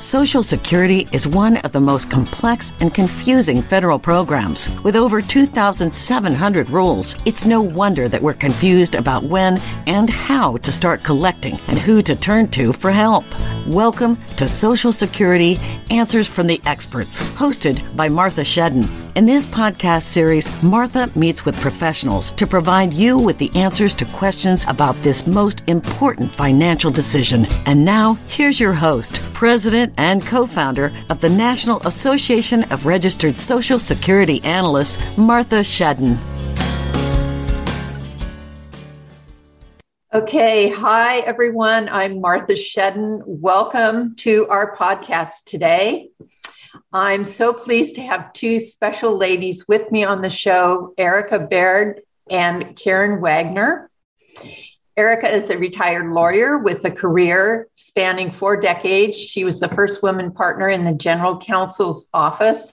Social 0.00 0.42
Security 0.42 1.06
is 1.12 1.28
one 1.28 1.58
of 1.58 1.72
the 1.72 1.80
most 1.80 2.10
complex 2.10 2.72
and 2.80 2.94
confusing 2.94 3.60
federal 3.60 3.98
programs. 3.98 4.70
With 4.80 4.96
over 4.96 5.20
2,700 5.20 6.70
rules, 6.70 7.14
it's 7.26 7.44
no 7.44 7.60
wonder 7.60 8.08
that 8.08 8.22
we're 8.22 8.32
confused 8.32 8.94
about 8.94 9.24
when 9.24 9.60
and 9.86 10.08
how 10.08 10.56
to 10.56 10.72
start 10.72 11.04
collecting 11.04 11.60
and 11.68 11.78
who 11.78 12.00
to 12.00 12.16
turn 12.16 12.48
to 12.52 12.72
for 12.72 12.90
help. 12.90 13.26
Welcome 13.66 14.18
to 14.38 14.48
Social 14.48 14.90
Security 14.90 15.58
Answers 15.90 16.26
from 16.26 16.46
the 16.46 16.62
Experts, 16.64 17.22
hosted 17.22 17.94
by 17.94 18.08
Martha 18.08 18.40
Shedden. 18.40 18.88
In 19.16 19.26
this 19.26 19.44
podcast 19.44 20.04
series, 20.04 20.62
Martha 20.62 21.10
meets 21.14 21.44
with 21.44 21.60
professionals 21.60 22.30
to 22.32 22.46
provide 22.46 22.94
you 22.94 23.18
with 23.18 23.36
the 23.36 23.50
answers 23.54 23.94
to 23.96 24.06
questions 24.06 24.64
about 24.66 24.94
this 25.02 25.26
most 25.26 25.62
important 25.66 26.30
financial 26.30 26.90
decision. 26.90 27.46
And 27.66 27.84
now, 27.84 28.14
here's 28.28 28.60
your 28.60 28.72
host, 28.72 29.20
President 29.34 29.89
and 29.96 30.24
co 30.26 30.46
founder 30.46 30.92
of 31.08 31.20
the 31.20 31.28
National 31.28 31.80
Association 31.86 32.64
of 32.72 32.86
Registered 32.86 33.36
Social 33.36 33.78
Security 33.78 34.42
Analysts, 34.44 34.98
Martha 35.16 35.60
Shedden. 35.60 36.18
Okay, 40.12 40.68
hi 40.68 41.20
everyone. 41.20 41.88
I'm 41.88 42.20
Martha 42.20 42.54
Shedden. 42.54 43.22
Welcome 43.26 44.16
to 44.16 44.48
our 44.48 44.74
podcast 44.74 45.44
today. 45.44 46.10
I'm 46.92 47.24
so 47.24 47.52
pleased 47.52 47.94
to 47.94 48.02
have 48.02 48.32
two 48.32 48.58
special 48.58 49.16
ladies 49.16 49.68
with 49.68 49.92
me 49.92 50.02
on 50.02 50.20
the 50.20 50.30
show 50.30 50.94
Erica 50.98 51.38
Baird 51.38 52.02
and 52.28 52.74
Karen 52.76 53.20
Wagner. 53.20 53.88
Erica 55.00 55.34
is 55.34 55.48
a 55.48 55.56
retired 55.56 56.12
lawyer 56.12 56.58
with 56.58 56.84
a 56.84 56.90
career 56.90 57.68
spanning 57.74 58.30
four 58.30 58.60
decades. 58.60 59.16
She 59.16 59.44
was 59.44 59.58
the 59.58 59.68
first 59.70 60.02
woman 60.02 60.30
partner 60.30 60.68
in 60.68 60.84
the 60.84 60.92
general 60.92 61.38
counsel's 61.38 62.10
office 62.12 62.70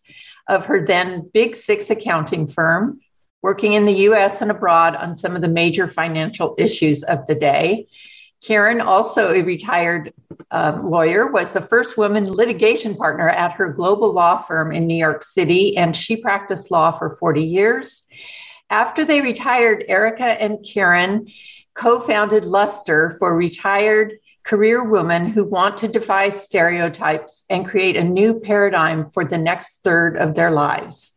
of 0.50 0.66
her 0.66 0.86
then 0.86 1.32
Big 1.34 1.56
Six 1.56 1.90
accounting 1.90 2.46
firm, 2.46 3.00
working 3.42 3.74
in 3.74 3.86
the 3.86 4.10
US 4.10 4.42
and 4.42 4.52
abroad 4.52 4.94
on 4.98 5.16
some 5.16 5.38
of 5.38 5.42
the 5.42 5.48
major 5.48 5.88
financial 5.88 6.54
issues 6.58 7.02
of 7.02 7.26
the 7.28 7.36
day. 7.36 7.88
Karen, 8.44 8.82
also 8.82 9.32
a 9.32 9.42
retired 9.42 10.14
um, 10.52 10.92
lawyer, 10.92 11.32
was 11.32 11.54
the 11.54 11.62
first 11.62 11.98
woman 11.98 12.28
litigation 12.28 12.98
partner 12.98 13.30
at 13.30 13.54
her 13.54 13.72
global 13.72 14.12
law 14.12 14.42
firm 14.42 14.74
in 14.74 14.86
New 14.86 14.98
York 14.98 15.24
City, 15.24 15.78
and 15.78 15.96
she 15.96 16.18
practiced 16.18 16.72
law 16.72 16.92
for 16.92 17.16
40 17.16 17.42
years. 17.42 18.04
After 18.70 19.06
they 19.06 19.22
retired, 19.22 19.86
Erica 19.88 20.26
and 20.26 20.58
Karen 20.70 21.28
co 21.78 22.00
founded 22.00 22.44
Luster 22.44 23.16
for 23.20 23.36
retired 23.36 24.14
career 24.44 24.84
women 24.84 25.28
who 25.28 25.44
want 25.44 25.78
to 25.78 25.88
defy 25.88 26.30
stereotypes 26.30 27.46
and 27.50 27.68
create 27.68 27.96
a 27.96 28.04
new 28.04 28.40
paradigm 28.40 29.12
for 29.12 29.26
the 29.26 29.38
next 29.38 29.84
third 29.84 30.18
of 30.18 30.36
their 30.36 30.52
lives. 30.52 31.12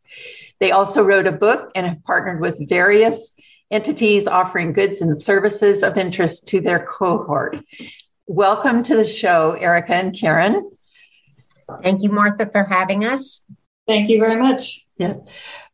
They 0.58 0.72
also 0.72 1.02
wrote 1.02 1.26
a 1.26 1.32
book 1.32 1.70
and 1.74 1.86
have 1.86 2.04
partnered 2.04 2.40
with 2.40 2.68
various 2.68 3.32
entities 3.70 4.26
offering 4.26 4.72
goods 4.72 5.00
and 5.00 5.18
services 5.18 5.82
of 5.82 5.96
interest 5.96 6.48
to 6.48 6.60
their 6.60 6.84
cohort. 6.84 7.58
Welcome 8.26 8.82
to 8.82 8.96
the 8.96 9.06
show, 9.06 9.52
Erica 9.52 9.94
and 9.94 10.14
Karen. 10.18 10.70
Thank 11.82 12.02
you, 12.02 12.10
Martha, 12.10 12.50
for 12.50 12.64
having 12.64 13.04
us. 13.04 13.42
Thank 13.86 14.10
you 14.10 14.18
very 14.18 14.40
much. 14.40 14.86
Yeah. 14.98 15.14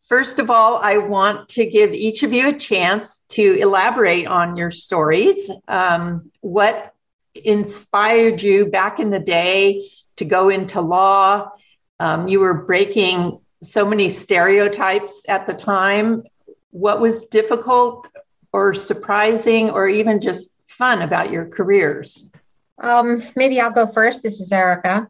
First 0.09 0.39
of 0.39 0.51
all, 0.51 0.79
I 0.81 0.99
want 0.99 1.49
to 1.51 1.67
give 1.67 1.93
each 1.93 2.23
of 2.23 2.33
you 2.33 2.49
a 2.49 2.57
chance 2.57 3.19
to 3.31 3.59
elaborate 3.59 4.29
on 4.29 4.57
your 4.57 4.71
stories. 4.71 5.51
Um, 5.67 6.31
what 6.43 6.95
inspired 7.35 8.41
you 8.41 8.67
back 8.67 9.01
in 9.01 9.11
the 9.11 9.19
day 9.19 9.89
to 10.17 10.25
go 10.25 10.49
into 10.49 10.81
law? 10.81 11.51
Um, 11.99 12.29
you 12.29 12.39
were 12.39 12.55
breaking 12.55 13.41
so 13.65 13.85
many 13.85 14.09
stereotypes 14.09 15.25
at 15.29 15.49
the 15.49 15.55
time. 15.55 16.23
What 16.71 17.01
was 17.01 17.25
difficult 17.27 18.09
or 18.53 18.75
surprising 18.75 19.71
or 19.71 19.89
even 19.89 20.21
just 20.21 20.57
fun 20.69 21.03
about 21.03 21.33
your 21.33 21.49
careers? 21.49 22.31
Um, 22.79 23.25
maybe 23.35 23.61
I'll 23.61 23.73
go 23.73 23.89
first. 23.89 24.23
This 24.23 24.41
is 24.41 24.53
Erica. 24.53 25.09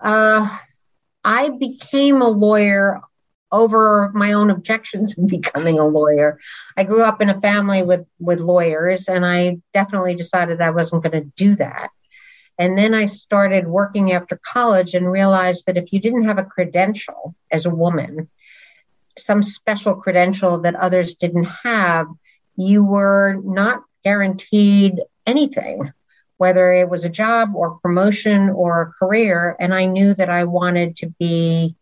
Uh, 0.00 0.56
I 1.24 1.48
became 1.48 2.22
a 2.22 2.28
lawyer 2.28 3.00
over 3.54 4.10
my 4.12 4.32
own 4.32 4.50
objections 4.50 5.14
in 5.14 5.26
becoming 5.38 5.78
a 5.78 5.86
lawyer. 5.86 6.38
I 6.76 6.84
grew 6.84 7.02
up 7.02 7.22
in 7.22 7.30
a 7.30 7.40
family 7.40 7.82
with 7.82 8.06
with 8.18 8.40
lawyers, 8.40 9.08
and 9.08 9.24
I 9.24 9.58
definitely 9.72 10.16
decided 10.16 10.60
I 10.60 10.70
wasn't 10.70 11.04
going 11.04 11.22
to 11.22 11.32
do 11.36 11.54
that. 11.56 11.90
And 12.58 12.78
then 12.78 12.94
I 12.94 13.06
started 13.06 13.66
working 13.66 14.12
after 14.12 14.38
college 14.52 14.94
and 14.94 15.10
realized 15.10 15.66
that 15.66 15.76
if 15.76 15.92
you 15.92 16.00
didn't 16.00 16.24
have 16.24 16.38
a 16.38 16.44
credential 16.44 17.34
as 17.50 17.66
a 17.66 17.70
woman, 17.70 18.30
some 19.18 19.42
special 19.42 19.96
credential 19.96 20.58
that 20.60 20.76
others 20.76 21.16
didn't 21.16 21.44
have, 21.44 22.06
you 22.56 22.84
were 22.84 23.40
not 23.42 23.82
guaranteed 24.04 25.00
anything, 25.26 25.92
whether 26.36 26.72
it 26.72 26.88
was 26.88 27.04
a 27.04 27.08
job 27.08 27.56
or 27.56 27.78
promotion 27.80 28.50
or 28.50 28.82
a 28.82 28.92
career. 28.92 29.56
And 29.58 29.74
I 29.74 29.86
knew 29.86 30.14
that 30.14 30.30
I 30.30 30.44
wanted 30.44 30.96
to 30.96 31.12
be 31.18 31.74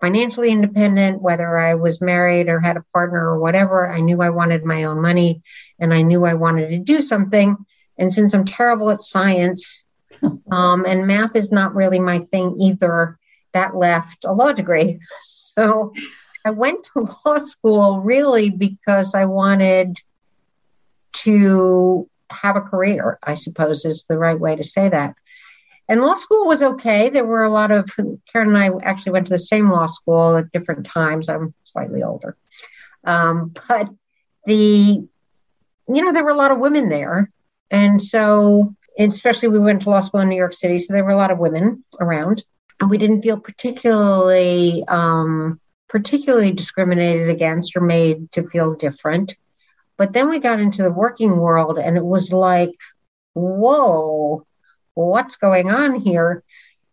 financially 0.00 0.50
independent, 0.50 1.20
whether 1.20 1.56
I 1.58 1.74
was 1.74 2.00
married 2.00 2.48
or 2.48 2.60
had 2.60 2.76
a 2.76 2.84
partner 2.92 3.20
or 3.20 3.38
whatever. 3.38 3.90
I 3.90 4.00
knew 4.00 4.22
I 4.22 4.30
wanted 4.30 4.64
my 4.64 4.84
own 4.84 5.00
money 5.00 5.42
and 5.78 5.92
I 5.92 6.02
knew 6.02 6.24
I 6.24 6.34
wanted 6.34 6.70
to 6.70 6.78
do 6.78 7.00
something. 7.00 7.56
And 7.98 8.12
since 8.12 8.32
I'm 8.32 8.44
terrible 8.44 8.90
at 8.90 9.00
science 9.00 9.84
um, 10.50 10.84
and 10.86 11.06
math 11.06 11.36
is 11.36 11.52
not 11.52 11.74
really 11.74 12.00
my 12.00 12.18
thing 12.18 12.56
either, 12.58 13.18
that 13.52 13.74
left 13.74 14.24
a 14.24 14.32
law 14.32 14.52
degree. 14.52 15.00
So 15.52 15.92
I 16.46 16.50
went 16.50 16.84
to 16.94 17.08
law 17.26 17.38
school 17.38 18.00
really 18.00 18.50
because 18.50 19.16
I 19.16 19.24
wanted 19.24 19.98
to 21.24 22.08
have 22.30 22.54
a 22.54 22.60
career, 22.60 23.18
I 23.22 23.34
suppose 23.34 23.84
is 23.84 24.04
the 24.04 24.16
right 24.16 24.38
way 24.38 24.54
to 24.54 24.62
say 24.62 24.88
that. 24.88 25.16
And 25.90 26.00
law 26.00 26.14
school 26.14 26.46
was 26.46 26.62
okay. 26.62 27.10
There 27.10 27.24
were 27.24 27.42
a 27.42 27.50
lot 27.50 27.72
of, 27.72 27.90
Karen 28.32 28.54
and 28.54 28.56
I 28.56 28.70
actually 28.84 29.10
went 29.10 29.26
to 29.26 29.32
the 29.32 29.40
same 29.40 29.68
law 29.68 29.86
school 29.86 30.36
at 30.36 30.52
different 30.52 30.86
times. 30.86 31.28
I'm 31.28 31.52
slightly 31.64 32.04
older. 32.04 32.36
Um, 33.02 33.52
but 33.68 33.88
the, 34.46 34.54
you 34.54 35.08
know, 35.88 36.12
there 36.12 36.22
were 36.22 36.30
a 36.30 36.36
lot 36.36 36.52
of 36.52 36.58
women 36.58 36.90
there. 36.90 37.32
And 37.72 38.00
so, 38.00 38.72
especially 39.00 39.48
we 39.48 39.58
went 39.58 39.82
to 39.82 39.90
law 39.90 40.00
school 40.00 40.20
in 40.20 40.28
New 40.28 40.36
York 40.36 40.54
City, 40.54 40.78
so 40.78 40.92
there 40.92 41.02
were 41.02 41.10
a 41.10 41.16
lot 41.16 41.32
of 41.32 41.38
women 41.38 41.82
around. 42.00 42.44
And 42.80 42.88
we 42.88 42.96
didn't 42.96 43.22
feel 43.22 43.40
particularly, 43.40 44.84
um, 44.86 45.58
particularly 45.88 46.52
discriminated 46.52 47.30
against 47.30 47.74
or 47.76 47.80
made 47.80 48.30
to 48.32 48.48
feel 48.48 48.76
different. 48.76 49.34
But 49.96 50.12
then 50.12 50.28
we 50.28 50.38
got 50.38 50.60
into 50.60 50.84
the 50.84 50.92
working 50.92 51.36
world 51.36 51.80
and 51.80 51.96
it 51.96 52.04
was 52.04 52.32
like, 52.32 52.78
whoa, 53.34 54.46
what's 55.08 55.36
going 55.36 55.70
on 55.70 55.94
here? 55.94 56.42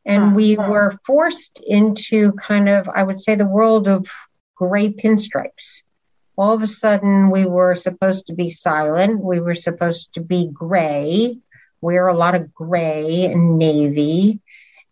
And 0.06 0.30
hmm. 0.30 0.36
we 0.36 0.58
were 0.58 0.98
forced 1.06 1.60
into 1.66 2.32
kind 2.34 2.70
of, 2.70 2.90
I 2.90 3.04
would 3.04 3.20
say, 3.20 3.36
the 3.36 3.46
world 3.46 3.88
of 3.88 4.10
gray 4.56 4.92
pinstripes. 4.92 5.84
All 6.38 6.54
of 6.54 6.62
a 6.62 6.68
sudden, 6.68 7.32
we 7.32 7.46
were 7.46 7.76
supposed 7.76 8.28
to 8.28 8.34
be 8.34 8.50
silent. 8.50 9.24
We 9.24 9.40
were 9.40 9.56
supposed 9.56 10.14
to 10.14 10.22
be 10.22 10.50
gray, 10.52 11.38
wear 11.82 12.08
a 12.08 12.18
lot 12.18 12.36
of 12.36 12.54
gray 12.54 13.26
and 13.26 13.58
navy, 13.58 14.40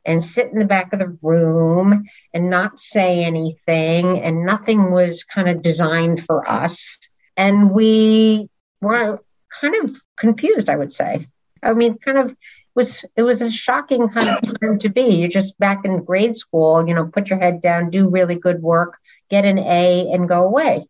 and 0.05 0.23
sit 0.23 0.47
in 0.47 0.57
the 0.57 0.65
back 0.65 0.91
of 0.91 0.99
the 0.99 1.17
room 1.21 2.05
and 2.33 2.49
not 2.49 2.79
say 2.79 3.23
anything. 3.23 4.21
And 4.21 4.45
nothing 4.45 4.91
was 4.91 5.23
kind 5.23 5.47
of 5.47 5.61
designed 5.61 6.25
for 6.25 6.49
us. 6.49 6.99
And 7.37 7.71
we 7.71 8.49
were 8.81 9.19
kind 9.49 9.75
of 9.83 10.01
confused, 10.17 10.69
I 10.69 10.75
would 10.75 10.91
say. 10.91 11.27
I 11.61 11.73
mean, 11.73 11.97
kind 11.97 12.17
of 12.17 12.35
was 12.75 13.05
it 13.15 13.23
was 13.23 13.41
a 13.41 13.51
shocking 13.51 14.09
kind 14.09 14.29
of 14.29 14.59
time 14.59 14.77
to 14.79 14.89
be. 14.89 15.15
You're 15.15 15.29
just 15.29 15.57
back 15.57 15.85
in 15.85 16.03
grade 16.03 16.35
school, 16.35 16.87
you 16.87 16.93
know, 16.93 17.05
put 17.05 17.29
your 17.29 17.39
head 17.39 17.61
down, 17.61 17.89
do 17.89 18.09
really 18.09 18.35
good 18.35 18.61
work, 18.61 18.97
get 19.29 19.45
an 19.45 19.57
A, 19.59 20.11
and 20.11 20.29
go 20.29 20.43
away. 20.43 20.87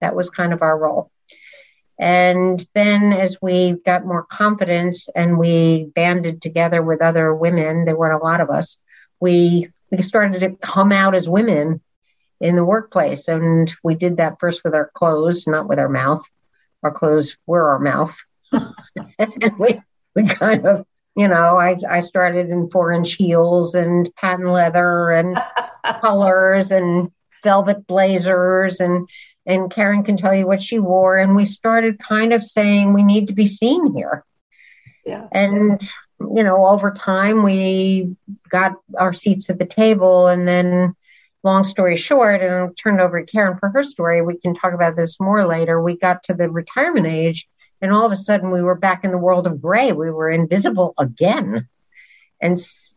That 0.00 0.16
was 0.16 0.30
kind 0.30 0.52
of 0.52 0.62
our 0.62 0.76
role. 0.76 1.10
And 1.98 2.64
then 2.74 3.12
as 3.12 3.38
we 3.42 3.72
got 3.72 4.06
more 4.06 4.22
confidence 4.22 5.08
and 5.14 5.38
we 5.38 5.90
banded 5.94 6.40
together 6.40 6.80
with 6.80 7.02
other 7.02 7.34
women, 7.34 7.84
there 7.84 7.96
weren't 7.96 8.20
a 8.20 8.24
lot 8.24 8.40
of 8.40 8.50
us, 8.50 8.78
we 9.20 9.70
we 9.90 10.02
started 10.02 10.40
to 10.40 10.56
come 10.56 10.92
out 10.92 11.14
as 11.14 11.28
women 11.28 11.80
in 12.40 12.54
the 12.54 12.64
workplace. 12.64 13.28
And 13.28 13.72
we 13.82 13.94
did 13.94 14.18
that 14.18 14.38
first 14.38 14.62
with 14.64 14.74
our 14.74 14.90
clothes, 14.94 15.46
not 15.46 15.68
with 15.68 15.78
our 15.78 15.88
mouth. 15.88 16.22
Our 16.82 16.92
clothes 16.92 17.36
were 17.46 17.70
our 17.70 17.78
mouth. 17.78 18.16
and 18.52 19.58
we 19.58 19.80
we 20.14 20.26
kind 20.26 20.66
of, 20.66 20.86
you 21.18 21.26
know, 21.26 21.58
I, 21.58 21.76
I 21.90 22.00
started 22.00 22.48
in 22.48 22.70
four 22.70 22.92
inch 22.92 23.14
heels 23.14 23.74
and 23.74 24.08
patent 24.14 24.50
leather 24.50 25.10
and 25.10 25.36
colors 26.00 26.70
and 26.70 27.10
velvet 27.42 27.88
blazers 27.88 28.78
and 28.78 29.08
and 29.44 29.68
Karen 29.68 30.04
can 30.04 30.16
tell 30.16 30.32
you 30.32 30.46
what 30.46 30.62
she 30.62 30.78
wore. 30.78 31.18
And 31.18 31.34
we 31.34 31.44
started 31.44 31.98
kind 31.98 32.32
of 32.32 32.44
saying 32.44 32.92
we 32.92 33.02
need 33.02 33.26
to 33.28 33.34
be 33.34 33.46
seen 33.46 33.96
here. 33.96 34.24
Yeah. 35.04 35.26
And 35.32 35.80
you 36.20 36.44
know, 36.44 36.66
over 36.66 36.92
time 36.92 37.42
we 37.42 38.14
got 38.48 38.74
our 38.96 39.12
seats 39.12 39.50
at 39.50 39.58
the 39.58 39.66
table 39.66 40.28
and 40.28 40.46
then 40.46 40.94
long 41.42 41.64
story 41.64 41.96
short, 41.96 42.42
and 42.42 42.54
I'll 42.54 42.74
turn 42.74 43.00
it 43.00 43.02
over 43.02 43.20
to 43.20 43.26
Karen 43.26 43.58
for 43.58 43.70
her 43.70 43.82
story. 43.82 44.22
We 44.22 44.38
can 44.38 44.54
talk 44.54 44.72
about 44.72 44.94
this 44.94 45.18
more 45.18 45.44
later. 45.48 45.82
We 45.82 45.96
got 45.98 46.22
to 46.24 46.34
the 46.34 46.48
retirement 46.48 47.08
age 47.08 47.48
and 47.80 47.92
all 47.92 48.04
of 48.04 48.12
a 48.12 48.16
sudden 48.16 48.50
we 48.50 48.62
were 48.62 48.74
back 48.74 49.04
in 49.04 49.10
the 49.10 49.18
world 49.18 49.46
of 49.46 49.62
gray. 49.62 49.92
We 49.92 50.10
were 50.10 50.30
invisible 50.30 50.94
again. 50.98 51.68
And 52.40 52.56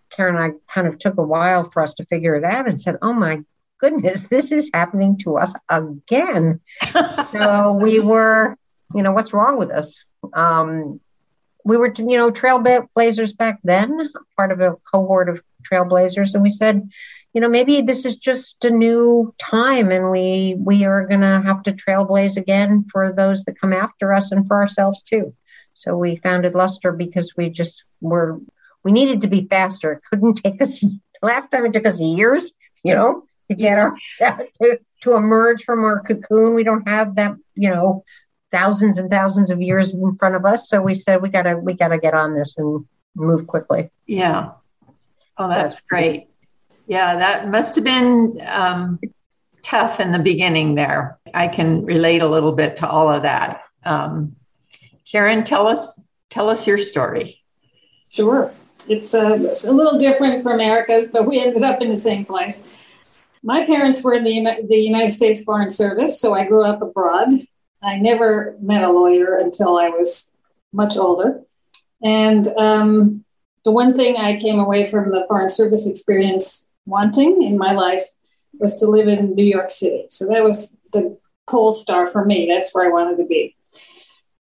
Karen 0.10 0.36
and 0.36 0.44
I 0.44 0.74
kind 0.74 0.88
of 0.88 1.00
took 1.00 1.18
a 1.18 1.24
while 1.24 1.70
for 1.70 1.82
us 1.82 1.94
to 1.96 2.06
figure 2.06 2.36
it 2.36 2.44
out 2.44 2.68
and 2.68 2.80
said, 2.80 2.98
Oh 3.02 3.14
my 3.14 3.44
goodness, 3.80 4.22
this 4.22 4.52
is 4.52 4.70
happening 4.74 5.18
to 5.20 5.38
us 5.38 5.54
again. 5.70 6.60
so 7.32 7.74
we 7.74 8.00
were, 8.00 8.56
you 8.94 9.04
know, 9.04 9.12
what's 9.12 9.34
wrong 9.34 9.58
with 9.58 9.72
us? 9.72 10.04
Um, 10.34 11.00
we 11.64 11.78
were, 11.78 11.94
you 11.98 12.18
know, 12.18 12.32
trailblazers 12.32 13.36
back 13.38 13.60
then, 13.64 14.10
part 14.36 14.52
of 14.52 14.62
a 14.62 14.76
cohort 14.92 15.30
of 15.30 15.42
trailblazers, 15.64 16.34
and 16.34 16.44
we 16.44 16.50
said, 16.50 16.90
you 17.34 17.40
know, 17.40 17.50
maybe 17.50 17.82
this 17.82 18.06
is 18.06 18.18
just 18.18 18.64
a 18.66 18.70
new 18.70 19.34
time, 19.38 19.92
and 19.92 20.12
we 20.12 20.56
we 20.60 20.86
are 20.86 21.08
going 21.08 21.22
to 21.22 21.42
have 21.46 21.64
to 21.64 21.72
trailblaze 21.74 22.38
again 22.38 22.86
for 22.92 23.12
those 23.12 23.44
that 23.46 23.60
come 23.60 23.74
after 23.74 24.14
us 24.14 24.32
and 24.32 24.48
for 24.48 24.62
ourselves 24.62 25.02
too. 25.02 25.34
So 25.74 25.96
we 25.98 26.18
founded 26.18 26.56
Luster 26.56 26.92
because 26.92 27.34
we 27.38 27.50
just 27.50 27.86
were 28.02 28.40
we 28.84 28.92
needed 28.92 29.22
to 29.22 29.28
be 29.28 29.48
faster. 29.48 29.94
It 29.94 30.04
couldn't 30.10 30.36
take 30.36 30.62
us 30.62 30.84
last 31.22 31.52
time 31.52 31.66
it 31.66 31.74
took 31.74 31.86
us 31.86 32.02
years, 32.02 32.52
you 32.84 32.94
know, 32.94 33.24
to 33.50 33.56
get 33.56 33.78
our 33.78 33.96
to, 34.20 34.80
to 35.02 35.16
emerge 35.16 35.64
from 35.64 35.84
our 35.84 36.02
cocoon. 36.02 36.54
We 36.54 36.64
don't 36.64 36.88
have 36.88 37.16
that, 37.16 37.36
you 37.56 37.70
know, 37.70 38.04
thousands 38.52 38.98
and 38.98 39.10
thousands 39.10 39.52
of 39.52 39.62
years 39.62 39.94
in 39.94 40.18
front 40.18 40.36
of 40.36 40.46
us. 40.46 40.68
So 40.68 40.82
we 40.82 40.96
said 40.96 41.22
we 41.22 41.30
gotta 41.30 41.58
we 41.58 41.74
gotta 41.74 41.98
get 41.98 42.14
on 42.14 42.36
this 42.36 42.58
and 42.58 42.86
move 43.16 43.48
quickly. 43.48 43.90
Yeah. 44.06 44.52
Oh, 45.38 45.48
that's 45.48 45.80
great. 45.82 46.28
Yeah, 46.88 47.16
that 47.16 47.50
must 47.50 47.76
have 47.76 47.84
been 47.84 48.42
um, 48.46 49.00
tough 49.64 50.00
in 50.00 50.12
the 50.12 50.20
beginning 50.20 50.76
there. 50.76 51.20
I 51.34 51.48
can 51.48 51.86
relate 51.86 52.22
a 52.22 52.28
little 52.28 52.52
bit 52.52 52.78
to 52.78 52.88
all 52.88 53.10
of 53.10 53.24
that. 53.24 53.64
Um, 53.84 54.36
Karen, 55.10 55.44
tell 55.44 55.68
us 55.68 56.02
tell 56.30 56.50
us 56.50 56.66
your 56.66 56.78
story. 56.78 57.42
Sure. 58.10 58.52
It's, 58.88 59.14
uh, 59.14 59.38
it's 59.42 59.64
a 59.64 59.72
little 59.72 60.00
different 60.00 60.42
from 60.42 60.60
Erica's, 60.60 61.08
but 61.08 61.28
we 61.28 61.40
ended 61.40 61.64
up 61.64 61.82
in 61.82 61.90
the 61.90 62.00
same 62.00 62.26
place. 62.26 62.64
My 63.44 63.66
parents 63.66 64.04
were 64.04 64.14
in 64.14 64.24
the, 64.24 64.66
the 64.68 64.78
United 64.78 65.12
States 65.12 65.44
Foreign 65.44 65.70
Service, 65.70 66.20
so 66.20 66.34
I 66.34 66.46
grew 66.46 66.64
up 66.64 66.82
abroad. 66.82 67.30
I 67.84 67.98
never 67.98 68.56
met 68.62 68.84
a 68.84 68.92
lawyer 68.92 69.38
until 69.38 69.78
I 69.78 69.90
was 69.90 70.32
much 70.74 70.98
older. 70.98 71.42
And 72.04 72.48
um, 72.58 73.24
the 73.66 73.72
one 73.72 73.96
thing 73.96 74.18
I 74.18 74.40
came 74.40 74.60
away 74.60 74.90
from 74.90 75.12
the 75.12 75.26
Foreign 75.28 75.50
Service 75.50 75.88
experience 75.88 76.70
wanting 76.86 77.44
in 77.44 77.58
my 77.58 77.74
life 77.74 78.06
was 78.60 78.76
to 78.80 78.88
live 78.88 79.08
in 79.08 79.36
New 79.36 79.46
York 79.46 79.70
City. 79.72 80.06
So 80.10 80.28
that 80.28 80.44
was 80.44 80.78
the 80.94 81.18
pole 81.48 81.74
star 81.74 82.08
for 82.08 82.26
me. 82.26 82.48
That's 82.52 82.74
where 82.74 82.86
I 82.86 82.92
wanted 82.92 83.18
to 83.18 83.26
be. 83.26 83.56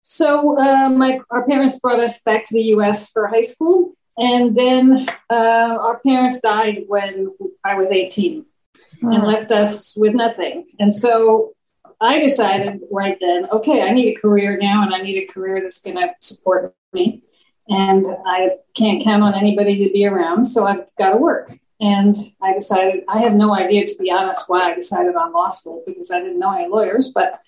So 0.03 0.59
uh, 0.59 0.88
my 0.88 1.21
our 1.31 1.47
parents 1.47 1.79
brought 1.79 2.00
us 2.00 2.21
back 2.23 2.44
to 2.44 2.55
the 2.55 2.65
U.S. 2.75 3.11
for 3.11 3.29
high 3.29 3.43
school, 3.43 3.94
and 4.17 4.56
then 4.56 5.09
uh, 5.31 5.79
our 5.81 6.00
parents 6.00 6.41
died 6.41 6.85
when 6.88 7.32
I 7.65 7.75
was 7.75 7.93
18 7.93 8.44
and 9.03 9.15
hmm. 9.15 9.25
left 9.25 9.53
us 9.53 9.97
with 9.97 10.15
nothing. 10.15 10.67
And 10.79 10.94
so 10.94 11.55
I 12.00 12.19
decided 12.19 12.82
right 12.91 13.17
then, 13.21 13.49
okay, 13.50 13.82
I 13.82 13.93
need 13.93 14.17
a 14.17 14.21
career 14.21 14.59
now, 14.61 14.82
and 14.82 14.94
I 14.94 15.03
need 15.03 15.23
a 15.23 15.32
career 15.32 15.61
that's 15.62 15.82
going 15.82 15.97
to 15.97 16.09
support 16.21 16.75
me. 16.93 17.23
And 17.69 18.05
I 18.27 18.56
can't 18.75 19.03
count 19.03 19.23
on 19.23 19.35
anybody 19.35 19.87
to 19.87 19.93
be 19.93 20.06
around, 20.06 20.47
so 20.47 20.67
I've 20.67 20.87
got 20.99 21.11
to 21.11 21.19
work. 21.19 21.53
And 21.81 22.15
I 22.43 22.53
decided, 22.53 23.05
I 23.09 23.21
have 23.21 23.35
no 23.35 23.55
idea, 23.55 23.87
to 23.87 23.97
be 23.99 24.11
honest, 24.11 24.49
why 24.49 24.71
I 24.71 24.75
decided 24.75 25.17
on 25.17 25.32
law 25.32 25.49
school 25.49 25.82
because 25.87 26.11
I 26.11 26.21
didn't 26.21 26.38
know 26.38 26.53
any 26.53 26.69
lawyers, 26.69 27.11
but 27.15 27.41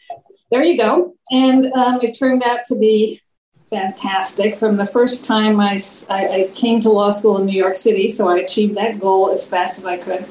there 0.50 0.62
you 0.62 0.78
go. 0.78 1.14
And 1.30 1.66
um, 1.72 2.00
it 2.00 2.18
turned 2.18 2.42
out 2.42 2.64
to 2.66 2.78
be 2.78 3.20
fantastic. 3.68 4.56
From 4.56 4.76
the 4.76 4.86
first 4.86 5.24
time 5.24 5.60
I, 5.60 5.80
I, 6.10 6.50
came 6.54 6.80
to 6.80 6.90
law 6.90 7.10
school 7.10 7.38
in 7.38 7.46
New 7.46 7.58
York 7.58 7.76
City, 7.76 8.06
so 8.06 8.28
I 8.28 8.38
achieved 8.38 8.76
that 8.76 9.00
goal 9.00 9.30
as 9.30 9.48
fast 9.48 9.78
as 9.78 9.86
I 9.86 9.96
could. 9.96 10.26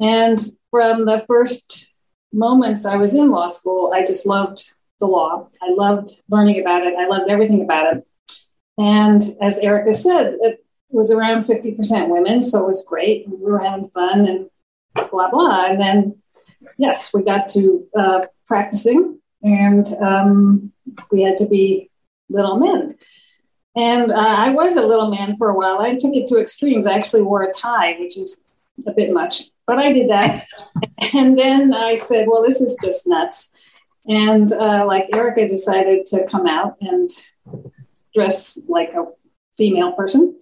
And 0.00 0.38
from 0.70 1.04
the 1.04 1.24
first 1.28 1.92
moments 2.32 2.84
I 2.84 2.96
was 2.96 3.14
in 3.14 3.30
law 3.30 3.48
school, 3.48 3.92
I 3.94 4.04
just 4.04 4.26
loved 4.26 4.72
the 4.98 5.06
law. 5.06 5.48
I 5.62 5.70
loved 5.70 6.10
learning 6.28 6.60
about 6.60 6.84
it. 6.86 6.94
I 6.98 7.06
loved 7.06 7.30
everything 7.30 7.62
about 7.62 7.96
it. 7.96 8.06
And 8.78 9.22
as 9.40 9.58
Erica 9.60 9.94
said, 9.94 10.36
it 10.40 10.65
was 10.90 11.10
around 11.10 11.44
50% 11.44 12.08
women, 12.08 12.42
so 12.42 12.64
it 12.64 12.66
was 12.66 12.84
great. 12.84 13.28
We 13.28 13.36
were 13.36 13.58
having 13.58 13.88
fun 13.90 14.26
and 14.26 14.50
blah, 15.10 15.30
blah. 15.30 15.66
And 15.66 15.80
then, 15.80 16.22
yes, 16.78 17.12
we 17.12 17.22
got 17.22 17.48
to 17.48 17.86
uh, 17.98 18.20
practicing 18.46 19.20
and 19.42 19.86
um, 20.00 20.72
we 21.10 21.22
had 21.22 21.36
to 21.36 21.46
be 21.46 21.90
little 22.28 22.56
men. 22.56 22.96
And 23.74 24.10
uh, 24.10 24.14
I 24.16 24.50
was 24.50 24.76
a 24.76 24.86
little 24.86 25.10
man 25.10 25.36
for 25.36 25.50
a 25.50 25.54
while. 25.54 25.80
I 25.80 25.96
took 25.96 26.14
it 26.14 26.26
to 26.28 26.40
extremes. 26.40 26.86
I 26.86 26.94
actually 26.94 27.22
wore 27.22 27.42
a 27.42 27.52
tie, 27.52 27.96
which 27.98 28.16
is 28.16 28.42
a 28.86 28.92
bit 28.92 29.12
much, 29.12 29.44
but 29.66 29.78
I 29.78 29.92
did 29.92 30.08
that. 30.08 30.46
and 31.14 31.38
then 31.38 31.74
I 31.74 31.94
said, 31.94 32.26
well, 32.26 32.42
this 32.42 32.60
is 32.60 32.78
just 32.82 33.06
nuts. 33.06 33.52
And 34.06 34.52
uh, 34.52 34.86
like 34.86 35.14
Erica 35.14 35.46
decided 35.46 36.06
to 36.06 36.26
come 36.26 36.46
out 36.46 36.76
and 36.80 37.10
dress 38.14 38.58
like 38.68 38.94
a 38.94 39.04
female 39.56 39.92
person. 39.92 40.38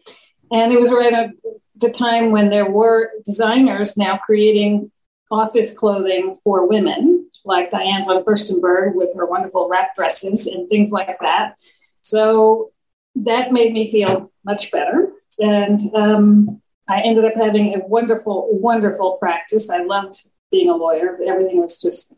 And 0.54 0.72
it 0.72 0.78
was 0.78 0.92
right 0.92 1.12
at 1.12 1.30
the 1.74 1.90
time 1.90 2.30
when 2.30 2.48
there 2.48 2.70
were 2.70 3.10
designers 3.24 3.96
now 3.96 4.18
creating 4.18 4.92
office 5.28 5.74
clothing 5.74 6.38
for 6.44 6.68
women, 6.68 7.28
like 7.44 7.72
Diane 7.72 8.04
von 8.04 8.22
Furstenberg 8.22 8.94
with 8.94 9.10
her 9.16 9.26
wonderful 9.26 9.68
wrap 9.68 9.96
dresses 9.96 10.46
and 10.46 10.68
things 10.68 10.92
like 10.92 11.18
that. 11.20 11.56
So 12.02 12.68
that 13.16 13.50
made 13.50 13.72
me 13.72 13.90
feel 13.90 14.30
much 14.44 14.70
better. 14.70 15.10
And 15.40 15.80
um, 15.92 16.62
I 16.88 17.00
ended 17.00 17.24
up 17.24 17.34
having 17.34 17.74
a 17.74 17.84
wonderful, 17.84 18.48
wonderful 18.52 19.16
practice. 19.16 19.68
I 19.70 19.82
loved 19.82 20.14
being 20.52 20.70
a 20.70 20.76
lawyer. 20.76 21.18
Everything 21.26 21.60
was 21.60 21.82
just 21.82 22.14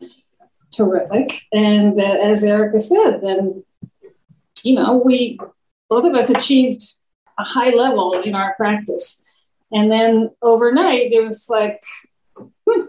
terrific. 0.71 1.41
And 1.51 1.99
uh, 1.99 2.03
as 2.03 2.43
Erica 2.43 2.79
said, 2.79 3.21
then, 3.23 3.63
you 4.61 4.75
know, 4.75 5.01
we 5.03 5.39
both 5.89 6.05
of 6.05 6.13
us 6.13 6.29
achieved 6.29 6.83
a 7.37 7.43
high 7.43 7.69
level 7.69 8.13
in 8.21 8.35
our 8.35 8.55
practice. 8.55 9.23
And 9.71 9.91
then 9.91 10.31
overnight, 10.41 11.11
it 11.11 11.23
was 11.23 11.47
like, 11.49 11.81
hmm, 12.37 12.85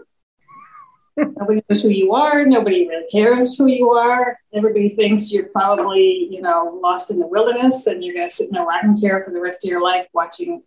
nobody 1.17 1.63
knows 1.69 1.81
who 1.81 1.89
you 1.89 2.13
are. 2.13 2.45
Nobody 2.45 2.87
really 2.87 3.07
cares 3.11 3.57
who 3.57 3.67
you 3.67 3.91
are. 3.91 4.37
Everybody 4.53 4.89
thinks 4.89 5.31
you're 5.31 5.47
probably, 5.47 6.27
you 6.31 6.41
know, 6.41 6.79
lost 6.81 7.11
in 7.11 7.19
the 7.19 7.27
wilderness 7.27 7.85
and 7.87 8.03
you're 8.03 8.15
going 8.15 8.29
to 8.29 8.35
sit 8.35 8.49
in 8.49 8.55
a 8.55 8.63
rocking 8.63 8.97
chair 8.97 9.23
for 9.25 9.31
the 9.31 9.41
rest 9.41 9.65
of 9.65 9.69
your 9.69 9.83
life 9.83 10.07
watching 10.13 10.63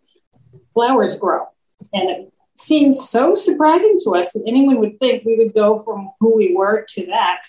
flowers 0.73 1.17
grow. 1.17 1.45
And 1.93 2.09
it 2.09 2.33
seemed 2.57 2.95
so 2.95 3.35
surprising 3.35 3.97
to 4.03 4.11
us 4.11 4.31
that 4.33 4.43
anyone 4.47 4.79
would 4.79 4.99
think 4.99 5.25
we 5.25 5.37
would 5.37 5.53
go 5.53 5.79
from 5.79 6.11
who 6.19 6.35
we 6.35 6.55
were 6.55 6.85
to 6.89 7.07
that, 7.07 7.41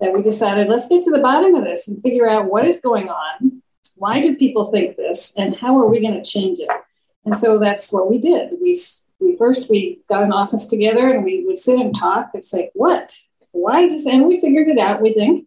that 0.00 0.12
we 0.12 0.22
decided, 0.22 0.68
let's 0.68 0.88
get 0.88 1.02
to 1.02 1.10
the 1.10 1.18
bottom 1.18 1.54
of 1.56 1.64
this 1.64 1.88
and 1.88 2.00
figure 2.02 2.28
out 2.28 2.50
what 2.50 2.64
is 2.64 2.80
going 2.80 3.08
on 3.08 3.61
why 4.02 4.20
do 4.20 4.34
people 4.34 4.64
think 4.64 4.96
this 4.96 5.32
and 5.38 5.54
how 5.54 5.78
are 5.78 5.86
we 5.86 6.00
going 6.00 6.20
to 6.20 6.28
change 6.28 6.58
it? 6.58 6.68
And 7.24 7.38
so 7.38 7.60
that's 7.60 7.92
what 7.92 8.10
we 8.10 8.18
did. 8.18 8.54
We 8.60 8.76
we 9.20 9.36
first 9.36 9.70
we 9.70 10.00
got 10.08 10.24
an 10.24 10.32
office 10.32 10.66
together 10.66 11.12
and 11.12 11.22
we 11.22 11.44
would 11.46 11.56
sit 11.56 11.78
and 11.78 11.94
talk. 11.94 12.30
And 12.34 12.44
say 12.44 12.70
what? 12.74 13.16
Why 13.52 13.82
is 13.82 13.90
this? 13.92 14.06
And 14.06 14.26
we 14.26 14.40
figured 14.40 14.66
it 14.66 14.76
out 14.76 15.00
we 15.00 15.14
think. 15.14 15.46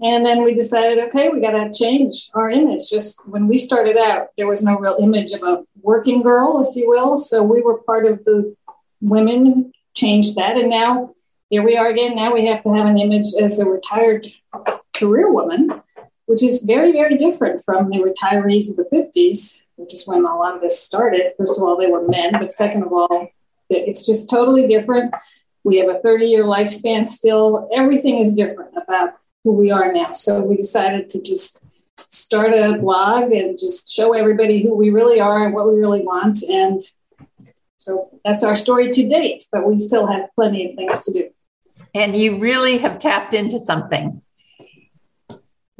And 0.00 0.24
then 0.24 0.42
we 0.42 0.54
decided 0.54 1.00
okay 1.00 1.28
we 1.28 1.42
got 1.42 1.50
to 1.50 1.70
change 1.70 2.30
our 2.32 2.48
image. 2.48 2.88
Just 2.88 3.20
when 3.28 3.46
we 3.46 3.58
started 3.58 3.98
out 3.98 4.28
there 4.38 4.46
was 4.46 4.62
no 4.62 4.78
real 4.78 4.96
image 4.98 5.32
of 5.32 5.42
a 5.42 5.62
working 5.82 6.22
girl 6.22 6.66
if 6.66 6.74
you 6.74 6.88
will. 6.88 7.18
So 7.18 7.42
we 7.42 7.60
were 7.60 7.82
part 7.82 8.06
of 8.06 8.24
the 8.24 8.56
women 9.02 9.70
changed 9.92 10.36
that. 10.36 10.56
And 10.56 10.70
now 10.70 11.14
here 11.50 11.62
we 11.62 11.76
are 11.76 11.88
again. 11.88 12.16
Now 12.16 12.32
we 12.32 12.46
have 12.46 12.62
to 12.62 12.72
have 12.72 12.86
an 12.86 12.96
image 12.96 13.34
as 13.38 13.60
a 13.60 13.66
retired 13.66 14.28
career 14.96 15.30
woman, 15.30 15.82
which 16.26 16.42
is 16.42 16.62
very, 16.62 16.92
very 16.92 17.16
different 17.16 17.64
from 17.64 17.90
the 17.90 17.98
retirees 17.98 18.70
of 18.70 18.76
the 18.76 18.88
50s, 18.92 19.62
which 19.76 19.94
is 19.94 20.06
when 20.06 20.24
a 20.24 20.36
lot 20.36 20.54
of 20.54 20.60
this 20.60 20.80
started. 20.80 21.32
First 21.36 21.56
of 21.56 21.62
all, 21.62 21.76
they 21.76 21.88
were 21.88 22.06
men, 22.06 22.32
but 22.32 22.52
second 22.52 22.84
of 22.84 22.92
all, 22.92 23.28
it's 23.68 24.06
just 24.06 24.30
totally 24.30 24.66
different. 24.66 25.14
We 25.64 25.78
have 25.78 25.88
a 25.88 26.00
30 26.00 26.26
year 26.26 26.44
lifespan 26.44 27.08
still. 27.08 27.68
Everything 27.74 28.18
is 28.18 28.32
different 28.32 28.74
about 28.76 29.14
who 29.44 29.52
we 29.52 29.70
are 29.70 29.92
now. 29.92 30.12
So 30.12 30.42
we 30.42 30.56
decided 30.56 31.10
to 31.10 31.22
just 31.22 31.62
start 32.10 32.52
a 32.52 32.78
blog 32.78 33.32
and 33.32 33.58
just 33.58 33.90
show 33.90 34.12
everybody 34.12 34.62
who 34.62 34.76
we 34.76 34.90
really 34.90 35.20
are 35.20 35.44
and 35.44 35.54
what 35.54 35.72
we 35.72 35.78
really 35.78 36.02
want. 36.02 36.42
And 36.42 36.80
so 37.78 38.20
that's 38.24 38.44
our 38.44 38.54
story 38.54 38.90
to 38.90 39.08
date, 39.08 39.44
but 39.50 39.66
we 39.66 39.78
still 39.78 40.06
have 40.06 40.28
plenty 40.34 40.68
of 40.68 40.74
things 40.76 41.04
to 41.04 41.12
do. 41.12 41.30
And 41.94 42.16
you 42.16 42.38
really 42.38 42.78
have 42.78 42.98
tapped 42.98 43.34
into 43.34 43.58
something. 43.58 44.21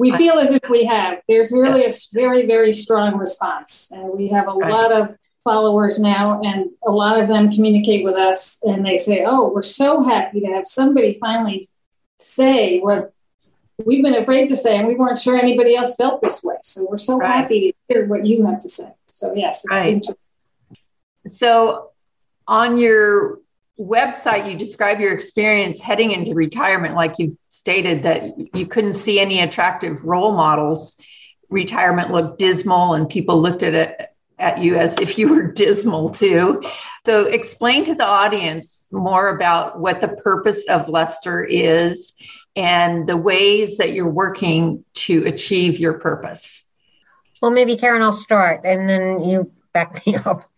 We 0.03 0.11
feel 0.17 0.41
as 0.41 0.53
if 0.53 0.69
we 0.69 0.85
have. 0.87 1.21
There's 1.29 1.53
really 1.53 1.85
a 1.85 1.91
very, 2.13 2.45
very 2.45 2.73
strong 2.73 3.17
response. 3.17 3.93
And 3.93 4.11
we 4.13 4.27
have 4.31 4.49
a 4.49 4.53
right. 4.53 4.69
lot 4.69 4.91
of 4.91 5.17
followers 5.45 6.01
now, 6.01 6.41
and 6.43 6.71
a 6.85 6.91
lot 6.91 7.21
of 7.21 7.29
them 7.29 7.53
communicate 7.53 8.05
with 8.05 8.17
us 8.17 8.61
and 8.65 8.85
they 8.85 8.99
say, 8.99 9.23
Oh, 9.25 9.53
we're 9.53 9.63
so 9.63 10.03
happy 10.03 10.41
to 10.41 10.47
have 10.49 10.67
somebody 10.67 11.19
finally 11.21 11.69
say 12.19 12.81
what 12.81 13.13
we've 13.85 14.03
been 14.03 14.17
afraid 14.17 14.49
to 14.49 14.57
say, 14.57 14.77
and 14.77 14.89
we 14.89 14.97
weren't 14.97 15.19
sure 15.19 15.37
anybody 15.37 15.77
else 15.77 15.95
felt 15.95 16.21
this 16.21 16.43
way. 16.43 16.57
So 16.65 16.85
we're 16.91 16.99
so 16.99 17.19
right. 17.19 17.43
happy 17.43 17.73
to 17.89 17.95
hear 17.95 18.07
what 18.07 18.27
you 18.27 18.45
have 18.47 18.61
to 18.63 18.69
say. 18.69 18.91
So, 19.09 19.35
yes, 19.37 19.65
right. 19.71 20.05
So, 21.29 21.91
on 22.49 22.77
your 22.77 23.39
website, 23.79 24.51
you 24.51 24.59
describe 24.59 25.01
your 25.01 25.13
experience 25.13 25.81
heading 25.81 26.13
into 26.13 26.35
retirement, 26.35 26.95
like 26.95 27.19
you 27.19 27.37
stated 27.49 28.03
that 28.05 28.57
you 28.57 28.67
couldn't 28.67 28.95
see 28.95 29.19
any 29.19 29.41
attractive 29.41 30.05
role 30.05 30.33
models. 30.33 31.01
Retirement 31.49 32.11
looked 32.11 32.39
dismal, 32.39 32.95
and 32.95 33.09
people 33.09 33.41
looked 33.41 33.63
at 33.63 33.75
it 33.75 34.09
at 34.39 34.59
you 34.59 34.75
as 34.77 34.99
if 34.99 35.19
you 35.19 35.29
were 35.29 35.53
dismal 35.53 36.11
too. 36.11 36.63
So, 37.07 37.27
explain 37.27 37.85
to 37.87 37.95
the 37.95 38.07
audience 38.07 38.87
more 38.91 39.29
about 39.29 39.81
what 39.81 40.01
the 40.01 40.09
purpose 40.09 40.65
of 40.69 40.89
Luster 40.89 41.45
is 41.45 42.13
and 42.55 43.09
the 43.09 43.17
ways 43.17 43.79
that 43.79 43.93
you're 43.93 44.11
working 44.11 44.85
to 44.95 45.25
achieve 45.27 45.79
your 45.79 45.95
purpose. 45.95 46.65
Well, 47.41 47.51
maybe 47.51 47.77
Karen, 47.77 48.03
I'll 48.03 48.13
start 48.13 48.61
and 48.65 48.89
then 48.89 49.25
you 49.25 49.51
back 49.73 50.07
me 50.07 50.17
up. 50.17 50.51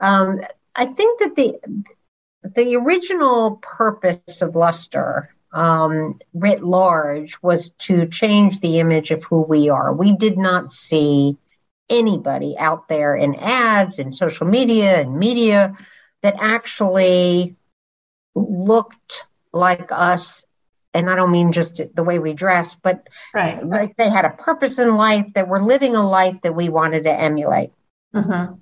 Um, 0.00 0.40
I 0.74 0.86
think 0.86 1.20
that 1.20 1.36
the 1.36 1.58
the 2.54 2.76
original 2.76 3.56
purpose 3.56 4.42
of 4.42 4.56
Luster, 4.56 5.34
um, 5.52 6.20
writ 6.34 6.62
large, 6.62 7.40
was 7.42 7.70
to 7.78 8.06
change 8.06 8.60
the 8.60 8.78
image 8.80 9.10
of 9.10 9.24
who 9.24 9.42
we 9.42 9.68
are. 9.68 9.92
We 9.92 10.16
did 10.16 10.38
not 10.38 10.72
see 10.72 11.36
anybody 11.88 12.56
out 12.58 12.88
there 12.88 13.14
in 13.14 13.36
ads 13.36 13.98
and 13.98 14.14
social 14.14 14.46
media 14.46 15.00
and 15.00 15.18
media 15.18 15.76
that 16.22 16.34
actually 16.38 17.56
looked 18.34 19.24
like 19.52 19.90
us 19.92 20.44
and 20.96 21.10
I 21.10 21.14
don't 21.14 21.30
mean 21.30 21.52
just 21.52 21.82
the 21.94 22.02
way 22.02 22.18
we 22.18 22.32
dress, 22.32 22.74
but 22.74 23.06
right. 23.34 23.64
like 23.64 23.96
they 23.96 24.08
had 24.08 24.24
a 24.24 24.30
purpose 24.30 24.78
in 24.78 24.96
life 24.96 25.26
that 25.34 25.46
were 25.46 25.62
living 25.62 25.94
a 25.94 26.08
life 26.08 26.36
that 26.42 26.54
we 26.54 26.70
wanted 26.70 27.02
to 27.02 27.12
emulate, 27.12 27.70
uh-huh. 28.14 28.54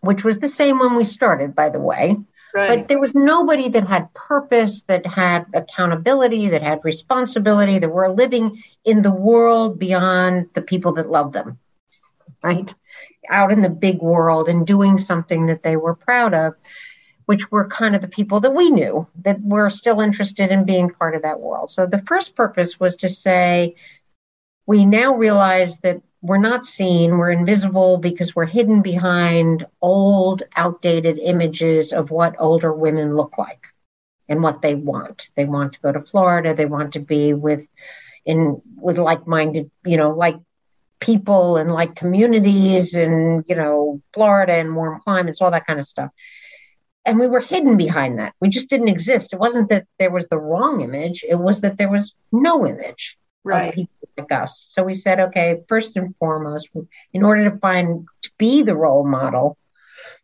which 0.00 0.22
was 0.22 0.38
the 0.38 0.48
same 0.48 0.78
when 0.78 0.94
we 0.94 1.02
started, 1.02 1.56
by 1.56 1.68
the 1.68 1.80
way. 1.80 2.16
Right. 2.54 2.80
But 2.80 2.88
there 2.88 3.00
was 3.00 3.14
nobody 3.14 3.68
that 3.70 3.86
had 3.86 4.12
purpose, 4.14 4.82
that 4.82 5.06
had 5.06 5.46
accountability, 5.54 6.48
that 6.50 6.62
had 6.62 6.84
responsibility, 6.84 7.78
that 7.78 7.88
were 7.88 8.10
living 8.10 8.62
in 8.84 9.00
the 9.00 9.10
world 9.10 9.78
beyond 9.78 10.50
the 10.54 10.62
people 10.62 10.92
that 10.94 11.10
love 11.10 11.32
them, 11.32 11.58
right? 12.42 12.72
Out 13.30 13.52
in 13.52 13.62
the 13.62 13.70
big 13.70 14.02
world 14.02 14.48
and 14.48 14.66
doing 14.66 14.98
something 14.98 15.46
that 15.46 15.62
they 15.62 15.76
were 15.76 15.94
proud 15.94 16.34
of 16.34 16.54
which 17.26 17.50
were 17.50 17.66
kind 17.68 17.94
of 17.94 18.02
the 18.02 18.08
people 18.08 18.40
that 18.40 18.54
we 18.54 18.70
knew 18.70 19.06
that 19.22 19.40
were 19.40 19.70
still 19.70 20.00
interested 20.00 20.50
in 20.50 20.64
being 20.64 20.90
part 20.90 21.14
of 21.14 21.22
that 21.22 21.40
world. 21.40 21.70
So 21.70 21.86
the 21.86 22.02
first 22.02 22.34
purpose 22.34 22.80
was 22.80 22.96
to 22.96 23.08
say, 23.08 23.76
we 24.66 24.84
now 24.84 25.14
realize 25.14 25.78
that 25.78 26.02
we're 26.22 26.38
not 26.38 26.64
seen, 26.64 27.18
we're 27.18 27.32
invisible 27.32 27.98
because 27.98 28.34
we're 28.34 28.46
hidden 28.46 28.80
behind 28.80 29.66
old, 29.80 30.44
outdated 30.56 31.18
images 31.18 31.92
of 31.92 32.10
what 32.10 32.36
older 32.38 32.72
women 32.72 33.16
look 33.16 33.36
like 33.36 33.66
and 34.28 34.42
what 34.42 34.62
they 34.62 34.76
want. 34.76 35.30
They 35.34 35.44
want 35.44 35.74
to 35.74 35.80
go 35.80 35.92
to 35.92 36.00
Florida, 36.00 36.54
they 36.54 36.66
want 36.66 36.92
to 36.92 37.00
be 37.00 37.34
with 37.34 37.66
in 38.24 38.62
with 38.76 38.98
like-minded, 38.98 39.70
you 39.84 39.96
know, 39.96 40.12
like 40.12 40.36
people 41.00 41.56
and 41.56 41.72
like 41.72 41.96
communities 41.96 42.94
and 42.94 43.44
you 43.48 43.56
know 43.56 44.00
Florida 44.12 44.54
and 44.54 44.76
warm 44.76 45.00
climates, 45.00 45.40
all 45.40 45.50
that 45.50 45.66
kind 45.66 45.80
of 45.80 45.86
stuff 45.86 46.12
and 47.04 47.18
we 47.18 47.26
were 47.26 47.40
hidden 47.40 47.76
behind 47.76 48.18
that. 48.18 48.34
We 48.40 48.48
just 48.48 48.70
didn't 48.70 48.88
exist. 48.88 49.32
It 49.32 49.38
wasn't 49.38 49.70
that 49.70 49.86
there 49.98 50.10
was 50.10 50.28
the 50.28 50.38
wrong 50.38 50.82
image, 50.82 51.24
it 51.28 51.34
was 51.34 51.62
that 51.62 51.76
there 51.76 51.90
was 51.90 52.14
no 52.30 52.66
image 52.66 53.18
right. 53.44 53.68
of 53.68 53.74
people 53.74 54.01
like 54.16 54.32
us. 54.32 54.66
So 54.68 54.82
we 54.82 54.94
said, 54.94 55.20
okay, 55.20 55.60
first 55.68 55.96
and 55.96 56.14
foremost, 56.16 56.70
in 57.12 57.24
order 57.24 57.50
to 57.50 57.58
find 57.58 58.06
to 58.22 58.30
be 58.38 58.62
the 58.62 58.76
role 58.76 59.06
model, 59.06 59.56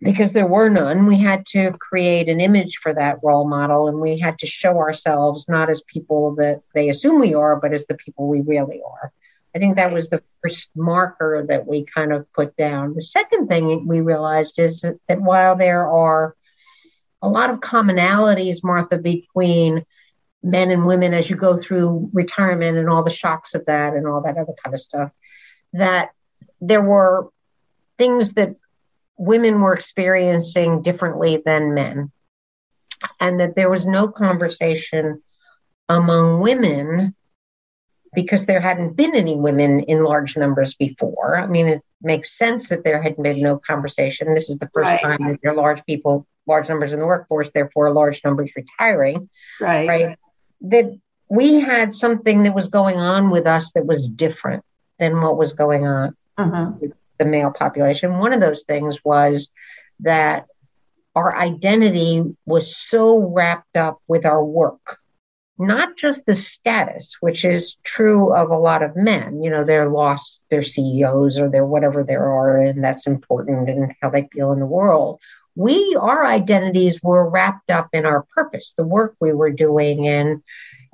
because 0.01 0.33
there 0.33 0.47
were 0.47 0.69
none, 0.69 1.07
we 1.07 1.19
had 1.19 1.45
to 1.47 1.73
create 1.73 2.29
an 2.29 2.41
image 2.41 2.79
for 2.79 2.95
that 2.95 3.19
role 3.23 3.49
model 3.49 3.89
and 3.89 4.01
we 4.01 4.19
had 4.19 4.39
to 4.39 4.47
show 4.47 4.79
ourselves 4.79 5.49
not 5.49 5.71
as 5.71 5.83
people 5.83 6.35
that 6.37 6.63
they 6.75 6.89
assume 6.89 7.21
we 7.21 7.35
are, 7.35 7.57
but 7.57 7.73
as 7.73 7.87
the 7.87 7.97
people 7.97 8.29
we 8.29 8.41
really 8.43 8.81
are. 8.87 9.13
I 9.55 9.59
think 9.59 9.77
that 9.77 9.93
was 9.93 10.09
the 10.09 10.23
first 10.43 10.71
marker 10.77 11.45
that 11.49 11.67
we 11.67 11.85
kind 11.85 12.13
of 12.13 12.31
put 12.33 12.57
down. 12.57 12.95
The 12.95 13.03
second 13.03 13.49
thing 13.49 13.87
we 13.87 14.01
realized 14.01 14.59
is 14.59 14.83
that, 14.83 14.99
that 15.09 15.21
while 15.21 15.57
there 15.57 15.89
are 15.89 16.37
a 17.23 17.29
lot 17.29 17.51
of 17.51 17.61
commonalities, 17.61 18.63
Martha, 18.63 18.99
between 18.99 19.85
men 20.43 20.71
and 20.71 20.87
women 20.87 21.15
as 21.15 21.29
you 21.29 21.37
go 21.37 21.57
through 21.57 22.11
retirement 22.13 22.79
and 22.79 22.89
all 22.89 23.03
the 23.03 23.11
shocks 23.11 23.55
of 23.55 23.65
that 23.67 23.95
and 23.95 24.07
all 24.07 24.23
that 24.23 24.37
other 24.37 24.55
kind 24.63 24.75
of 24.75 24.81
stuff. 24.81 25.11
That 25.73 26.11
there 26.61 26.83
were 26.83 27.29
things 27.99 28.33
that 28.33 28.55
women 29.17 29.61
were 29.61 29.75
experiencing 29.75 30.83
differently 30.83 31.43
than 31.45 31.75
men, 31.75 32.13
and 33.21 33.41
that 33.41 33.57
there 33.57 33.71
was 33.71 33.87
no 33.87 34.09
conversation 34.09 35.23
among 35.89 36.41
women 36.41 37.15
because 38.15 38.47
there 38.47 38.61
hadn't 38.61 38.97
been 38.97 39.15
any 39.15 39.37
women 39.37 39.81
in 39.81 40.03
large 40.03 40.37
numbers 40.37 40.75
before. 40.75 41.37
I 41.37 41.47
mean, 41.47 41.69
it 41.69 41.83
makes 42.01 42.39
sense 42.39 42.69
that 42.71 42.85
there 42.85 43.03
had 43.03 43.17
been 43.17 43.41
no 43.41 43.59
conversation. 43.59 44.33
This 44.35 44.49
is 44.49 44.59
the 44.59 44.71
first 44.73 44.91
right. 44.91 45.01
time 45.01 45.19
that 45.27 45.41
there 45.43 45.53
are 45.53 45.57
large 45.57 45.85
people 45.85 46.27
large 46.49 46.69
numbers 46.69 46.93
in 46.93 46.99
the 46.99 47.07
workforce, 47.07 47.51
therefore 47.51 47.93
large 47.93 48.25
numbers 48.25 48.51
retiring. 48.57 49.29
Right. 49.61 49.87
Right. 49.87 50.19
That 50.61 50.97
we 51.29 51.61
had 51.61 51.93
something 51.93 52.43
that 52.45 52.55
was 52.55 52.69
going 52.69 52.97
on 52.97 53.31
with 53.31 53.47
us 53.47 53.73
that 53.73 53.87
was 53.87 54.09
different 54.09 54.65
than 54.99 55.21
what 55.21 55.37
was 55.37 55.53
going 55.53 55.87
on 55.87 56.17
uh-huh. 56.37 56.73
with 56.81 56.93
the 57.19 57.25
male 57.25 57.51
population. 57.51 58.19
One 58.19 58.33
of 58.33 58.41
those 58.41 58.63
things 58.63 59.05
was 59.05 59.49
that 60.01 60.47
our 61.15 61.37
identity 61.37 62.25
was 62.47 62.77
so 62.77 63.19
wrapped 63.19 63.77
up 63.77 64.01
with 64.09 64.25
our 64.25 64.45
work 64.45 64.99
not 65.59 65.97
just 65.97 66.25
the 66.25 66.35
status, 66.35 67.17
which 67.21 67.45
is 67.45 67.77
true 67.83 68.33
of 68.33 68.51
a 68.51 68.59
lot 68.59 68.83
of 68.83 68.95
men. 68.95 69.43
You 69.43 69.51
know, 69.51 69.65
they're 69.65 69.89
lost 69.89 70.41
their 70.51 70.63
CEOs 70.63 71.39
or 71.39 71.51
their 71.51 71.67
whatever 71.67 72.05
they 72.05 72.15
are, 72.15 72.59
and 72.59 72.83
that's 72.83 73.07
important 73.07 73.69
and 73.69 73.93
how 74.01 74.11
they 74.11 74.29
feel 74.33 74.53
in 74.53 74.61
the 74.61 74.67
world 74.67 75.21
we 75.59 75.97
our 76.01 76.25
identities 76.25 77.03
were 77.03 77.29
wrapped 77.29 77.69
up 77.69 77.89
in 77.93 78.07
our 78.07 78.25
purpose 78.35 78.75
the 78.77 78.85
work 78.85 79.17
we 79.21 79.33
were 79.33 79.51
doing 79.51 80.07
and 80.07 80.43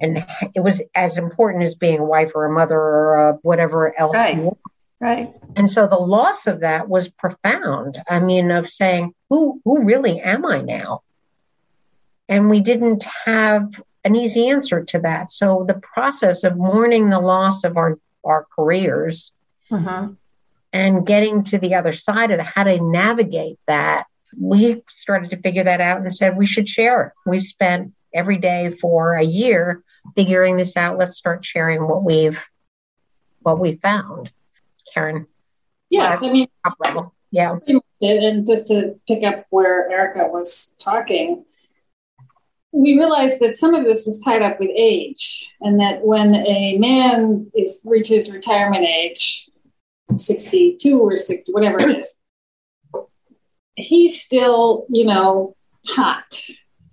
and 0.00 0.26
it 0.54 0.60
was 0.60 0.82
as 0.94 1.18
important 1.18 1.64
as 1.64 1.74
being 1.74 2.00
a 2.00 2.04
wife 2.04 2.32
or 2.34 2.46
a 2.46 2.52
mother 2.52 2.76
or 2.76 3.14
a 3.14 3.32
whatever 3.42 3.98
else 3.98 4.14
right. 4.14 4.50
right. 5.00 5.34
And 5.54 5.70
so 5.70 5.86
the 5.86 5.96
loss 5.96 6.46
of 6.46 6.60
that 6.60 6.88
was 6.88 7.08
profound. 7.08 7.98
I 8.08 8.20
mean 8.20 8.50
of 8.50 8.68
saying 8.68 9.14
who 9.30 9.60
who 9.64 9.84
really 9.84 10.20
am 10.20 10.46
i 10.46 10.60
now? 10.60 11.02
And 12.28 12.48
we 12.48 12.60
didn't 12.60 13.04
have 13.24 13.82
an 14.02 14.16
easy 14.16 14.48
answer 14.48 14.82
to 14.82 14.98
that. 15.00 15.30
So 15.30 15.64
the 15.68 15.74
process 15.74 16.42
of 16.42 16.56
mourning 16.56 17.10
the 17.10 17.20
loss 17.20 17.64
of 17.64 17.76
our 17.76 17.98
our 18.24 18.46
careers 18.56 19.32
uh-huh. 19.70 20.08
and 20.72 21.06
getting 21.06 21.44
to 21.44 21.58
the 21.58 21.74
other 21.74 21.92
side 21.92 22.30
of 22.30 22.40
how 22.40 22.64
to 22.64 22.80
navigate 22.80 23.58
that 23.66 24.06
we 24.38 24.82
started 24.88 25.30
to 25.30 25.36
figure 25.38 25.64
that 25.64 25.80
out 25.80 26.00
and 26.00 26.12
said 26.12 26.36
we 26.36 26.46
should 26.46 26.68
share 26.68 27.02
it. 27.02 27.12
We've 27.26 27.42
spent 27.42 27.92
every 28.12 28.38
day 28.38 28.70
for 28.80 29.14
a 29.14 29.22
year 29.22 29.82
figuring 30.14 30.56
this 30.56 30.76
out. 30.76 30.98
Let's 30.98 31.16
start 31.16 31.44
sharing 31.44 31.86
what 31.86 32.04
we've 32.04 32.42
what 33.40 33.58
we 33.58 33.76
found. 33.76 34.32
Karen. 34.92 35.26
Yes, 35.90 36.22
I 36.22 36.30
mean 36.30 36.48
top 36.64 36.76
level. 36.80 37.14
Yeah. 37.30 37.56
And 38.00 38.46
just 38.46 38.68
to 38.68 38.98
pick 39.08 39.24
up 39.24 39.46
where 39.50 39.90
Erica 39.90 40.26
was 40.26 40.74
talking, 40.78 41.44
we 42.72 42.96
realized 42.96 43.40
that 43.40 43.56
some 43.56 43.74
of 43.74 43.84
this 43.84 44.04
was 44.04 44.20
tied 44.20 44.42
up 44.42 44.58
with 44.60 44.70
age, 44.76 45.48
and 45.60 45.80
that 45.80 46.04
when 46.04 46.34
a 46.34 46.76
man 46.78 47.50
is 47.54 47.80
reaches 47.84 48.30
retirement 48.30 48.84
age, 48.84 49.48
62 50.16 50.98
or 50.98 51.16
60, 51.16 51.52
whatever 51.52 51.80
it 51.80 51.98
is, 51.98 52.16
he's 53.76 54.20
still, 54.20 54.86
you 54.88 55.04
know, 55.04 55.56
hot. 55.86 56.40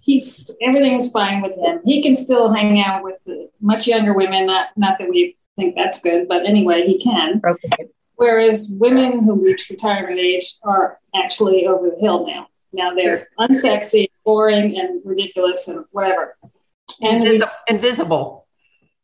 He's 0.01 0.49
everything's 0.61 1.11
fine 1.11 1.41
with 1.41 1.55
him. 1.55 1.79
He 1.85 2.01
can 2.01 2.15
still 2.15 2.51
hang 2.51 2.81
out 2.81 3.03
with 3.03 3.19
much 3.61 3.87
younger 3.87 4.13
women. 4.13 4.45
Not 4.47 4.69
not 4.75 4.97
that 4.99 5.09
we 5.09 5.37
think 5.55 5.75
that's 5.75 6.01
good, 6.01 6.27
but 6.27 6.45
anyway, 6.45 6.85
he 6.85 6.99
can. 6.99 7.41
Okay. 7.45 7.89
Whereas 8.15 8.69
women 8.71 9.23
who 9.23 9.43
reach 9.43 9.69
retirement 9.69 10.19
age 10.19 10.55
are 10.63 10.99
actually 11.15 11.65
over 11.67 11.89
the 11.89 11.97
hill 11.97 12.25
now. 12.27 12.47
Now 12.73 12.93
they're 12.93 13.27
unsexy, 13.39 14.09
boring, 14.23 14.79
and 14.79 15.01
ridiculous, 15.03 15.67
and 15.67 15.85
whatever. 15.91 16.37
And 17.01 17.23
Invis- 17.23 17.49
invisible. 17.67 18.47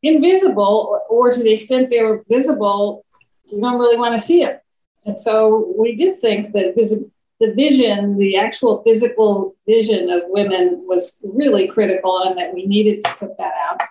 Invisible, 0.03 1.01
or 1.09 1.31
to 1.31 1.43
the 1.43 1.51
extent 1.51 1.89
they 1.89 2.01
were 2.01 2.23
visible, 2.29 3.05
you 3.45 3.59
don't 3.59 3.79
really 3.79 3.97
want 3.97 4.13
to 4.13 4.25
see 4.25 4.43
it. 4.43 4.61
And 5.05 5.19
so 5.19 5.73
we 5.77 5.95
did 5.95 6.21
think 6.21 6.53
that 6.53 6.75
vis- 6.75 7.03
the 7.39 7.53
vision, 7.53 8.17
the 8.17 8.37
actual 8.37 8.81
physical 8.83 9.55
vision 9.67 10.09
of 10.09 10.23
women 10.27 10.83
was 10.87 11.19
really 11.23 11.67
critical 11.67 12.23
and 12.23 12.37
that 12.37 12.53
we 12.53 12.65
needed 12.65 13.03
to 13.03 13.15
put 13.15 13.37
that 13.37 13.53
out. 13.69 13.81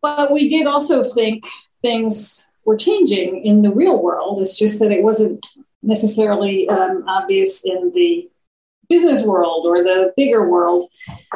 But 0.00 0.32
we 0.32 0.48
did 0.48 0.66
also 0.66 1.02
think 1.02 1.44
things 1.82 2.48
were 2.64 2.76
changing 2.76 3.44
in 3.44 3.62
the 3.62 3.72
real 3.72 4.00
world. 4.00 4.40
It's 4.40 4.58
just 4.58 4.78
that 4.78 4.92
it 4.92 5.02
wasn't 5.02 5.44
necessarily 5.82 6.68
um, 6.68 7.04
obvious 7.08 7.64
in 7.64 7.90
the 7.94 8.30
business 8.88 9.24
world 9.24 9.66
or 9.66 9.82
the 9.82 10.12
bigger 10.16 10.48
world. 10.48 10.84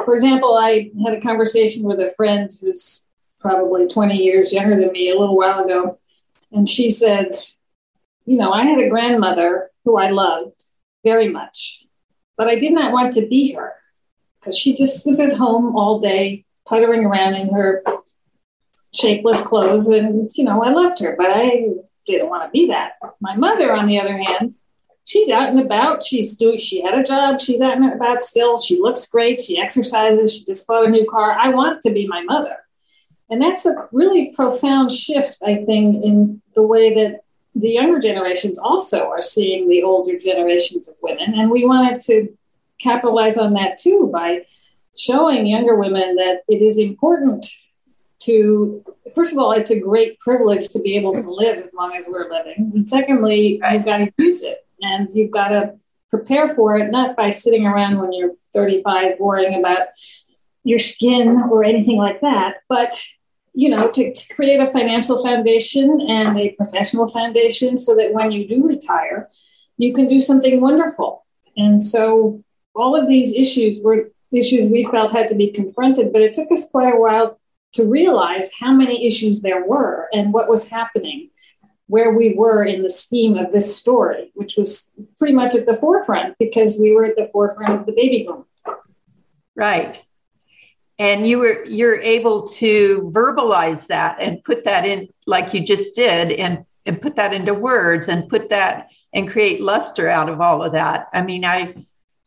For 0.03 0.13
example, 0.15 0.55
I 0.55 0.91
had 1.03 1.13
a 1.15 1.21
conversation 1.21 1.83
with 1.83 1.99
a 1.99 2.13
friend 2.15 2.49
who's 2.61 3.05
probably 3.39 3.87
20 3.87 4.15
years 4.15 4.51
younger 4.51 4.79
than 4.79 4.91
me 4.91 5.09
a 5.09 5.19
little 5.19 5.37
while 5.37 5.63
ago. 5.63 5.99
And 6.51 6.67
she 6.67 6.89
said, 6.89 7.31
You 8.25 8.37
know, 8.37 8.51
I 8.51 8.63
had 8.63 8.79
a 8.79 8.89
grandmother 8.89 9.69
who 9.83 9.97
I 9.97 10.09
loved 10.09 10.64
very 11.05 11.29
much, 11.29 11.85
but 12.35 12.47
I 12.49 12.55
did 12.55 12.73
not 12.73 12.91
want 12.91 13.13
to 13.13 13.27
be 13.27 13.53
her 13.53 13.73
because 14.39 14.57
she 14.57 14.75
just 14.75 15.05
was 15.05 15.21
at 15.21 15.37
home 15.37 15.77
all 15.77 16.01
day, 16.01 16.43
puttering 16.67 17.05
around 17.05 17.35
in 17.35 17.53
her 17.53 17.83
shapeless 18.93 19.41
clothes. 19.41 19.87
And, 19.87 20.29
you 20.35 20.43
know, 20.43 20.61
I 20.63 20.71
loved 20.71 20.99
her, 20.99 21.15
but 21.17 21.27
I 21.27 21.67
didn't 22.05 22.29
want 22.29 22.43
to 22.43 22.49
be 22.49 22.67
that. 22.67 22.93
My 23.21 23.35
mother, 23.35 23.73
on 23.73 23.87
the 23.87 23.99
other 23.99 24.17
hand, 24.17 24.51
she's 25.05 25.29
out 25.29 25.49
and 25.49 25.59
about. 25.59 26.03
She's 26.03 26.35
doing, 26.35 26.57
she 26.57 26.81
had 26.81 26.95
a 26.95 27.03
job. 27.03 27.39
She's 27.39 27.61
out 27.61 27.77
and 27.77 27.93
about 27.93 28.21
still. 28.21 28.57
She 28.57 28.79
looks 28.79 29.07
great. 29.07 29.41
She 29.41 29.59
exercises. 29.59 30.35
She 30.35 30.45
just 30.45 30.67
bought 30.67 30.85
a 30.85 30.89
new 30.89 31.07
car. 31.09 31.31
I 31.31 31.49
want 31.49 31.81
to 31.83 31.91
be 31.91 32.07
my 32.07 32.23
mother. 32.23 32.57
And 33.29 33.41
that's 33.41 33.65
a 33.65 33.87
really 33.91 34.33
profound 34.35 34.91
shift, 34.91 35.37
I 35.43 35.63
think, 35.65 36.03
in 36.03 36.41
the 36.53 36.61
way 36.61 36.93
that 36.95 37.21
the 37.55 37.69
younger 37.69 37.99
generations 37.99 38.57
also 38.57 39.07
are 39.09 39.21
seeing 39.21 39.69
the 39.69 39.81
older 39.81 40.19
generations 40.19 40.87
of 40.89 40.95
women. 41.01 41.33
And 41.35 41.49
we 41.49 41.65
wanted 41.65 42.01
to 42.01 42.37
capitalize 42.79 43.37
on 43.37 43.53
that 43.53 43.77
too 43.77 44.09
by 44.11 44.45
showing 44.97 45.47
younger 45.47 45.75
women 45.75 46.15
that 46.15 46.41
it 46.49 46.61
is 46.61 46.77
important 46.77 47.47
to, 48.19 48.83
first 49.13 49.31
of 49.31 49.37
all, 49.37 49.51
it's 49.51 49.71
a 49.71 49.79
great 49.79 50.19
privilege 50.19 50.69
to 50.69 50.81
be 50.81 50.97
able 50.97 51.13
to 51.13 51.31
live 51.31 51.57
as 51.57 51.73
long 51.73 51.95
as 51.95 52.05
we're 52.07 52.29
living. 52.29 52.71
And 52.75 52.89
secondly, 52.89 53.61
you've 53.71 53.85
got 53.85 53.97
to 53.97 54.11
use 54.17 54.43
it 54.43 54.65
and 54.81 55.07
you've 55.13 55.31
got 55.31 55.49
to 55.49 55.75
prepare 56.09 56.55
for 56.55 56.77
it, 56.77 56.91
not 56.91 57.15
by 57.15 57.29
sitting 57.29 57.65
around 57.65 57.99
when 57.99 58.11
you're 58.13 58.31
35 58.53 59.19
worrying 59.19 59.59
about 59.59 59.87
your 60.63 60.79
skin 60.79 61.43
or 61.51 61.63
anything 61.63 61.97
like 61.97 62.21
that, 62.21 62.55
but 62.67 63.01
you 63.55 63.69
know, 63.69 63.89
to, 63.89 64.13
to, 64.13 64.33
create 64.35 64.59
a 64.59 64.71
financial 64.71 65.23
foundation 65.23 66.01
and 66.09 66.37
a 66.37 66.51
professional 66.51 67.09
foundation 67.09 67.79
so 67.79 67.95
that 67.95 68.13
when 68.13 68.31
you 68.31 68.47
do 68.47 68.67
retire, 68.67 69.29
you 69.77 69.93
can 69.93 70.09
do 70.09 70.19
something 70.19 70.59
wonderful. 70.59 71.25
And 71.55 71.81
so 71.81 72.43
all 72.75 72.99
of 72.99 73.07
these 73.07 73.33
issues 73.33 73.79
were 73.81 74.11
issues 74.31 74.69
we 74.69 74.83
felt 74.83 75.13
had 75.13 75.29
to 75.29 75.35
be 75.35 75.51
confronted, 75.51 76.11
but 76.11 76.21
it 76.21 76.33
took 76.33 76.51
us 76.51 76.69
quite 76.69 76.93
a 76.93 76.99
while 76.99 77.39
to 77.73 77.85
realize 77.85 78.51
how 78.59 78.73
many 78.73 79.07
issues 79.07 79.41
there 79.41 79.65
were 79.65 80.09
and 80.11 80.33
what 80.33 80.49
was 80.49 80.67
happening, 80.67 81.29
where 81.87 82.11
we 82.11 82.33
were 82.33 82.65
in 82.65 82.83
the 82.83 82.89
scheme 82.89 83.37
of 83.37 83.53
this 83.53 83.77
story, 83.77 84.31
which 84.33 84.57
was 84.57 84.91
pretty 85.17 85.33
much 85.33 85.55
at 85.55 85.65
the 85.65 85.77
forefront 85.77 86.35
because 86.37 86.77
we 86.77 86.91
were 86.91 87.05
at 87.05 87.15
the 87.15 87.29
forefront 87.31 87.79
of 87.79 87.85
the 87.85 87.93
baby 87.93 88.25
boom. 88.27 88.45
Right 89.55 90.04
and 90.97 91.27
you 91.27 91.39
were 91.39 91.63
you're 91.65 91.99
able 91.99 92.47
to 92.47 93.09
verbalize 93.13 93.87
that 93.87 94.21
and 94.21 94.43
put 94.43 94.63
that 94.63 94.85
in 94.85 95.09
like 95.25 95.53
you 95.53 95.65
just 95.65 95.95
did 95.95 96.31
and 96.31 96.65
and 96.85 97.01
put 97.01 97.15
that 97.15 97.33
into 97.33 97.53
words 97.53 98.07
and 98.07 98.29
put 98.29 98.49
that 98.49 98.89
and 99.13 99.29
create 99.29 99.61
luster 99.61 100.07
out 100.07 100.29
of 100.29 100.39
all 100.39 100.63
of 100.63 100.73
that. 100.73 101.07
I 101.13 101.21
mean 101.21 101.43
i 101.43 101.73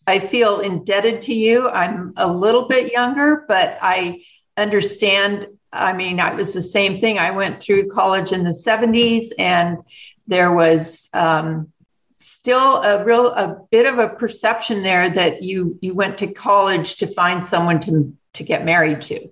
i 0.06 0.18
feel 0.18 0.60
indebted 0.60 1.22
to 1.22 1.34
you. 1.34 1.68
I'm 1.68 2.12
a 2.16 2.30
little 2.30 2.68
bit 2.68 2.92
younger 2.92 3.44
but 3.48 3.78
i 3.80 4.22
understand. 4.56 5.46
I 5.72 5.92
mean 5.92 6.20
i 6.20 6.34
was 6.34 6.52
the 6.52 6.62
same 6.62 7.00
thing. 7.00 7.18
I 7.18 7.30
went 7.30 7.62
through 7.62 7.90
college 7.90 8.32
in 8.32 8.44
the 8.44 8.50
70s 8.50 9.32
and 9.38 9.78
there 10.26 10.52
was 10.52 11.08
um, 11.14 11.72
still 12.18 12.82
a 12.82 13.04
real 13.04 13.28
a 13.28 13.64
bit 13.70 13.86
of 13.86 13.98
a 13.98 14.10
perception 14.10 14.82
there 14.82 15.08
that 15.14 15.42
you 15.42 15.78
you 15.80 15.94
went 15.94 16.18
to 16.18 16.32
college 16.32 16.96
to 16.96 17.06
find 17.06 17.44
someone 17.44 17.80
to 17.80 18.12
to 18.34 18.44
get 18.44 18.64
married 18.64 19.02
to. 19.02 19.30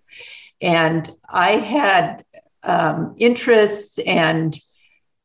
And 0.61 1.11
I 1.29 1.53
had 1.53 2.25
um, 2.63 3.15
interests 3.19 3.99
and 3.99 4.59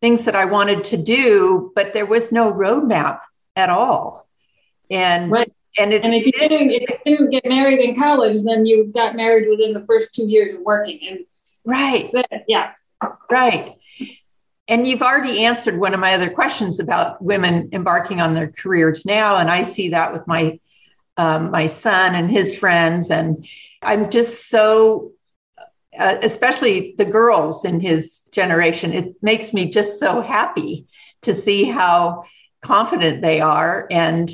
things 0.01 0.25
that 0.25 0.35
I 0.35 0.45
wanted 0.45 0.85
to 0.85 0.97
do, 0.97 1.71
but 1.75 1.93
there 1.93 2.05
was 2.05 2.31
no 2.31 2.51
roadmap 2.51 3.19
at 3.55 3.69
all. 3.69 4.27
And 4.89 5.31
right. 5.31 5.51
and, 5.77 5.93
and 5.93 6.13
if 6.13 6.25
you 6.25 6.31
didn't 6.33 6.69
if 6.69 6.89
you 7.05 7.17
didn't 7.17 7.29
get 7.29 7.45
married 7.45 7.79
in 7.79 7.95
college, 7.95 8.43
then 8.43 8.65
you 8.65 8.91
got 8.93 9.15
married 9.15 9.47
within 9.49 9.73
the 9.73 9.85
first 9.85 10.13
two 10.13 10.27
years 10.27 10.53
of 10.53 10.61
working. 10.61 10.99
And 11.07 11.19
right, 11.65 12.11
yeah, 12.47 12.73
right. 13.29 13.75
And 14.67 14.87
you've 14.87 15.01
already 15.01 15.45
answered 15.45 15.77
one 15.77 15.93
of 15.93 15.99
my 15.99 16.13
other 16.13 16.29
questions 16.29 16.79
about 16.79 17.21
women 17.21 17.69
embarking 17.73 18.21
on 18.21 18.33
their 18.33 18.51
careers 18.51 19.05
now, 19.05 19.37
and 19.37 19.49
I 19.49 19.63
see 19.63 19.89
that 19.89 20.13
with 20.13 20.27
my 20.27 20.59
um, 21.17 21.51
my 21.51 21.67
son 21.67 22.15
and 22.15 22.29
his 22.29 22.55
friends. 22.55 23.09
And 23.09 23.47
I'm 23.81 24.09
just 24.09 24.49
so, 24.49 25.11
uh, 25.97 26.17
especially 26.21 26.95
the 26.97 27.05
girls 27.05 27.65
in 27.65 27.79
his 27.79 28.21
generation, 28.31 28.93
it 28.93 29.15
makes 29.21 29.53
me 29.53 29.69
just 29.69 29.99
so 29.99 30.21
happy 30.21 30.87
to 31.23 31.35
see 31.35 31.65
how 31.65 32.25
confident 32.61 33.21
they 33.21 33.41
are. 33.41 33.87
And, 33.91 34.29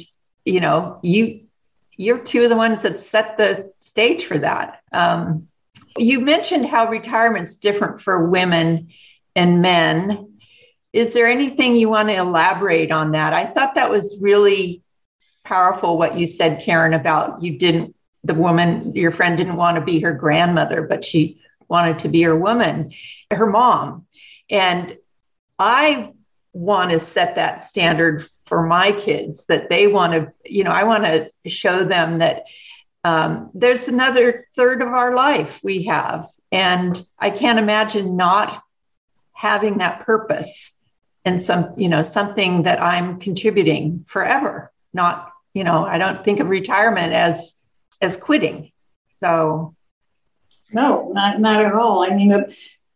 you 0.46 0.60
know, 0.60 1.00
you, 1.02 1.42
you're 1.96 2.20
two 2.20 2.44
of 2.44 2.50
the 2.50 2.56
ones 2.56 2.84
that 2.84 3.00
set 3.00 3.38
the 3.38 3.72
stage 3.80 4.26
for 4.26 4.38
that. 4.40 4.82
Um, 4.92 5.48
you 5.98 6.20
mentioned 6.20 6.68
how 6.68 6.90
retirement's 6.90 7.58
different 7.58 8.02
for 8.02 8.30
women 8.30 8.90
and 9.36 9.62
men. 9.62 10.34
Is 10.94 11.14
there 11.14 11.28
anything 11.28 11.76
you 11.76 11.90
want 11.90 12.10
to 12.10 12.16
elaborate 12.16 12.92
on 12.92 13.12
that? 13.12 13.34
I 13.34 13.46
thought 13.46 13.76
that 13.76 13.90
was 13.90 14.18
really 14.22 14.84
powerful 15.48 15.98
what 15.98 16.18
you 16.18 16.28
said, 16.28 16.62
Karen, 16.62 16.94
about 16.94 17.42
you 17.42 17.58
didn't, 17.58 17.96
the 18.24 18.34
woman, 18.34 18.94
your 18.96 19.12
friend 19.12 19.38
didn't 19.38 19.56
want 19.56 19.76
to 19.76 19.82
be 19.82 20.02
her 20.02 20.14
grandmother, 20.14 20.82
but 20.82 21.06
she 21.06 21.42
wanted 21.70 22.00
to 22.00 22.10
be 22.10 22.22
her 22.24 22.38
woman, 22.38 22.92
her 23.32 23.46
mom. 23.46 24.06
And 24.50 24.98
I 25.58 26.12
want 26.54 26.92
to 26.92 27.00
set 27.00 27.36
that 27.36 27.64
standard 27.64 28.26
for 28.46 28.66
my 28.66 28.92
kids 28.92 29.46
that 29.46 29.70
they 29.70 29.88
want 29.88 30.14
to, 30.14 30.34
you 30.46 30.64
know, 30.64 30.72
I 30.72 30.84
want 30.84 31.06
to 31.06 31.32
show 31.50 31.84
them 31.84 32.18
that 32.18 32.44
um, 33.04 33.50
there's 33.54 33.88
another 33.88 34.48
third 34.58 34.82
of 34.82 34.90
our 34.90 35.14
life 35.14 35.62
we 35.64 35.84
have. 35.86 36.28
And 36.52 37.02
I 37.18 37.30
can't 37.30 37.60
imagine 37.60 38.18
not 38.18 38.62
having 39.32 39.78
that 39.78 40.02
purpose 40.02 40.72
and 41.24 41.42
some, 41.42 41.74
you 41.78 41.88
know, 41.90 42.04
something 42.04 42.64
that 42.64 42.82
I'm 42.82 43.20
contributing 43.20 44.04
forever, 44.08 44.72
not 44.94 45.32
you 45.58 45.64
know, 45.64 45.86
I 45.86 45.98
don't 45.98 46.24
think 46.24 46.40
of 46.40 46.50
retirement 46.50 47.14
as 47.14 47.54
as 48.00 48.16
quitting. 48.16 48.72
So 49.10 49.76
no, 50.72 51.12
not 51.14 51.40
not 51.40 51.66
at 51.66 51.74
all. 51.74 52.04
I 52.04 52.14
mean, 52.16 52.30
the, 52.30 52.56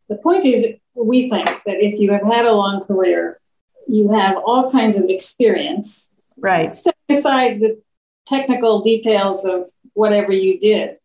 the 0.09 0.15
point 0.17 0.45
is, 0.45 0.67
we 0.93 1.29
think 1.29 1.47
that 1.47 1.77
if 1.79 1.99
you 1.99 2.11
have 2.11 2.23
had 2.23 2.45
a 2.45 2.53
long 2.53 2.83
career, 2.83 3.39
you 3.87 4.11
have 4.11 4.37
all 4.37 4.71
kinds 4.71 4.95
of 4.97 5.05
experience. 5.09 6.13
Right. 6.37 6.75
Set 6.75 6.95
aside 7.09 7.59
the 7.59 7.81
technical 8.27 8.83
details 8.83 9.43
of 9.43 9.67
whatever 9.93 10.31
you 10.31 10.59
did. 10.59 10.97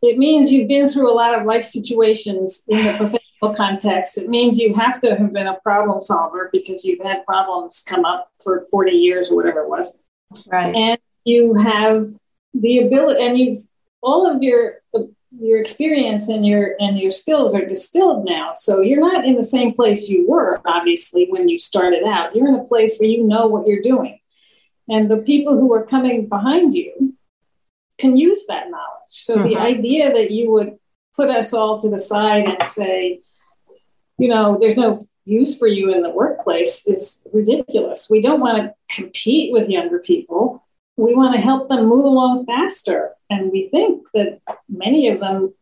It 0.00 0.18
means 0.18 0.52
you've 0.52 0.68
been 0.68 0.88
through 0.88 1.10
a 1.10 1.14
lot 1.14 1.38
of 1.38 1.44
life 1.44 1.64
situations 1.64 2.62
in 2.68 2.84
the 2.84 2.92
professional 2.92 3.54
context. 3.54 4.18
It 4.18 4.28
means 4.28 4.58
you 4.58 4.74
have 4.74 5.00
to 5.02 5.14
have 5.14 5.32
been 5.32 5.46
a 5.46 5.60
problem 5.60 6.00
solver 6.00 6.50
because 6.52 6.84
you've 6.84 7.02
had 7.02 7.24
problems 7.24 7.82
come 7.86 8.04
up 8.04 8.30
for 8.42 8.66
40 8.70 8.92
years 8.92 9.30
or 9.30 9.36
whatever 9.36 9.60
it 9.60 9.68
was. 9.68 10.00
Right. 10.50 10.74
And 10.74 10.98
you 11.24 11.54
have 11.54 12.06
the 12.54 12.80
ability, 12.80 13.24
and 13.24 13.38
you've 13.38 13.64
all 14.02 14.30
of 14.30 14.42
your 14.42 14.80
your 15.38 15.58
experience 15.58 16.28
and 16.28 16.46
your 16.46 16.76
and 16.78 16.98
your 16.98 17.10
skills 17.10 17.54
are 17.54 17.64
distilled 17.64 18.24
now. 18.24 18.52
So 18.54 18.80
you're 18.80 19.00
not 19.00 19.24
in 19.24 19.36
the 19.36 19.44
same 19.44 19.72
place 19.72 20.08
you 20.08 20.28
were, 20.28 20.60
obviously, 20.66 21.26
when 21.30 21.48
you 21.48 21.58
started 21.58 22.04
out. 22.04 22.36
You're 22.36 22.48
in 22.48 22.54
a 22.54 22.64
place 22.64 22.98
where 22.98 23.08
you 23.08 23.24
know 23.24 23.46
what 23.46 23.66
you're 23.66 23.82
doing. 23.82 24.18
And 24.88 25.10
the 25.10 25.18
people 25.18 25.58
who 25.58 25.72
are 25.72 25.86
coming 25.86 26.28
behind 26.28 26.74
you 26.74 27.14
can 27.98 28.16
use 28.16 28.46
that 28.46 28.68
knowledge. 28.68 29.08
So 29.08 29.36
mm-hmm. 29.36 29.48
the 29.48 29.56
idea 29.56 30.12
that 30.12 30.30
you 30.30 30.50
would 30.50 30.78
put 31.14 31.30
us 31.30 31.52
all 31.52 31.80
to 31.80 31.88
the 31.88 31.98
side 31.98 32.44
and 32.44 32.68
say, 32.68 33.20
you 34.18 34.28
know, 34.28 34.58
there's 34.60 34.76
no 34.76 35.06
use 35.24 35.58
for 35.58 35.68
you 35.68 35.92
in 35.94 36.02
the 36.02 36.10
workplace 36.10 36.86
is 36.86 37.22
ridiculous. 37.32 38.08
We 38.10 38.22
don't 38.22 38.40
want 38.40 38.58
to 38.58 38.74
compete 38.94 39.52
with 39.52 39.68
younger 39.68 40.00
people. 40.00 40.66
We 40.96 41.14
want 41.14 41.34
to 41.34 41.40
help 41.40 41.68
them 41.68 41.86
move 41.86 42.04
along 42.04 42.46
faster. 42.46 43.12
And 43.30 43.50
we 43.50 43.68
think 43.70 44.06
that 44.14 44.40
many 44.68 45.08
of 45.08 45.20
them 45.20 45.54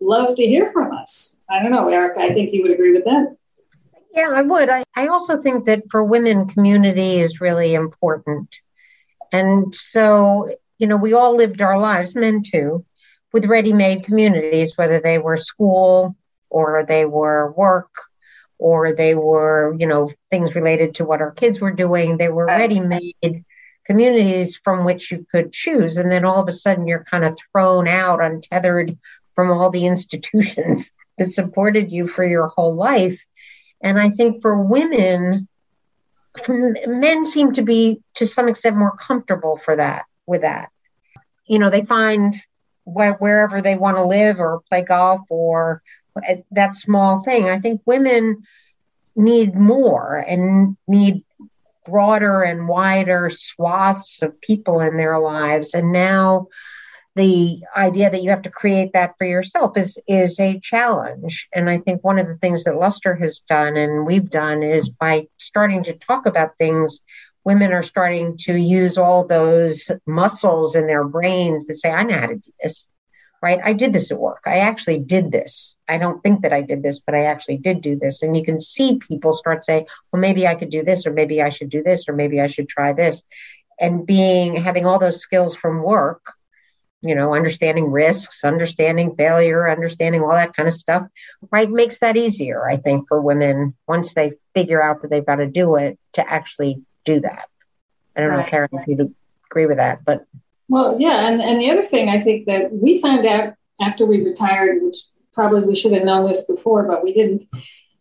love 0.00 0.36
to 0.36 0.46
hear 0.46 0.72
from 0.72 0.92
us. 0.92 1.38
I 1.50 1.62
don't 1.62 1.72
know, 1.72 1.88
Eric, 1.88 2.18
I 2.18 2.32
think 2.32 2.52
you 2.52 2.62
would 2.62 2.70
agree 2.70 2.92
with 2.92 3.04
that. 3.04 3.36
Yeah, 4.14 4.30
I 4.32 4.42
would. 4.42 4.68
I, 4.68 4.82
I 4.96 5.06
also 5.08 5.40
think 5.40 5.66
that 5.66 5.84
for 5.90 6.02
women, 6.02 6.48
community 6.48 7.20
is 7.20 7.40
really 7.40 7.74
important. 7.74 8.56
And 9.32 9.72
so, 9.74 10.48
you 10.78 10.86
know, 10.86 10.96
we 10.96 11.12
all 11.12 11.36
lived 11.36 11.60
our 11.60 11.78
lives, 11.78 12.14
men 12.14 12.42
too, 12.42 12.84
with 13.32 13.44
ready 13.44 13.72
made 13.72 14.04
communities, 14.04 14.76
whether 14.76 14.98
they 14.98 15.18
were 15.18 15.36
school 15.36 16.16
or 16.48 16.84
they 16.88 17.04
were 17.04 17.52
work 17.52 17.90
or 18.60 18.92
they 18.92 19.14
were, 19.14 19.74
you 19.78 19.86
know, 19.86 20.12
things 20.30 20.54
related 20.54 20.94
to 20.94 21.04
what 21.04 21.22
our 21.22 21.30
kids 21.30 21.60
were 21.60 21.72
doing. 21.72 22.16
They 22.16 22.28
were 22.28 22.46
ready 22.46 22.78
made 22.78 23.44
communities 23.86 24.60
from 24.62 24.84
which 24.84 25.10
you 25.10 25.26
could 25.32 25.50
choose. 25.50 25.96
And 25.96 26.10
then 26.10 26.26
all 26.26 26.40
of 26.40 26.48
a 26.48 26.52
sudden 26.52 26.86
you're 26.86 27.04
kind 27.04 27.24
of 27.24 27.38
thrown 27.50 27.88
out, 27.88 28.22
untethered 28.22 28.96
from 29.34 29.50
all 29.50 29.70
the 29.70 29.86
institutions 29.86 30.90
that 31.18 31.32
supported 31.32 31.90
you 31.90 32.06
for 32.06 32.24
your 32.24 32.48
whole 32.48 32.74
life. 32.74 33.24
And 33.82 33.98
I 33.98 34.10
think 34.10 34.42
for 34.42 34.62
women, 34.62 35.48
men 36.46 37.24
seem 37.24 37.52
to 37.52 37.62
be 37.62 38.02
to 38.16 38.26
some 38.26 38.48
extent 38.48 38.76
more 38.76 38.94
comfortable 38.94 39.56
for 39.56 39.74
that 39.74 40.04
with 40.26 40.42
that. 40.42 40.68
You 41.46 41.58
know, 41.58 41.70
they 41.70 41.84
find 41.84 42.34
wherever 42.84 43.62
they 43.62 43.76
want 43.76 43.96
to 43.96 44.04
live 44.04 44.38
or 44.38 44.62
play 44.68 44.82
golf 44.82 45.22
or 45.30 45.82
that 46.50 46.76
small 46.76 47.22
thing. 47.22 47.48
I 47.48 47.58
think 47.58 47.80
women 47.84 48.42
need 49.16 49.54
more 49.54 50.16
and 50.16 50.76
need 50.86 51.24
broader 51.86 52.42
and 52.42 52.68
wider 52.68 53.30
swaths 53.30 54.22
of 54.22 54.40
people 54.40 54.80
in 54.80 54.96
their 54.96 55.18
lives. 55.18 55.74
And 55.74 55.92
now 55.92 56.48
the 57.16 57.62
idea 57.76 58.10
that 58.10 58.22
you 58.22 58.30
have 58.30 58.42
to 58.42 58.50
create 58.50 58.92
that 58.92 59.14
for 59.18 59.26
yourself 59.26 59.76
is 59.76 59.98
is 60.06 60.38
a 60.38 60.60
challenge. 60.60 61.48
And 61.52 61.68
I 61.68 61.78
think 61.78 62.04
one 62.04 62.18
of 62.18 62.28
the 62.28 62.36
things 62.36 62.64
that 62.64 62.76
Luster 62.76 63.14
has 63.16 63.40
done 63.40 63.76
and 63.76 64.06
we've 64.06 64.30
done 64.30 64.62
is 64.62 64.88
by 64.88 65.26
starting 65.38 65.82
to 65.84 65.94
talk 65.94 66.26
about 66.26 66.56
things 66.58 67.00
women 67.44 67.72
are 67.72 67.82
starting 67.82 68.36
to 68.36 68.54
use 68.54 68.98
all 68.98 69.26
those 69.26 69.90
muscles 70.06 70.76
in 70.76 70.86
their 70.86 71.04
brains 71.04 71.66
that 71.66 71.76
say, 71.76 71.90
I 71.90 72.02
know 72.02 72.18
how 72.18 72.26
to 72.26 72.36
do 72.36 72.52
this 72.62 72.86
right? 73.42 73.60
I 73.62 73.72
did 73.72 73.92
this 73.92 74.10
at 74.10 74.18
work. 74.18 74.42
I 74.46 74.58
actually 74.58 74.98
did 74.98 75.32
this. 75.32 75.76
I 75.88 75.98
don't 75.98 76.22
think 76.22 76.42
that 76.42 76.52
I 76.52 76.60
did 76.60 76.82
this, 76.82 77.00
but 77.00 77.14
I 77.14 77.24
actually 77.24 77.56
did 77.56 77.80
do 77.80 77.96
this. 77.96 78.22
And 78.22 78.36
you 78.36 78.44
can 78.44 78.58
see 78.58 78.98
people 78.98 79.32
start 79.32 79.64
saying, 79.64 79.86
well, 80.12 80.20
maybe 80.20 80.46
I 80.46 80.54
could 80.54 80.70
do 80.70 80.82
this, 80.82 81.06
or 81.06 81.12
maybe 81.12 81.40
I 81.40 81.48
should 81.48 81.70
do 81.70 81.82
this, 81.82 82.08
or 82.08 82.12
maybe 82.12 82.40
I 82.40 82.48
should 82.48 82.68
try 82.68 82.92
this. 82.92 83.22
And 83.80 84.06
being, 84.06 84.56
having 84.56 84.86
all 84.86 84.98
those 84.98 85.20
skills 85.20 85.56
from 85.56 85.82
work, 85.82 86.34
you 87.02 87.14
know, 87.14 87.34
understanding 87.34 87.90
risks, 87.90 88.44
understanding 88.44 89.16
failure, 89.16 89.70
understanding 89.70 90.22
all 90.22 90.32
that 90.32 90.54
kind 90.54 90.68
of 90.68 90.74
stuff, 90.74 91.06
right, 91.50 91.70
makes 91.70 92.00
that 92.00 92.18
easier, 92.18 92.68
I 92.68 92.76
think, 92.76 93.08
for 93.08 93.22
women 93.22 93.74
once 93.88 94.12
they 94.12 94.32
figure 94.54 94.82
out 94.82 95.00
that 95.00 95.10
they've 95.10 95.24
got 95.24 95.36
to 95.36 95.46
do 95.46 95.76
it 95.76 95.98
to 96.14 96.30
actually 96.30 96.82
do 97.06 97.20
that. 97.20 97.48
I 98.14 98.20
don't 98.20 98.30
right. 98.30 98.44
know, 98.44 98.50
Karen, 98.50 98.68
if 98.74 98.86
you'd 98.86 99.14
agree 99.46 99.64
with 99.64 99.78
that, 99.78 100.04
but 100.04 100.26
well, 100.70 100.96
yeah, 101.00 101.26
and, 101.26 101.40
and 101.40 101.60
the 101.60 101.68
other 101.68 101.82
thing 101.82 102.08
I 102.08 102.20
think 102.20 102.46
that 102.46 102.72
we 102.72 103.00
found 103.00 103.26
out 103.26 103.54
after 103.80 104.06
we 104.06 104.24
retired, 104.24 104.80
which 104.82 104.98
probably 105.32 105.62
we 105.62 105.74
should 105.74 105.92
have 105.92 106.04
known 106.04 106.28
this 106.28 106.44
before, 106.44 106.84
but 106.84 107.02
we 107.02 107.12
didn't, 107.12 107.42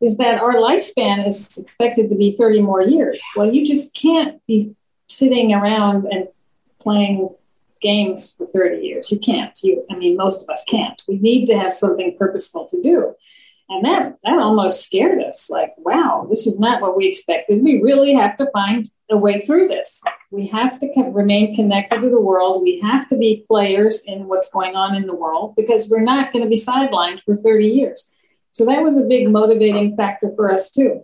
is 0.02 0.18
that 0.18 0.40
our 0.40 0.54
lifespan 0.54 1.26
is 1.26 1.58
expected 1.58 2.12
to 2.12 2.16
be 2.16 2.32
30 2.32 2.62
more 2.62 2.84
years. 2.84 3.24
Well, 3.36 3.52
you 3.52 3.66
just 3.66 3.96
can't 3.96 4.40
be 4.46 4.76
sitting 5.08 5.52
around 5.52 6.06
and 6.12 6.28
playing 6.80 7.30
games 7.82 8.36
for 8.38 8.46
30 8.46 8.86
years. 8.86 9.12
You 9.12 9.18
can't. 9.18 9.58
You, 9.64 9.84
I 9.90 9.96
mean, 9.96 10.16
most 10.16 10.44
of 10.44 10.50
us 10.50 10.64
can't. 10.70 11.02
We 11.08 11.18
need 11.18 11.48
to 11.48 11.58
have 11.58 11.74
something 11.74 12.16
purposeful 12.20 12.68
to 12.68 12.82
do. 12.84 13.16
And 13.70 13.84
that, 13.84 14.18
that 14.24 14.38
almost 14.38 14.86
scared 14.86 15.24
us. 15.24 15.50
Like, 15.50 15.74
wow, 15.78 16.28
this 16.30 16.46
is 16.46 16.60
not 16.60 16.82
what 16.82 16.96
we 16.96 17.08
expected. 17.08 17.64
We 17.64 17.82
really 17.82 18.14
have 18.14 18.38
to 18.38 18.50
find 18.52 18.88
a 19.10 19.18
way 19.18 19.42
through 19.42 19.70
this. 19.70 20.04
We 20.32 20.48
have 20.48 20.80
to 20.80 20.88
remain 21.12 21.56
connected 21.56 22.02
to 22.02 22.10
the 22.10 22.22
world. 22.22 22.62
We 22.62 22.80
have 22.82 23.10
to 23.10 23.18
be 23.18 23.46
players 23.48 24.04
in 24.06 24.28
what's 24.28 24.52
going 24.52 24.76
on 24.76 24.96
in 24.96 25.08
the 25.08 25.16
world 25.16 25.56
because 25.56 25.90
we're 25.90 26.02
not 26.02 26.32
going 26.32 26.44
to 26.44 26.50
be 26.50 26.56
sidelined 26.56 27.22
for 27.22 27.36
30 27.36 27.66
years. 27.66 28.14
So 28.52 28.66
that 28.66 28.84
was 28.84 28.98
a 28.98 29.06
big 29.06 29.30
motivating 29.30 29.96
factor 29.96 30.32
for 30.36 30.52
us, 30.52 30.72
too. 30.72 31.04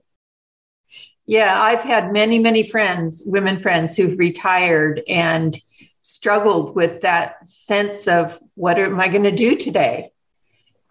Yeah, 1.25 1.59
I've 1.59 1.81
had 1.81 2.13
many, 2.13 2.37
many 2.37 2.63
friends, 2.63 3.23
women 3.25 3.59
friends 3.59 3.95
who've 3.95 4.17
retired 4.19 5.01
and 5.07 5.59
struggled 6.01 6.75
with 6.75 7.01
that 7.01 7.47
sense 7.47 8.07
of 8.07 8.39
what 8.53 8.77
am 8.77 8.99
I 8.99 9.07
going 9.07 9.23
to 9.23 9.31
do 9.31 9.55
today? 9.55 10.11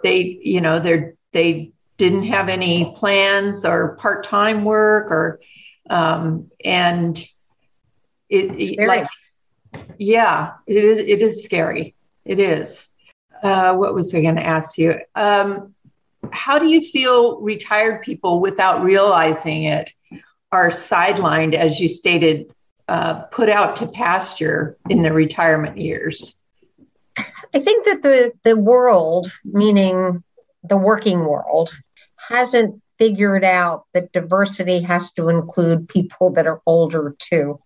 They, 0.02 0.40
you 0.42 0.60
know, 0.60 0.80
they're 0.80 1.14
they 1.32 1.72
didn't 1.96 2.24
have 2.24 2.48
any 2.48 2.92
plans 2.96 3.64
or 3.64 3.96
part-time 3.96 4.64
work 4.64 5.10
or 5.10 5.40
um, 5.88 6.50
and 6.64 7.24
it, 8.28 8.78
it 8.78 8.86
like 8.86 9.08
yeah 9.98 10.52
it 10.66 10.84
is 10.84 10.98
it 10.98 11.22
is 11.22 11.44
scary. 11.44 11.94
It 12.24 12.38
is. 12.38 12.88
Uh, 13.42 13.74
what 13.74 13.92
was 13.92 14.14
i 14.14 14.22
going 14.22 14.36
to 14.36 14.42
ask 14.42 14.78
you? 14.78 14.98
Um, 15.14 15.74
how 16.32 16.58
do 16.58 16.66
you 16.66 16.80
feel 16.80 17.40
retired 17.40 18.02
people 18.02 18.40
without 18.40 18.82
realizing 18.82 19.64
it 19.64 19.90
are 20.50 20.70
sidelined 20.70 21.54
as 21.54 21.78
you 21.78 21.88
stated 21.88 22.50
uh, 22.88 23.22
put 23.24 23.50
out 23.50 23.76
to 23.76 23.86
pasture 23.86 24.78
in 24.88 25.02
the 25.02 25.12
retirement 25.12 25.76
years? 25.78 26.40
I 27.18 27.60
think 27.60 27.84
that 27.86 28.02
the 28.02 28.32
the 28.42 28.56
world 28.56 29.30
meaning 29.44 30.24
the 30.62 30.76
working 30.76 31.20
world 31.20 31.72
hasn't 32.16 32.80
figured 32.98 33.44
out 33.44 33.86
that 33.92 34.12
diversity 34.12 34.80
has 34.80 35.10
to 35.12 35.28
include 35.28 35.88
people 35.88 36.30
that 36.32 36.46
are 36.46 36.60
older 36.66 37.14
too. 37.18 37.60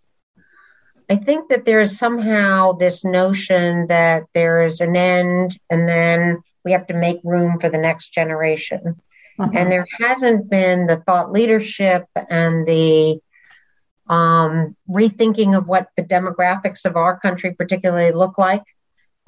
I 1.11 1.17
think 1.17 1.49
that 1.49 1.65
there 1.65 1.81
is 1.81 1.99
somehow 1.99 2.73
this 2.73 3.05
notion 3.05 3.87
that 3.87 4.25
there 4.35 4.65
is 4.65 4.81
an 4.81 4.97
end 4.97 5.59
and 5.71 5.89
then 5.89 6.43
we 6.65 6.73
have 6.73 6.87
to 6.89 6.95
make 6.95 7.21
room 7.25 7.59
for 7.59 7.69
the 7.69 7.79
next 7.79 8.13
generation. 8.13 9.01
Uh-huh. 9.39 9.51
And 9.55 9.73
there 9.73 9.87
hasn't 9.99 10.51
been 10.51 10.87
the 10.87 10.97
thought 10.97 11.33
leadership 11.33 12.05
and 12.29 12.67
the 12.67 13.21
um, 14.09 14.77
rethinking 14.89 15.57
of 15.57 15.67
what 15.67 15.89
the 15.97 16.03
demographics 16.03 16.85
of 16.85 16.97
our 16.97 17.19
country 17.19 17.55
particularly 17.55 18.13
look 18.13 18.37
like 18.37 18.65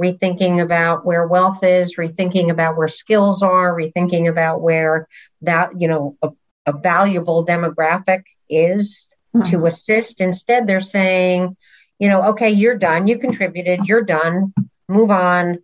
rethinking 0.00 0.62
about 0.62 1.04
where 1.04 1.26
wealth 1.26 1.62
is, 1.62 1.96
rethinking 1.96 2.50
about 2.50 2.76
where 2.76 2.88
skills 2.88 3.42
are, 3.42 3.74
rethinking 3.74 4.28
about 4.28 4.62
where 4.62 5.06
that, 5.42 5.78
you 5.78 5.86
know, 5.86 6.16
a, 6.22 6.30
a 6.66 6.72
valuable 6.72 7.44
demographic 7.44 8.22
is 8.48 9.06
mm-hmm. 9.34 9.50
to 9.50 9.66
assist. 9.66 10.20
Instead, 10.20 10.66
they're 10.66 10.80
saying, 10.80 11.56
you 11.98 12.08
know, 12.08 12.30
okay, 12.30 12.50
you're 12.50 12.76
done, 12.76 13.06
you 13.06 13.18
contributed, 13.18 13.84
you're 13.84 14.02
done, 14.02 14.54
move 14.88 15.10
on, 15.10 15.58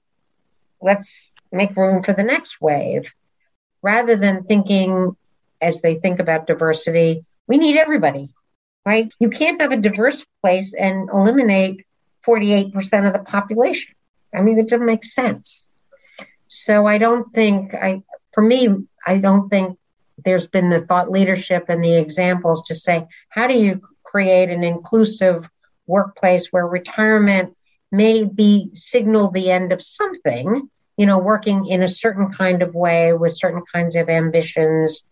let's 0.80 1.30
make 1.52 1.76
room 1.76 2.02
for 2.02 2.12
the 2.12 2.22
next 2.22 2.60
wave. 2.60 3.12
Rather 3.82 4.16
than 4.16 4.44
thinking, 4.44 5.16
as 5.60 5.80
they 5.80 5.94
think 5.94 6.20
about 6.20 6.46
diversity, 6.46 7.24
we 7.46 7.56
need 7.56 7.76
everybody, 7.78 8.28
right? 8.84 9.12
You 9.18 9.30
can't 9.30 9.60
have 9.60 9.72
a 9.72 9.76
diverse 9.76 10.24
place 10.42 10.74
and 10.74 11.08
eliminate 11.08 11.86
48% 12.26 13.06
of 13.06 13.12
the 13.12 13.20
population. 13.20 13.94
I 14.34 14.42
mean, 14.42 14.58
it 14.58 14.68
doesn't 14.68 14.84
make 14.84 15.04
sense. 15.04 15.68
So 16.48 16.86
I 16.86 16.98
don't 16.98 17.32
think 17.32 17.74
I, 17.74 18.02
for 18.32 18.42
me, 18.42 18.68
I 19.06 19.18
don't 19.18 19.48
think 19.48 19.78
there's 20.24 20.46
been 20.46 20.70
the 20.70 20.80
thought 20.80 21.10
leadership 21.10 21.66
and 21.68 21.84
the 21.84 21.96
examples 21.96 22.62
to 22.64 22.74
say, 22.74 23.06
how 23.28 23.46
do 23.46 23.58
you 23.58 23.82
create 24.02 24.50
an 24.50 24.64
inclusive 24.64 25.48
workplace 25.86 26.48
where 26.50 26.66
retirement 26.66 27.56
may 27.92 28.24
be 28.24 28.70
signal 28.72 29.30
the 29.30 29.50
end 29.50 29.72
of 29.72 29.82
something, 29.82 30.68
you 30.96 31.06
know, 31.06 31.18
working 31.18 31.66
in 31.66 31.82
a 31.82 31.88
certain 31.88 32.32
kind 32.32 32.62
of 32.62 32.74
way 32.74 33.12
with 33.12 33.36
certain 33.36 33.62
kinds 33.72 33.96
of 33.96 34.08
ambitions 34.08 35.04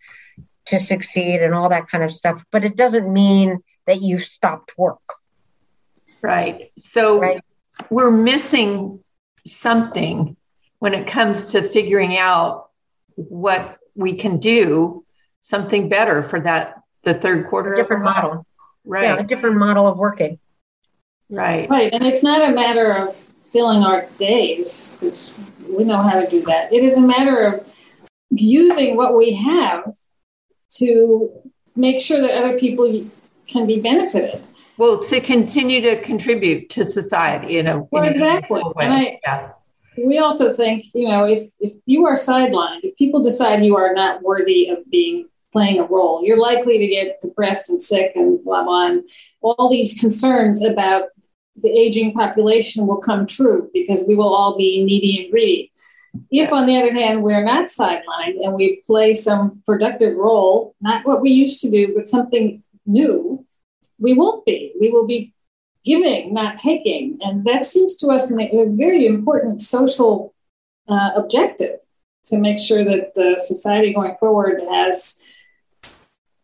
to 0.67 0.79
succeed 0.79 1.43
and 1.43 1.55
all 1.55 1.69
that 1.69 1.89
kind 1.89 2.03
of 2.03 2.13
stuff. 2.13 2.45
But 2.51 2.65
it 2.65 2.77
doesn't 2.77 3.13
mean 3.13 3.59
that 3.87 4.01
you've 4.01 4.25
stopped 4.25 4.77
work. 4.79 5.03
Right. 6.23 6.73
So 6.79 7.21
right. 7.21 7.45
we're 7.91 8.11
missing 8.11 9.01
something 9.47 10.37
when 10.79 10.95
it 10.95 11.07
comes 11.07 11.53
to 11.53 11.63
figuring 11.69 12.17
out 12.17 12.71
what 13.17 13.79
we 13.95 14.17
can 14.17 14.39
do 14.39 15.05
something 15.43 15.89
better 15.89 16.23
for 16.23 16.41
that 16.41 16.81
the 17.05 17.15
third 17.15 17.49
quarter. 17.49 17.75
A 17.75 17.77
different 17.77 18.05
model. 18.05 18.47
Right. 18.85 19.05
Yeah, 19.05 19.17
a 19.17 19.25
different 19.25 19.57
model 19.57 19.87
of 19.87 19.97
working. 19.99 20.39
Right. 21.31 21.69
Right. 21.69 21.93
And 21.93 22.05
it's 22.05 22.23
not 22.23 22.49
a 22.49 22.53
matter 22.53 22.93
of 22.93 23.17
filling 23.17 23.85
our 23.85 24.07
days 24.19 24.95
because 24.99 25.33
we 25.69 25.85
know 25.85 26.03
how 26.03 26.21
to 26.21 26.29
do 26.29 26.43
that. 26.43 26.73
It 26.73 26.83
is 26.83 26.97
a 26.97 27.03
matter 27.03 27.45
of 27.45 27.67
using 28.31 28.97
what 28.97 29.17
we 29.17 29.35
have 29.35 29.95
to 30.77 31.31
make 31.77 32.01
sure 32.01 32.21
that 32.21 32.33
other 32.33 32.59
people 32.59 33.07
can 33.47 33.67
be 33.67 33.81
benefited. 33.81 34.43
Well, 34.77 35.05
to 35.05 35.21
continue 35.21 35.81
to 35.83 36.01
contribute 36.03 36.69
to 36.71 36.85
society 36.85 37.59
in 37.59 37.69
a 37.69 37.83
well, 37.91 38.05
in 38.05 38.11
exactly. 38.11 38.61
A 38.61 38.69
way. 38.71 38.85
And 38.85 38.93
I, 38.93 39.21
yeah. 39.23 39.53
We 39.97 40.19
also 40.19 40.53
think, 40.53 40.87
you 40.95 41.09
know, 41.09 41.25
if 41.25 41.51
if 41.61 41.75
you 41.87 42.07
are 42.07 42.15
sidelined, 42.15 42.81
if 42.83 42.97
people 42.97 43.23
decide 43.23 43.65
you 43.65 43.77
are 43.77 43.95
not 43.95 44.23
worthy 44.23 44.69
of 44.69 44.79
being 44.91 45.29
playing 45.53 45.79
a 45.79 45.85
role, 45.85 46.23
you're 46.25 46.39
likely 46.39 46.79
to 46.79 46.87
get 46.87 47.21
depressed 47.21 47.71
and 47.71 47.83
sick 47.83 48.13
and 48.15 48.43
blah 48.45 48.65
blah. 48.65 48.85
And 48.87 49.05
all 49.41 49.71
these 49.71 49.99
concerns 49.99 50.63
about 50.63 51.05
the 51.57 51.69
aging 51.69 52.13
population 52.13 52.87
will 52.87 52.97
come 52.97 53.27
true 53.27 53.71
because 53.73 54.03
we 54.07 54.17
will 54.17 54.35
all 54.35 54.57
be 54.57 54.85
needy 54.85 55.23
and 55.23 55.31
greedy. 55.31 55.73
If, 56.31 56.53
on 56.53 56.67
the 56.67 56.77
other 56.77 56.93
hand, 56.93 57.23
we're 57.23 57.45
not 57.45 57.67
sidelined 57.67 58.43
and 58.43 58.55
we 58.55 58.83
play 58.87 59.15
some 59.15 59.63
productive 59.67 60.17
role, 60.17 60.75
not 60.81 61.07
what 61.07 61.21
we 61.21 61.31
used 61.31 61.61
to 61.63 61.71
do, 61.71 61.93
but 61.95 62.09
something 62.09 62.63
new, 62.87 63.45
we 63.99 64.15
won't 64.15 64.45
be. 64.45 64.73
We 64.81 64.91
will 64.91 65.07
be 65.07 65.34
giving, 65.85 66.33
not 66.33 66.59
taking. 66.59 67.19
And 67.21 67.45
that 67.45 67.67
seems 67.67 67.97
to 67.97 68.09
us 68.09 68.33
a 68.33 68.67
very 68.69 69.07
important 69.07 69.63
social 69.63 70.35
uh, 70.89 71.11
objective 71.17 71.79
to 72.27 72.39
make 72.39 72.59
sure 72.59 72.85
that 72.85 73.15
the 73.15 73.37
society 73.39 73.93
going 73.93 74.17
forward 74.19 74.61
has 74.71 75.21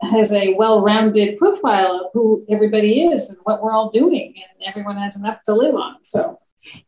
has 0.02 0.32
a 0.32 0.54
well-rounded 0.54 1.36
profile 1.36 2.04
of 2.06 2.10
who 2.14 2.42
everybody 2.48 3.02
is 3.02 3.28
and 3.28 3.38
what 3.42 3.62
we're 3.62 3.72
all 3.72 3.90
doing 3.90 4.32
and 4.34 4.66
everyone 4.66 4.96
has 4.96 5.14
enough 5.18 5.44
to 5.44 5.54
live 5.54 5.74
on. 5.74 5.96
So 6.02 6.38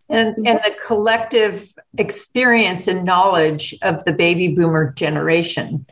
and 0.09 0.37
and 0.47 0.61
the 0.65 0.75
collective 0.85 1.73
experience 1.99 2.87
and 2.89 3.05
knowledge 3.05 3.75
of 3.83 4.05
the 4.05 4.13
baby 4.13 4.49
boomer 4.49 4.93
generation 4.93 5.87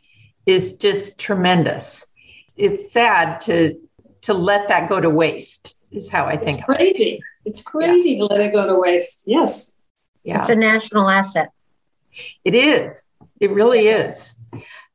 is 0.46 0.74
just 0.74 1.18
tremendous. 1.18 2.06
It's 2.56 2.90
sad 2.90 3.40
to 3.42 3.78
to 4.22 4.34
let 4.34 4.68
that 4.68 4.88
go 4.88 5.00
to 5.00 5.10
waste 5.10 5.74
is 5.90 6.08
how 6.08 6.26
i 6.26 6.36
think 6.36 6.58
it's 6.58 6.64
crazy 6.64 7.10
it. 7.12 7.20
it's 7.44 7.62
crazy 7.62 8.12
yeah. 8.12 8.18
to 8.18 8.24
let 8.26 8.40
it 8.40 8.52
go 8.52 8.66
to 8.66 8.76
waste 8.78 9.24
yes 9.26 9.76
yeah 10.24 10.40
it's 10.40 10.50
a 10.50 10.54
national 10.54 11.08
asset 11.08 11.50
it 12.44 12.54
is 12.54 13.12
it 13.40 13.50
really 13.50 13.88
is 13.88 14.34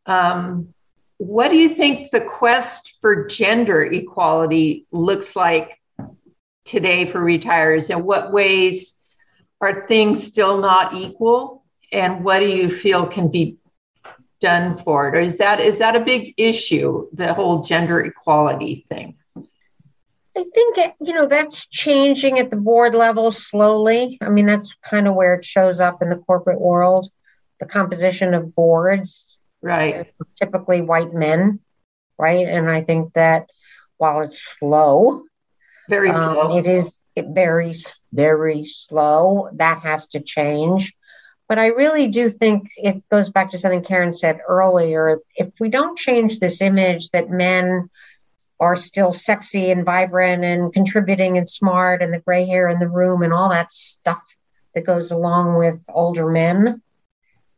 um, 0.05 0.73
what 1.17 1.49
do 1.49 1.58
you 1.58 1.69
think 1.69 2.12
the 2.12 2.21
quest 2.21 2.97
for 3.01 3.25
gender 3.27 3.84
equality 3.84 4.86
looks 4.91 5.36
like 5.36 5.79
today 6.65 7.05
for 7.05 7.19
retirees? 7.19 7.89
And 7.89 8.03
what 8.03 8.34
ways 8.34 8.93
are 9.62 9.86
things 9.88 10.23
still 10.23 10.58
not 10.58 10.93
equal? 10.93 11.63
And 11.91 12.23
what 12.23 12.39
do 12.39 12.47
you 12.47 12.69
feel 12.69 13.08
can 13.08 13.29
be 13.29 13.58
done 14.41 14.77
for 14.77 15.08
it? 15.08 15.15
Or 15.15 15.21
is 15.21 15.38
that 15.38 15.62
is 15.62 15.79
that 15.79 15.95
a 15.95 16.01
big 16.01 16.34
issue, 16.38 17.08
the 17.13 17.34
whole 17.34 17.63
gender 17.63 18.01
equality 18.01 18.86
thing? 18.89 19.15
I 20.38 20.43
think 20.43 20.78
it, 20.78 20.93
you 21.00 21.13
know 21.13 21.28
that's 21.28 21.65
changing 21.67 22.39
at 22.39 22.50
the 22.50 22.58
board 22.58 22.93
level 22.93 23.32
slowly. 23.32 24.17
I 24.21 24.30
mean, 24.30 24.45
that's 24.45 24.76
kind 24.84 25.08
of 25.08 25.15
where 25.15 25.36
it 25.36 25.45
shows 25.45 25.80
up 25.80 26.02
in 26.02 26.10
the 26.10 26.17
corporate 26.17 26.60
world. 26.60 27.10
The 27.60 27.65
composition 27.65 28.34
of 28.34 28.54
boards. 28.54 29.38
Right. 29.62 30.13
Typically 30.36 30.82
white 30.82 31.13
men 31.13 31.60
right? 32.17 32.48
And 32.48 32.69
i 32.69 32.82
think 32.82 33.13
that 33.13 33.50
while 33.98 34.21
it's 34.21 34.58
slow 34.58 35.24
very 35.89 36.10
um, 36.10 36.34
slow. 36.34 36.58
it 36.58 36.65
is 36.65 36.93
it 37.15 37.28
very 37.30 37.74
very 38.12 38.65
slow. 38.65 39.50
That 39.54 39.80
has 39.84 40.08
to 40.08 40.19
change. 40.19 40.91
But 41.48 41.60
i 41.60 41.67
really 41.67 42.08
do 42.08 42.30
think 42.30 42.69
it 42.76 43.08
goes 43.10 43.30
back 43.30 43.52
to 43.52 43.58
something 43.58 43.84
karen 43.84 44.13
said 44.13 44.39
earlier. 44.48 45.19
If 45.36 45.50
we 45.60 45.69
don't 45.69 45.98
change 45.98 46.39
this 46.39 46.62
image 46.62 47.10
that 47.12 47.30
men 47.30 47.89
are 48.60 48.76
still 48.76 49.13
sexy 49.13 49.72
and 49.72 49.86
vibrant 49.86 50.44
and 50.44 50.74
contributing 50.74 51.38
and 51.38 51.48
smart 51.48 52.02
and 52.02 52.13
the 52.13 52.22
gray 52.22 52.46
hair 52.46 52.70
in 52.70 52.80
the 52.80 52.88
room 52.88 53.22
and 53.22 53.34
all 53.34 53.50
that 53.50 53.72
stuff 53.72 54.24
that 54.74 54.86
goes 54.86 55.12
along 55.12 55.58
with 55.58 55.84
older 55.89 56.30
men 56.30 56.82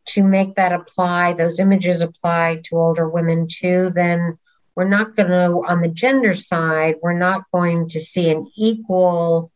to 0.06 0.24
make 0.24 0.56
that 0.56 0.72
apply, 0.72 1.34
those 1.34 1.60
images 1.60 2.02
apply 2.02 2.62
to 2.64 2.78
older 2.78 3.10
women 3.10 3.48
too, 3.50 3.92
then 3.94 4.38
we're 4.76 4.88
not 4.88 5.16
going 5.16 5.30
to, 5.30 5.64
on 5.68 5.82
the 5.82 5.90
gender 5.90 6.34
side, 6.34 6.96
we're 7.02 7.18
not 7.18 7.44
going 7.52 7.90
to 7.90 8.00
see 8.00 8.30
an 8.30 8.50
equal 8.56 9.52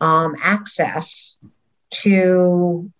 um, 0.00 0.36
access 0.40 1.36
to 1.90 2.90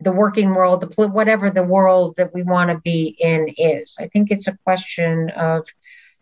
the 0.00 0.12
working 0.12 0.52
world, 0.52 0.82
the 0.82 1.08
whatever 1.08 1.48
the 1.48 1.62
world 1.62 2.16
that 2.16 2.34
we 2.34 2.42
want 2.42 2.70
to 2.70 2.78
be 2.80 3.16
in 3.18 3.48
is. 3.56 3.96
I 3.98 4.06
think 4.08 4.30
it's 4.30 4.46
a 4.46 4.58
question 4.64 5.30
of 5.30 5.66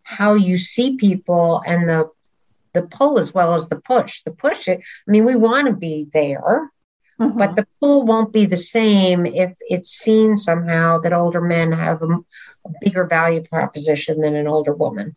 how 0.05 0.35
you 0.35 0.57
see 0.57 0.97
people 0.97 1.63
and 1.67 1.89
the 1.89 2.11
the 2.73 2.83
pull 2.83 3.19
as 3.19 3.33
well 3.33 3.55
as 3.55 3.69
the 3.69 3.81
push. 3.81 4.23
The 4.23 4.33
push, 4.33 4.67
it. 4.67 4.81
I 4.81 5.11
mean, 5.11 5.25
we 5.25 5.37
want 5.37 5.69
to 5.69 5.73
be 5.73 6.09
there, 6.13 6.73
Mm-hmm. 7.21 7.39
But 7.39 7.55
the 7.55 7.67
pull 7.81 8.05
won't 8.05 8.33
be 8.33 8.47
the 8.47 8.57
same 8.57 9.25
if 9.25 9.53
it's 9.61 9.91
seen 9.91 10.37
somehow 10.37 10.99
that 10.99 11.13
older 11.13 11.41
men 11.41 11.71
have 11.71 12.03
a, 12.03 12.09
a 12.09 12.71
bigger 12.81 13.05
value 13.05 13.43
proposition 13.43 14.21
than 14.21 14.35
an 14.35 14.49
older 14.49 14.75
woman. 14.75 15.15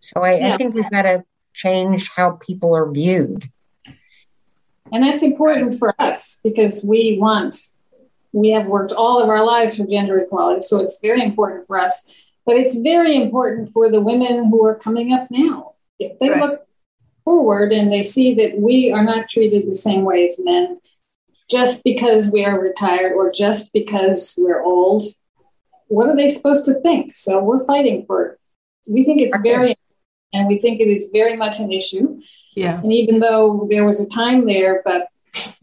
So 0.00 0.22
I, 0.22 0.34
yeah. 0.34 0.54
I 0.54 0.56
think 0.56 0.74
we've 0.74 0.90
got 0.90 1.02
to 1.02 1.24
change 1.54 2.08
how 2.08 2.32
people 2.32 2.76
are 2.76 2.90
viewed. 2.90 3.48
And 4.92 5.02
that's 5.02 5.22
important 5.22 5.78
for 5.78 5.94
us 6.00 6.40
because 6.42 6.82
we 6.84 7.18
want, 7.20 7.56
we 8.32 8.50
have 8.50 8.66
worked 8.66 8.92
all 8.92 9.22
of 9.22 9.28
our 9.28 9.44
lives 9.44 9.76
for 9.76 9.86
gender 9.86 10.18
equality. 10.18 10.62
So 10.62 10.80
it's 10.80 11.00
very 11.00 11.22
important 11.22 11.66
for 11.66 11.78
us. 11.78 12.10
But 12.46 12.56
it's 12.56 12.78
very 12.78 13.20
important 13.20 13.72
for 13.72 13.90
the 13.90 14.00
women 14.00 14.48
who 14.48 14.64
are 14.64 14.76
coming 14.76 15.12
up 15.12 15.28
now. 15.30 15.74
If 15.98 16.18
they 16.20 16.30
right. 16.30 16.40
look 16.40 16.66
forward 17.24 17.72
and 17.72 17.92
they 17.92 18.04
see 18.04 18.34
that 18.34 18.58
we 18.58 18.92
are 18.92 19.04
not 19.04 19.28
treated 19.28 19.68
the 19.68 19.74
same 19.74 20.04
way 20.04 20.24
as 20.26 20.38
men, 20.38 20.78
just 21.50 21.84
because 21.84 22.30
we 22.32 22.44
are 22.44 22.58
retired 22.58 23.12
or 23.12 23.30
just 23.32 23.72
because 23.72 24.34
we're 24.38 24.62
old. 24.62 25.04
What 25.88 26.08
are 26.08 26.16
they 26.16 26.28
supposed 26.28 26.64
to 26.66 26.80
think? 26.80 27.14
So 27.14 27.42
we're 27.42 27.64
fighting 27.64 28.04
for 28.06 28.26
it. 28.26 28.40
We 28.86 29.04
think 29.04 29.20
it's 29.20 29.34
okay. 29.34 29.50
very, 29.50 29.76
and 30.32 30.48
we 30.48 30.58
think 30.58 30.80
it 30.80 30.88
is 30.88 31.10
very 31.12 31.36
much 31.36 31.60
an 31.60 31.72
issue. 31.72 32.20
Yeah. 32.54 32.80
And 32.80 32.92
even 32.92 33.20
though 33.20 33.66
there 33.70 33.84
was 33.84 34.00
a 34.00 34.08
time 34.08 34.46
there, 34.46 34.82
but 34.84 35.08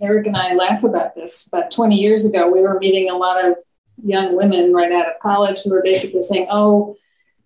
Eric 0.01 0.27
and 0.27 0.37
I 0.37 0.53
laugh 0.53 0.83
about 0.83 1.15
this, 1.15 1.49
but 1.51 1.71
20 1.71 1.95
years 1.95 2.25
ago, 2.25 2.49
we 2.51 2.61
were 2.61 2.79
meeting 2.79 3.09
a 3.09 3.17
lot 3.17 3.43
of 3.43 3.55
young 4.03 4.35
women 4.35 4.73
right 4.73 4.91
out 4.91 5.07
of 5.07 5.19
college 5.19 5.61
who 5.63 5.73
are 5.73 5.83
basically 5.83 6.21
saying, 6.21 6.47
oh, 6.51 6.95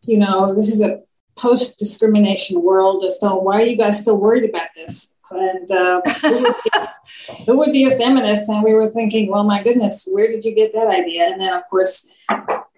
you 0.05 0.17
know, 0.17 0.55
this 0.55 0.69
is 0.69 0.81
a 0.81 1.01
post 1.37 1.77
discrimination 1.77 2.61
world. 2.61 3.03
So 3.19 3.35
why 3.35 3.61
are 3.61 3.65
you 3.65 3.77
guys 3.77 4.01
still 4.01 4.17
worried 4.17 4.49
about 4.49 4.67
this? 4.75 5.13
and 5.31 5.69
uh, 5.71 6.01
who, 6.21 6.31
would 6.31 6.55
be, 6.63 6.71
who, 7.45 7.57
would 7.57 7.71
be, 7.71 7.85
a 7.85 7.89
feminist? 7.91 8.49
And 8.49 8.63
we 8.63 8.73
were 8.73 8.89
thinking, 8.91 9.29
well, 9.29 9.43
my 9.43 9.61
goodness, 9.61 10.07
where 10.09 10.27
did 10.27 10.45
you 10.45 10.53
get 10.55 10.73
that 10.73 10.87
idea? 10.87 11.25
And 11.25 11.41
then, 11.41 11.53
of 11.53 11.63
course, 11.69 12.09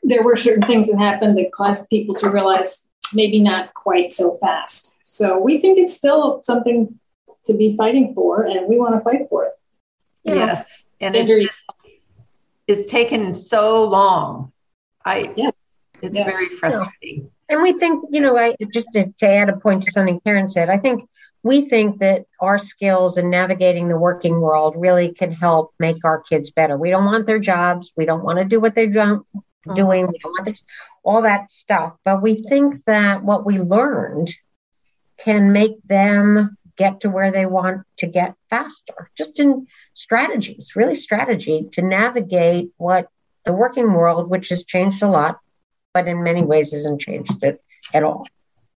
there 0.04 0.24
were 0.24 0.36
certain 0.36 0.66
things 0.66 0.90
that 0.90 0.98
happened 0.98 1.38
that 1.38 1.52
caused 1.52 1.90
people 1.90 2.16
to 2.16 2.30
realize 2.30 2.88
maybe 3.14 3.40
not 3.40 3.74
quite 3.74 4.14
so 4.14 4.38
fast. 4.38 4.98
So 5.04 5.38
we 5.40 5.60
think 5.60 5.78
it's 5.78 5.96
still 5.96 6.42
something 6.44 7.00
to 7.46 7.54
be 7.54 7.76
fighting 7.76 8.14
for, 8.14 8.44
and 8.44 8.68
we 8.68 8.78
want 8.78 8.96
to 8.96 9.02
fight 9.02 9.30
for 9.30 9.46
it. 9.46 9.54
Yes, 10.24 10.84
and 11.02 11.16
it's, 11.16 11.56
it's 12.70 12.90
taken 12.90 13.34
so 13.34 13.84
long. 13.84 14.52
I 15.06 15.34
yeah. 15.36 15.52
it's 16.02 16.14
yes. 16.14 16.34
very 16.34 16.60
frustrating. 16.60 17.32
And 17.50 17.64
we 17.64 17.74
think, 17.74 18.06
you 18.12 18.22
know, 18.22 18.38
I 18.38 18.56
just 18.72 18.90
to, 18.94 19.12
to 19.18 19.28
add 19.28 19.50
a 19.50 19.58
point 19.58 19.84
to 19.84 19.92
something 19.92 20.20
Karen 20.22 20.48
said, 20.48 20.70
I 20.70 20.78
think 20.78 21.10
we 21.42 21.62
think 21.62 22.00
that 22.00 22.26
our 22.40 22.60
skills 22.60 23.18
in 23.18 23.30
navigating 23.30 23.88
the 23.88 23.98
working 23.98 24.40
world 24.40 24.76
really 24.78 25.12
can 25.14 25.32
help 25.32 25.74
make 25.80 26.04
our 26.06 26.22
kids 26.22 26.52
better. 26.52 26.78
We 26.78 26.92
don't 26.92 27.06
want 27.06 27.26
their 27.26 27.40
jobs. 27.40 27.92
We 27.96 28.06
don't 28.06 28.24
want 28.24 28.40
to 28.40 28.46
do 28.46 28.60
what 28.60 28.76
they're 28.76 28.88
mm-hmm. 28.88 29.74
doing. 29.74 30.08
We 30.08 30.18
don't 30.20 30.32
want 30.32 30.46
their, 30.46 30.56
all 31.04 31.24
that 31.24 31.50
stuff. 31.50 31.96
But 32.04 32.22
we 32.22 32.44
think 32.44 32.86
that 32.86 33.24
what 33.24 33.46
we 33.46 33.58
learned 33.58 34.32
can 35.18 35.52
make 35.52 35.82
them 35.88 36.56
get 36.80 37.02
to 37.02 37.10
where 37.10 37.30
they 37.30 37.46
want 37.46 37.86
to 37.98 38.08
get 38.08 38.34
faster, 38.50 39.12
just 39.16 39.40
in 39.40 39.68
strategies, 39.94 40.72
really 40.76 40.96
strategy 40.96 41.68
to 41.74 41.82
navigate 41.82 42.70
what 42.78 43.10
the 43.44 43.54
working 43.54 43.94
world, 43.94 44.30
which 44.30 44.48
has 44.50 44.64
changed 44.64 45.04
a 45.04 45.08
lot, 45.08 45.40
but 45.94 46.08
in 46.08 46.24
many 46.24 46.42
ways 46.42 46.72
hasn't 46.72 47.02
changed 47.02 47.44
it 47.44 47.62
at 47.94 48.04
all. 48.04 48.26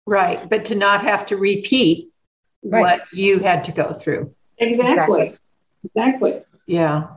Right. 0.05 0.47
But 0.47 0.65
to 0.65 0.75
not 0.75 1.01
have 1.03 1.25
to 1.27 1.37
repeat 1.37 2.09
right. 2.61 2.81
what 2.81 3.13
you 3.13 3.39
had 3.39 3.63
to 3.65 3.71
go 3.71 3.93
through. 3.93 4.35
Exactly. 4.57 5.33
Exactly. 5.85 6.41
Yeah. 6.67 7.07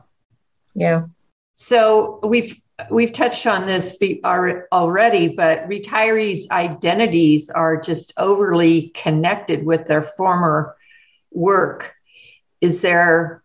Yeah. 0.73 1.07
So 1.53 2.21
we've 2.23 2.61
we've 2.91 3.13
touched 3.13 3.47
on 3.47 3.65
this 3.65 3.97
already, 4.25 5.29
but 5.29 5.67
retirees' 5.67 6.49
identities 6.51 7.49
are 7.49 7.81
just 7.81 8.13
overly 8.17 8.89
connected 8.89 9.65
with 9.65 9.87
their 9.87 10.03
former 10.03 10.75
work. 11.31 11.93
Is 12.61 12.81
there 12.81 13.43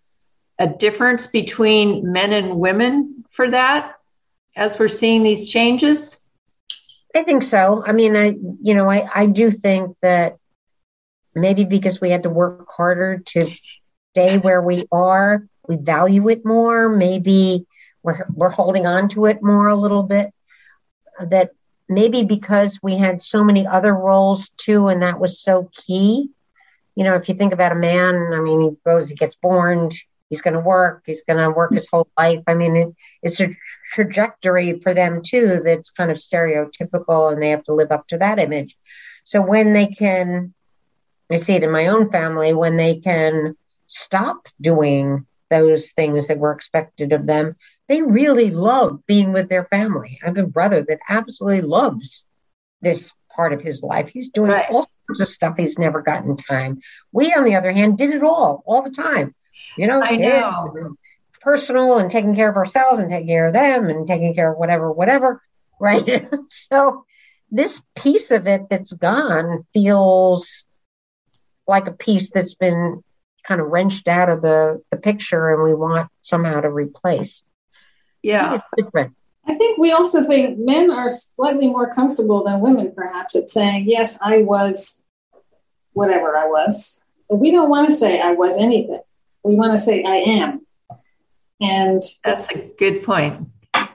a 0.58 0.66
difference 0.66 1.26
between 1.26 2.12
men 2.12 2.32
and 2.32 2.58
women 2.58 3.24
for 3.30 3.50
that 3.50 3.94
as 4.54 4.78
we're 4.78 4.88
seeing 4.88 5.22
these 5.22 5.48
changes? 5.48 6.20
I 7.14 7.22
think 7.22 7.42
so. 7.42 7.82
I 7.86 7.92
mean, 7.92 8.16
I 8.16 8.36
you 8.62 8.74
know, 8.74 8.90
I, 8.90 9.08
I 9.14 9.26
do 9.26 9.50
think 9.50 9.96
that 10.00 10.36
maybe 11.34 11.64
because 11.64 12.00
we 12.00 12.10
had 12.10 12.22
to 12.24 12.30
work 12.30 12.68
harder 12.70 13.18
to 13.18 13.50
stay 14.12 14.38
where 14.38 14.62
we 14.62 14.86
are, 14.92 15.46
we 15.68 15.76
value 15.76 16.28
it 16.28 16.44
more. 16.44 16.88
Maybe 16.88 17.66
we're 18.02 18.26
we're 18.34 18.50
holding 18.50 18.86
on 18.86 19.08
to 19.10 19.26
it 19.26 19.42
more 19.42 19.68
a 19.68 19.76
little 19.76 20.02
bit. 20.02 20.32
Uh, 21.18 21.26
that 21.26 21.50
maybe 21.88 22.24
because 22.24 22.78
we 22.82 22.96
had 22.96 23.22
so 23.22 23.44
many 23.44 23.66
other 23.66 23.94
roles 23.94 24.50
too, 24.56 24.88
and 24.88 25.02
that 25.02 25.20
was 25.20 25.40
so 25.40 25.70
key. 25.72 26.30
You 26.94 27.04
know, 27.04 27.14
if 27.14 27.28
you 27.28 27.34
think 27.34 27.52
about 27.52 27.72
a 27.72 27.76
man, 27.76 28.32
I 28.32 28.40
mean, 28.40 28.60
he 28.60 28.70
goes, 28.84 29.08
he 29.08 29.14
gets 29.14 29.34
born, 29.36 29.90
he's 30.28 30.42
going 30.42 30.54
to 30.54 30.60
work, 30.60 31.02
he's 31.06 31.22
going 31.22 31.38
to 31.38 31.50
work 31.50 31.72
his 31.72 31.88
whole 31.90 32.08
life. 32.18 32.42
I 32.46 32.54
mean, 32.54 32.76
it, 32.76 32.94
it's 33.22 33.40
a 33.40 33.54
trajectory 33.92 34.80
for 34.80 34.94
them 34.94 35.20
too 35.22 35.60
that's 35.62 35.90
kind 35.90 36.10
of 36.10 36.16
stereotypical 36.16 37.32
and 37.32 37.42
they 37.42 37.50
have 37.50 37.64
to 37.64 37.74
live 37.74 37.92
up 37.92 38.06
to 38.08 38.18
that 38.18 38.38
image. 38.38 38.76
So 39.24 39.42
when 39.42 39.74
they 39.74 39.86
can, 39.86 40.54
I 41.30 41.36
see 41.36 41.52
it 41.52 41.62
in 41.62 41.70
my 41.70 41.88
own 41.88 42.10
family, 42.10 42.54
when 42.54 42.76
they 42.78 42.96
can 42.96 43.56
stop 43.86 44.48
doing 44.60 45.26
those 45.52 45.92
things 45.92 46.28
that 46.28 46.38
were 46.38 46.52
expected 46.52 47.12
of 47.12 47.26
them, 47.26 47.54
they 47.88 48.00
really 48.02 48.50
love 48.50 49.06
being 49.06 49.32
with 49.32 49.48
their 49.50 49.66
family. 49.66 50.18
I 50.22 50.28
have 50.28 50.38
a 50.38 50.46
brother 50.46 50.82
that 50.88 51.00
absolutely 51.08 51.60
loves 51.60 52.26
this 52.80 53.12
part 53.36 53.52
of 53.52 53.60
his 53.60 53.82
life. 53.82 54.08
He's 54.08 54.30
doing 54.30 54.50
right. 54.50 54.70
all 54.70 54.88
sorts 55.06 55.20
of 55.20 55.28
stuff 55.28 55.56
he's 55.58 55.78
never 55.78 56.00
gotten 56.00 56.38
time. 56.38 56.80
We, 57.12 57.34
on 57.34 57.44
the 57.44 57.54
other 57.54 57.70
hand, 57.70 57.98
did 57.98 58.10
it 58.10 58.22
all, 58.22 58.62
all 58.66 58.82
the 58.82 58.90
time. 58.90 59.34
You 59.76 59.86
know, 59.86 60.02
I 60.02 60.16
know 60.16 60.96
personal 61.42 61.98
and 61.98 62.10
taking 62.10 62.34
care 62.34 62.48
of 62.48 62.56
ourselves 62.56 63.00
and 63.00 63.10
taking 63.10 63.28
care 63.28 63.46
of 63.46 63.52
them 63.52 63.88
and 63.88 64.06
taking 64.06 64.34
care 64.34 64.52
of 64.52 64.58
whatever, 64.58 64.90
whatever. 64.90 65.42
Right. 65.80 66.28
so 66.46 67.06
this 67.50 67.82
piece 67.96 68.30
of 68.30 68.46
it 68.46 68.68
that's 68.70 68.92
gone 68.92 69.66
feels 69.74 70.64
like 71.66 71.88
a 71.88 71.92
piece 71.92 72.30
that's 72.30 72.54
been 72.54 73.02
kind 73.42 73.60
of 73.60 73.68
wrenched 73.68 74.08
out 74.08 74.28
of 74.28 74.42
the, 74.42 74.82
the 74.90 74.96
picture 74.96 75.52
and 75.52 75.62
we 75.62 75.74
want 75.74 76.08
somehow 76.22 76.60
to 76.60 76.70
replace. 76.70 77.42
Yeah. 78.22 78.60
different. 78.76 79.14
I 79.46 79.54
think 79.54 79.78
we 79.78 79.90
also 79.90 80.22
think 80.22 80.58
men 80.58 80.90
are 80.90 81.10
slightly 81.10 81.66
more 81.66 81.92
comfortable 81.92 82.44
than 82.44 82.60
women, 82.60 82.92
perhaps, 82.94 83.34
at 83.34 83.50
saying, 83.50 83.86
yes, 83.88 84.20
I 84.22 84.42
was 84.42 85.02
whatever 85.92 86.36
I 86.36 86.46
was. 86.46 87.00
But 87.28 87.36
we 87.36 87.50
don't 87.50 87.68
want 87.68 87.88
to 87.88 87.94
say 87.94 88.20
I 88.20 88.32
was 88.32 88.56
anything. 88.56 89.00
We 89.42 89.56
want 89.56 89.72
to 89.72 89.82
say 89.82 90.04
I 90.04 90.16
am. 90.16 90.64
And 91.60 92.02
that's 92.24 92.56
a 92.56 92.68
good 92.78 93.02
point. 93.02 93.48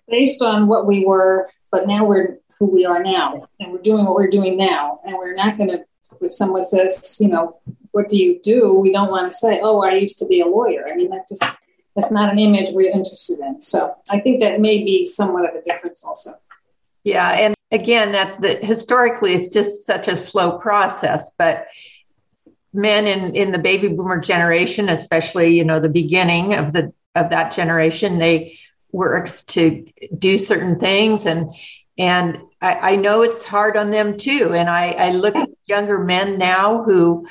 Based 0.07 0.41
on 0.41 0.67
what 0.67 0.85
we 0.85 1.05
were, 1.05 1.49
but 1.71 1.87
now 1.87 2.05
we're 2.05 2.39
who 2.59 2.65
we 2.65 2.85
are 2.85 3.03
now, 3.03 3.47
and 3.59 3.71
we're 3.71 3.81
doing 3.81 4.03
what 4.05 4.15
we're 4.15 4.29
doing 4.29 4.57
now. 4.57 4.99
And 5.05 5.15
we're 5.15 5.35
not 5.35 5.57
going 5.57 5.69
to, 5.69 5.85
if 6.21 6.33
someone 6.33 6.63
says, 6.63 7.17
you 7.21 7.27
know, 7.27 7.59
what 7.97 8.09
do 8.09 8.17
you 8.17 8.39
do? 8.43 8.73
We 8.73 8.91
don't 8.91 9.09
want 9.09 9.31
to 9.31 9.35
say, 9.35 9.59
oh, 9.63 9.81
I 9.81 9.93
used 9.93 10.19
to 10.19 10.27
be 10.27 10.39
a 10.39 10.45
lawyer. 10.45 10.87
I 10.87 10.95
mean, 10.95 11.09
that 11.09 11.27
just, 11.27 11.43
that's 11.95 12.11
not 12.11 12.31
an 12.31 12.37
image 12.37 12.69
we're 12.69 12.91
interested 12.91 13.39
in. 13.39 13.59
So 13.59 13.95
I 14.11 14.19
think 14.19 14.41
that 14.41 14.61
may 14.61 14.83
be 14.83 15.03
somewhat 15.03 15.49
of 15.49 15.55
a 15.55 15.63
difference 15.63 16.03
also. 16.03 16.35
Yeah. 17.03 17.27
And 17.31 17.55
again, 17.71 18.11
that, 18.11 18.39
that 18.41 18.63
historically 18.63 19.33
it's 19.33 19.49
just 19.49 19.87
such 19.87 20.07
a 20.07 20.15
slow 20.15 20.59
process, 20.59 21.31
but 21.39 21.65
men 22.71 23.07
in, 23.07 23.35
in 23.35 23.51
the 23.51 23.57
baby 23.57 23.87
boomer 23.87 24.19
generation, 24.19 24.89
especially, 24.89 25.57
you 25.57 25.65
know, 25.65 25.79
the 25.79 25.89
beginning 25.89 26.53
of 26.53 26.73
the 26.73 26.93
of 27.15 27.31
that 27.31 27.51
generation. 27.51 28.19
They 28.19 28.59
were 28.91 29.25
to 29.47 29.87
do 30.15 30.37
certain 30.37 30.79
things 30.79 31.25
and 31.25 31.51
and 31.97 32.37
I, 32.61 32.91
I, 32.91 32.95
know 32.95 33.23
it's 33.23 33.43
hard 33.43 33.75
on 33.75 33.89
them 33.89 34.17
too. 34.17 34.53
And 34.53 34.69
I, 34.69 34.91
I 34.91 35.11
look 35.13 35.35
at 35.35 35.49
younger 35.65 35.97
men 35.97 36.37
now 36.37 36.83
who 36.83 37.27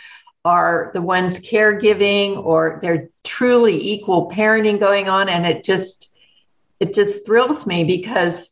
are 0.47 0.93
the 0.95 1.03
ones 1.03 1.41
caregiving 1.41 2.43
or 2.45 2.79
they're 2.81 3.11
truly 3.25 3.75
equal 3.75 4.31
parenting 4.31 4.79
going 4.79 5.09
on. 5.09 5.29
And 5.29 5.45
it 5.45 5.65
just 5.65 6.09
it 6.79 6.95
just 6.95 7.27
thrills 7.27 7.67
me 7.67 7.83
because 7.83 8.51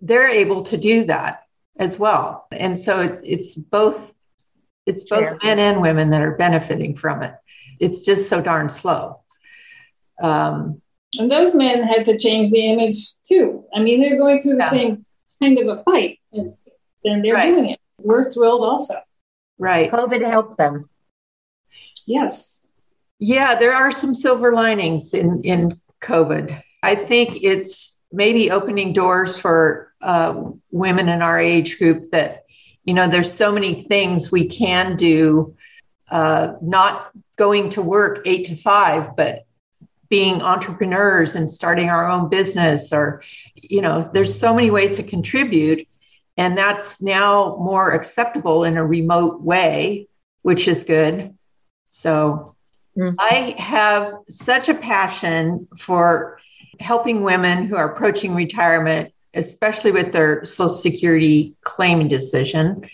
they're 0.00 0.28
able 0.28 0.62
to 0.64 0.76
do 0.76 1.04
that 1.06 1.42
as 1.76 1.98
well. 1.98 2.46
And 2.52 2.78
so 2.78 3.00
it, 3.00 3.20
it's 3.24 3.56
both 3.56 4.14
it's 4.86 5.02
both 5.02 5.42
men 5.42 5.58
and 5.58 5.82
women 5.82 6.10
that 6.10 6.22
are 6.22 6.36
benefiting 6.36 6.94
from 6.94 7.22
it. 7.24 7.34
It's 7.80 8.00
just 8.00 8.28
so 8.28 8.40
darn 8.40 8.68
slow. 8.68 9.20
Um, 10.22 10.80
and 11.18 11.30
those 11.30 11.54
men 11.54 11.82
had 11.82 12.04
to 12.06 12.16
change 12.16 12.50
the 12.52 12.70
image 12.70 13.20
too. 13.26 13.64
I 13.74 13.80
mean, 13.80 14.00
they're 14.00 14.18
going 14.18 14.42
through 14.42 14.56
the 14.56 14.64
yeah. 14.64 14.70
same 14.70 15.06
kind 15.42 15.58
of 15.58 15.78
a 15.78 15.82
fight, 15.82 16.20
and 16.32 16.54
then 17.02 17.22
they're 17.22 17.34
right. 17.34 17.50
doing 17.50 17.70
it. 17.70 17.80
We're 17.98 18.32
thrilled 18.32 18.62
also. 18.62 19.00
Right. 19.58 19.90
COVID 19.90 20.24
helped 20.24 20.58
them. 20.58 20.88
Yes. 22.06 22.66
Yeah, 23.18 23.54
there 23.54 23.72
are 23.72 23.92
some 23.92 24.14
silver 24.14 24.52
linings 24.52 25.14
in 25.14 25.42
in 25.42 25.80
COVID. 26.00 26.62
I 26.82 26.94
think 26.94 27.42
it's 27.42 27.96
maybe 28.12 28.50
opening 28.50 28.92
doors 28.92 29.36
for 29.36 29.92
uh, 30.00 30.50
women 30.70 31.08
in 31.08 31.22
our 31.22 31.38
age 31.38 31.78
group 31.78 32.10
that 32.12 32.44
you 32.84 32.94
know 32.94 33.08
there's 33.08 33.32
so 33.32 33.50
many 33.50 33.84
things 33.84 34.30
we 34.30 34.46
can 34.48 34.96
do 34.96 35.56
uh, 36.10 36.54
not 36.60 37.10
going 37.36 37.70
to 37.70 37.82
work 37.82 38.22
eight 38.26 38.46
to 38.46 38.56
five 38.56 39.16
but 39.16 39.46
being 40.10 40.42
entrepreneurs 40.42 41.34
and 41.34 41.50
starting 41.50 41.88
our 41.88 42.08
own 42.08 42.28
business 42.28 42.92
or 42.92 43.22
you 43.54 43.80
know 43.80 44.08
there's 44.12 44.38
so 44.38 44.54
many 44.54 44.70
ways 44.70 44.94
to 44.94 45.02
contribute 45.02 45.88
and 46.36 46.56
that's 46.58 47.00
now 47.00 47.56
more 47.58 47.92
acceptable 47.92 48.64
in 48.64 48.76
a 48.76 48.86
remote 48.86 49.40
way 49.40 50.06
which 50.42 50.68
is 50.68 50.82
good 50.84 51.34
so 51.84 52.54
mm-hmm. 52.96 53.14
i 53.18 53.54
have 53.58 54.14
such 54.28 54.68
a 54.68 54.74
passion 54.74 55.66
for 55.78 56.38
helping 56.80 57.22
women 57.22 57.66
who 57.66 57.76
are 57.76 57.92
approaching 57.92 58.34
retirement 58.34 59.12
especially 59.34 59.90
with 59.90 60.12
their 60.12 60.44
social 60.44 60.74
security 60.74 61.54
claiming 61.62 62.08
decision 62.08 62.84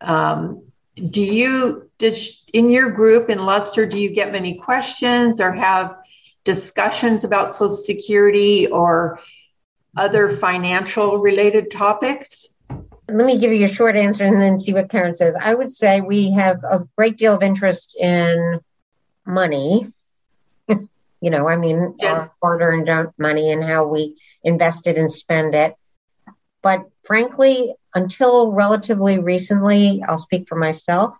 um, 0.00 0.62
do 1.10 1.24
you 1.24 1.90
did 1.98 2.18
in 2.52 2.68
your 2.70 2.90
group 2.90 3.30
in 3.30 3.38
luster 3.38 3.86
do 3.86 3.98
you 3.98 4.10
get 4.10 4.32
many 4.32 4.54
questions 4.54 5.40
or 5.40 5.52
have 5.52 5.96
discussions 6.44 7.24
about 7.24 7.54
Social 7.54 7.76
Security 7.76 8.66
or 8.66 9.20
other 9.96 10.30
financial 10.30 11.18
related 11.18 11.70
topics? 11.70 12.46
Let 13.08 13.26
me 13.26 13.38
give 13.38 13.52
you 13.52 13.64
a 13.64 13.68
short 13.68 13.96
answer 13.96 14.24
and 14.24 14.40
then 14.40 14.58
see 14.58 14.72
what 14.72 14.90
Karen 14.90 15.14
says. 15.14 15.36
I 15.40 15.54
would 15.54 15.70
say 15.70 16.00
we 16.00 16.30
have 16.32 16.62
a 16.64 16.86
great 16.96 17.18
deal 17.18 17.34
of 17.34 17.42
interest 17.42 17.96
in 17.98 18.60
money. 19.26 19.88
you 20.68 21.30
know, 21.30 21.48
I 21.48 21.56
mean, 21.56 21.96
yeah. 21.98 22.12
our 22.12 22.32
hard 22.42 22.62
earned 22.62 23.12
money 23.18 23.50
and 23.50 23.62
how 23.62 23.86
we 23.86 24.16
invest 24.44 24.86
it 24.86 24.96
and 24.98 25.10
spend 25.10 25.54
it. 25.54 25.74
But 26.62 26.86
frankly, 27.02 27.74
until 27.94 28.52
relatively 28.52 29.18
recently, 29.18 30.02
I'll 30.06 30.18
speak 30.18 30.48
for 30.48 30.56
myself, 30.56 31.16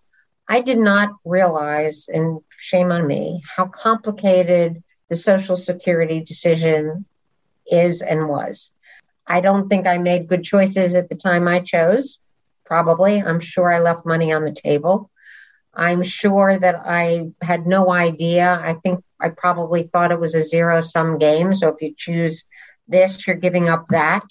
I 0.48 0.60
did 0.60 0.78
not 0.78 1.10
realize, 1.24 2.08
and 2.12 2.40
shame 2.58 2.92
on 2.92 3.06
me, 3.06 3.42
how 3.56 3.66
complicated 3.66 4.82
the 5.08 5.16
Social 5.16 5.56
Security 5.56 6.20
decision 6.20 7.04
is 7.66 8.02
and 8.02 8.28
was. 8.28 8.70
I 9.26 9.40
don't 9.40 9.68
think 9.68 9.86
I 9.86 9.98
made 9.98 10.28
good 10.28 10.44
choices 10.44 10.94
at 10.94 11.08
the 11.08 11.14
time 11.14 11.48
I 11.48 11.60
chose. 11.60 12.18
Probably. 12.64 13.22
I'm 13.22 13.40
sure 13.40 13.70
I 13.70 13.80
left 13.80 14.06
money 14.06 14.32
on 14.32 14.44
the 14.44 14.52
table. 14.52 15.10
I'm 15.74 16.02
sure 16.02 16.56
that 16.58 16.82
I 16.84 17.30
had 17.40 17.66
no 17.66 17.90
idea. 17.90 18.60
I 18.62 18.74
think 18.74 19.02
I 19.18 19.30
probably 19.30 19.84
thought 19.84 20.12
it 20.12 20.20
was 20.20 20.34
a 20.34 20.42
zero 20.42 20.80
sum 20.80 21.18
game. 21.18 21.54
So 21.54 21.68
if 21.68 21.80
you 21.80 21.94
choose 21.96 22.44
this, 22.88 23.26
you're 23.26 23.36
giving 23.36 23.68
up 23.68 23.86
that, 23.88 24.24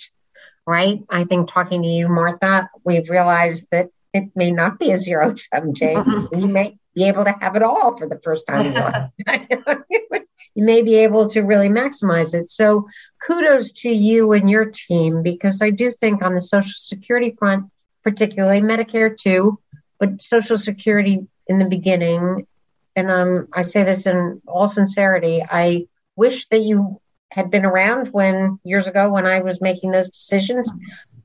right? 0.67 1.01
I 1.09 1.23
think 1.23 1.49
talking 1.49 1.81
to 1.83 1.87
you, 1.87 2.09
Martha, 2.09 2.69
we've 2.83 3.09
realized 3.09 3.65
that 3.71 3.89
it 4.13 4.29
may 4.35 4.51
not 4.51 4.77
be 4.77 4.91
a 4.91 4.97
zero 4.97 5.35
sum 5.35 5.73
game. 5.73 6.27
You 6.33 6.47
may 6.47 6.77
be 6.93 7.05
able 7.05 7.23
to 7.23 7.35
have 7.39 7.55
it 7.55 7.63
all 7.63 7.97
for 7.97 8.07
the 8.07 8.19
first 8.23 8.45
time 8.47 8.67
in 8.67 8.73
life. 8.73 9.09
you 10.55 10.63
may 10.63 10.81
be 10.81 10.95
able 10.95 11.29
to 11.29 11.41
really 11.41 11.69
maximize 11.69 12.33
it. 12.33 12.49
So 12.49 12.87
kudos 13.25 13.71
to 13.71 13.89
you 13.89 14.33
and 14.33 14.49
your 14.49 14.65
team 14.65 15.23
because 15.23 15.61
I 15.61 15.69
do 15.69 15.91
think 15.91 16.21
on 16.21 16.33
the 16.33 16.41
Social 16.41 16.73
Security 16.75 17.35
front, 17.37 17.71
particularly 18.03 18.61
Medicare 18.61 19.15
too, 19.15 19.59
but 19.99 20.21
Social 20.21 20.57
Security 20.57 21.27
in 21.47 21.57
the 21.57 21.65
beginning, 21.65 22.47
and 22.95 23.11
um, 23.11 23.47
I 23.53 23.61
say 23.61 23.83
this 23.83 24.05
in 24.05 24.41
all 24.47 24.67
sincerity, 24.67 25.43
I 25.49 25.87
wish 26.15 26.47
that 26.47 26.61
you 26.61 26.99
had 27.31 27.49
been 27.49 27.65
around 27.65 28.07
when 28.07 28.59
years 28.63 28.87
ago 28.87 29.09
when 29.09 29.25
I 29.25 29.39
was 29.39 29.61
making 29.61 29.91
those 29.91 30.09
decisions. 30.09 30.69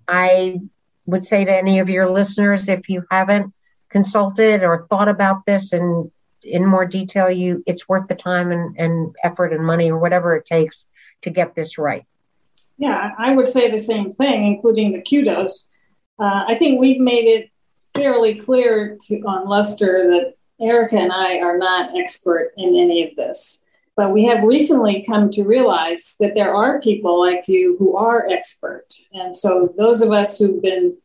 I 0.07 0.61
would 1.07 1.24
say 1.24 1.45
to 1.45 1.57
any 1.57 1.81
of 1.81 1.89
your 1.89 2.09
listeners, 2.09 2.68
if 2.68 2.89
you 2.89 3.05
haven't 3.11 3.53
consulted 3.89 4.62
or 4.62 4.87
thought 4.89 5.09
about 5.09 5.47
this 5.47 5.72
and 5.72 6.11
in 6.47 6.64
more 6.64 6.86
detail, 6.86 7.30
you 7.30 7.62
it's 7.66 7.88
worth 7.88 8.07
the 8.09 8.14
time 8.14 8.53
and, 8.53 8.76
and 8.78 9.14
effort 9.22 9.53
and 9.53 9.64
money 9.64 9.90
or 9.90 9.99
whatever 9.99 10.36
it 10.36 10.44
takes 10.44 10.86
to 11.22 11.30
get 11.30 11.55
this 11.55 11.78
right. 11.78 12.05
Yeah, 12.78 13.12
I 13.18 13.34
would 13.34 13.49
say 13.49 13.70
the 13.70 13.78
same 13.78 14.12
thing, 14.12 14.47
including 14.47 14.92
the 14.92 15.03
kudos. 15.03 15.68
Uh, 16.18 16.44
I 16.47 16.57
think 16.59 16.80
we've 16.80 17.01
made 17.01 17.26
it 17.26 17.51
fairly 17.94 18.34
clear 18.34 18.99
to 19.07 19.20
on 19.22 19.49
Luster 19.49 20.11
that 20.11 20.34
Erica 20.61 20.97
and 20.97 21.12
I 21.12 21.38
are 21.38 21.59
not 21.59 21.99
expert 21.99 22.53
in 22.57 22.68
any 22.68 23.09
of 23.09 23.16
this. 23.16 23.64
But 23.97 24.12
we 24.12 24.24
have 24.24 24.44
recently 24.44 25.05
come 25.09 25.30
to 25.30 25.42
realize 25.42 26.16
that 26.20 26.34
there 26.34 26.55
are 26.55 26.80
people 26.80 27.18
like 27.18 27.49
you 27.49 27.76
who 27.78 27.97
are 27.97 28.28
expert. 28.28 28.86
And 29.14 29.34
so 29.34 29.74
those 29.78 30.03
of 30.03 30.12
us 30.12 30.38
who've 30.38 30.61
been 30.61 30.99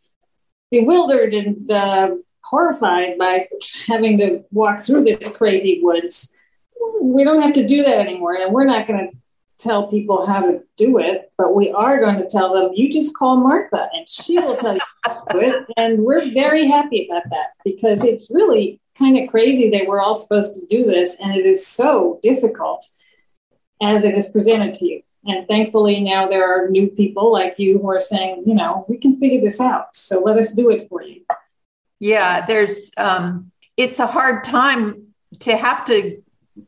bewildered 0.71 1.33
and 1.33 1.71
uh, 1.71 2.15
horrified 2.43 3.17
by 3.17 3.47
having 3.87 4.17
to 4.19 4.43
walk 4.51 4.83
through 4.83 5.03
this 5.03 5.35
crazy 5.35 5.79
woods, 5.81 6.35
we 7.01 7.23
don't 7.23 7.41
have 7.41 7.53
to 7.53 7.65
do 7.65 7.83
that 7.83 7.99
anymore. 7.99 8.35
And 8.35 8.53
we're 8.53 8.65
not 8.65 8.87
going 8.87 9.11
to 9.11 9.17
tell 9.57 9.87
people 9.87 10.25
how 10.25 10.41
to 10.41 10.61
do 10.75 10.97
it, 10.97 11.31
but 11.37 11.55
we 11.55 11.71
are 11.71 11.99
going 11.99 12.17
to 12.17 12.27
tell 12.27 12.53
them, 12.53 12.71
you 12.73 12.91
just 12.91 13.15
call 13.15 13.37
Martha 13.37 13.87
and 13.93 14.09
she 14.09 14.39
will 14.39 14.55
tell 14.55 14.73
you 14.73 14.81
how 15.03 15.13
to 15.13 15.33
do 15.33 15.39
it. 15.41 15.65
And 15.77 16.03
we're 16.03 16.31
very 16.31 16.67
happy 16.67 17.07
about 17.09 17.29
that 17.29 17.51
because 17.63 18.03
it's 18.03 18.29
really 18.31 18.79
kind 18.97 19.17
of 19.17 19.29
crazy 19.29 19.69
that 19.71 19.87
we're 19.87 20.01
all 20.01 20.15
supposed 20.15 20.59
to 20.59 20.65
do 20.67 20.85
this. 20.85 21.19
And 21.19 21.35
it 21.35 21.45
is 21.45 21.65
so 21.65 22.19
difficult 22.21 22.85
as 23.81 24.03
it 24.03 24.15
is 24.15 24.29
presented 24.29 24.73
to 24.75 24.85
you. 24.85 25.01
And 25.25 25.47
thankfully, 25.47 26.01
now 26.01 26.27
there 26.27 26.45
are 26.45 26.69
new 26.69 26.87
people 26.87 27.31
like 27.31 27.59
you 27.59 27.77
who 27.77 27.89
are 27.91 28.01
saying, 28.01 28.43
you 28.47 28.55
know, 28.55 28.85
we 28.89 28.97
can 28.97 29.19
figure 29.19 29.41
this 29.41 29.61
out. 29.61 29.95
So 29.95 30.19
let 30.19 30.37
us 30.37 30.51
do 30.51 30.71
it 30.71 30.89
for 30.89 31.03
you. 31.03 31.21
Yeah, 32.01 32.45
there's, 32.45 32.91
um, 32.97 33.51
it's 33.77 33.99
a 33.99 34.07
hard 34.07 34.43
time 34.43 35.13
to 35.39 35.55
have 35.55 35.85
to 35.85 36.21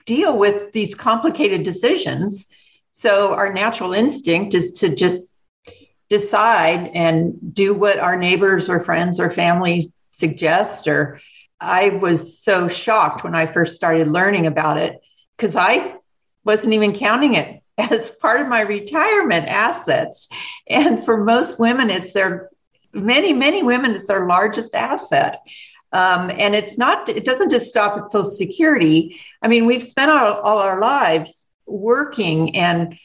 deal 0.06 0.38
with 0.38 0.72
these 0.72 0.96
complicated 0.96 1.64
decisions 1.64 2.48
so 2.92 3.34
our 3.34 3.52
natural 3.52 3.94
instinct 3.94 4.54
is 4.54 4.72
to 4.74 4.96
just 4.96 5.34
decide 6.10 6.92
and 6.94 7.34
do 7.54 7.74
what 7.74 7.98
our 7.98 8.16
neighbors 8.16 8.70
or 8.70 8.80
friends 8.80 9.20
or 9.20 9.32
family 9.32 9.92
suggest 10.12 10.88
or 10.88 11.20
I 11.60 11.90
was 11.90 12.40
so 12.40 12.68
shocked 12.68 13.24
when 13.24 13.34
I 13.34 13.48
first 13.48 13.76
started 13.76 14.10
learning 14.10 14.46
about 14.46 14.78
it 14.78 15.02
because 15.36 15.56
I 15.56 15.96
wasn't 16.46 16.74
even 16.74 16.94
counting 16.94 17.34
it 17.34 17.64
as 17.80 18.12
part 18.12 18.42
of 18.42 18.48
my 18.48 18.62
retirement 18.62 19.48
assets. 19.48 20.28
And 20.70 21.04
for 21.04 21.18
most 21.18 21.60
women, 21.60 21.90
it's 21.90 22.14
their 22.14 22.50
many, 22.94 23.34
many 23.34 23.64
women, 23.64 23.92
it's 23.92 24.08
their 24.08 24.28
largest 24.28 24.76
asset. 24.76 25.42
Um, 25.92 26.32
and 26.32 26.56
it's 26.56 26.78
not, 26.78 27.08
it 27.10 27.26
doesn't 27.26 27.52
just 27.52 27.70
stop 27.70 27.98
at 27.98 28.10
Social 28.10 28.30
Security. 28.30 29.20
I 29.42 29.48
mean, 29.48 29.66
we've 29.66 29.84
spent 29.84 30.10
all, 30.10 30.42
all 30.42 30.58
our 30.58 30.80
lives 30.80 31.48
working 31.66 32.56
and 32.56 32.98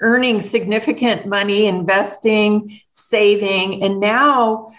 earning 0.00 0.40
significant 0.40 1.26
money, 1.26 1.66
investing, 1.66 2.80
saving. 2.90 3.82
And 3.82 3.98
now 3.98 4.72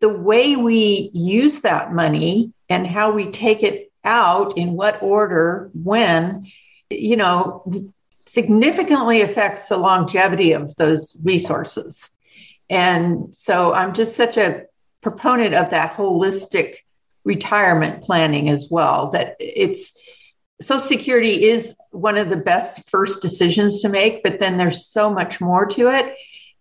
the 0.00 0.08
way 0.08 0.56
we 0.56 1.10
use 1.12 1.60
that 1.60 1.92
money 1.92 2.52
and 2.68 2.86
how 2.86 3.10
we 3.10 3.30
take 3.30 3.62
it 3.62 3.90
out, 4.04 4.56
in 4.56 4.72
what 4.72 5.02
order, 5.02 5.70
when, 5.74 6.46
you 6.88 7.16
know, 7.16 7.90
significantly 8.26 9.22
affects 9.22 9.68
the 9.68 9.76
longevity 9.76 10.52
of 10.52 10.74
those 10.76 11.16
resources. 11.24 12.08
And 12.70 13.34
so 13.34 13.72
I'm 13.72 13.94
just 13.94 14.14
such 14.14 14.36
a 14.36 14.64
proponent 15.02 15.54
of 15.54 15.70
that 15.70 15.94
holistic 15.94 16.76
retirement 17.24 18.02
planning 18.02 18.48
as 18.48 18.68
well, 18.70 19.10
that 19.10 19.36
it's 19.38 19.92
Social 20.60 20.84
Security 20.84 21.44
is 21.44 21.74
one 21.90 22.16
of 22.16 22.30
the 22.30 22.36
best 22.36 22.88
first 22.90 23.22
decisions 23.22 23.82
to 23.82 23.88
make, 23.88 24.22
but 24.22 24.40
then 24.40 24.58
there's 24.58 24.86
so 24.86 25.10
much 25.10 25.40
more 25.40 25.66
to 25.66 25.88
it. 25.88 26.16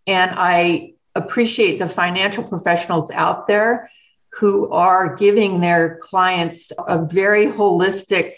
And 0.05 0.32
I 0.36 0.93
appreciate 1.16 1.80
the 1.80 1.89
financial 1.89 2.43
professionals 2.43 3.10
out 3.12 3.47
there 3.47 3.89
who 4.34 4.72
are 4.72 5.16
giving 5.16 5.62
their 5.62 5.97
clients 6.01 6.72
a 6.88 7.03
very 7.05 7.47
holistic 7.47 8.34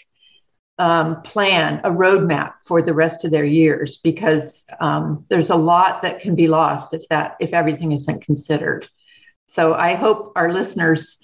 um, 0.80 1.20
plan, 1.20 1.78
a 1.84 1.90
roadmap 1.90 2.54
for 2.64 2.80
the 2.80 2.94
rest 2.94 3.26
of 3.26 3.30
their 3.30 3.44
years, 3.44 3.98
because 3.98 4.64
um, 4.80 5.26
there's 5.28 5.50
a 5.50 5.54
lot 5.54 6.00
that 6.00 6.20
can 6.20 6.34
be 6.34 6.48
lost 6.48 6.94
if 6.94 7.06
that 7.10 7.36
if 7.38 7.52
everything 7.52 7.92
isn't 7.92 8.22
considered. 8.22 8.88
So 9.46 9.74
I 9.74 9.94
hope 9.94 10.32
our 10.36 10.50
listeners 10.50 11.18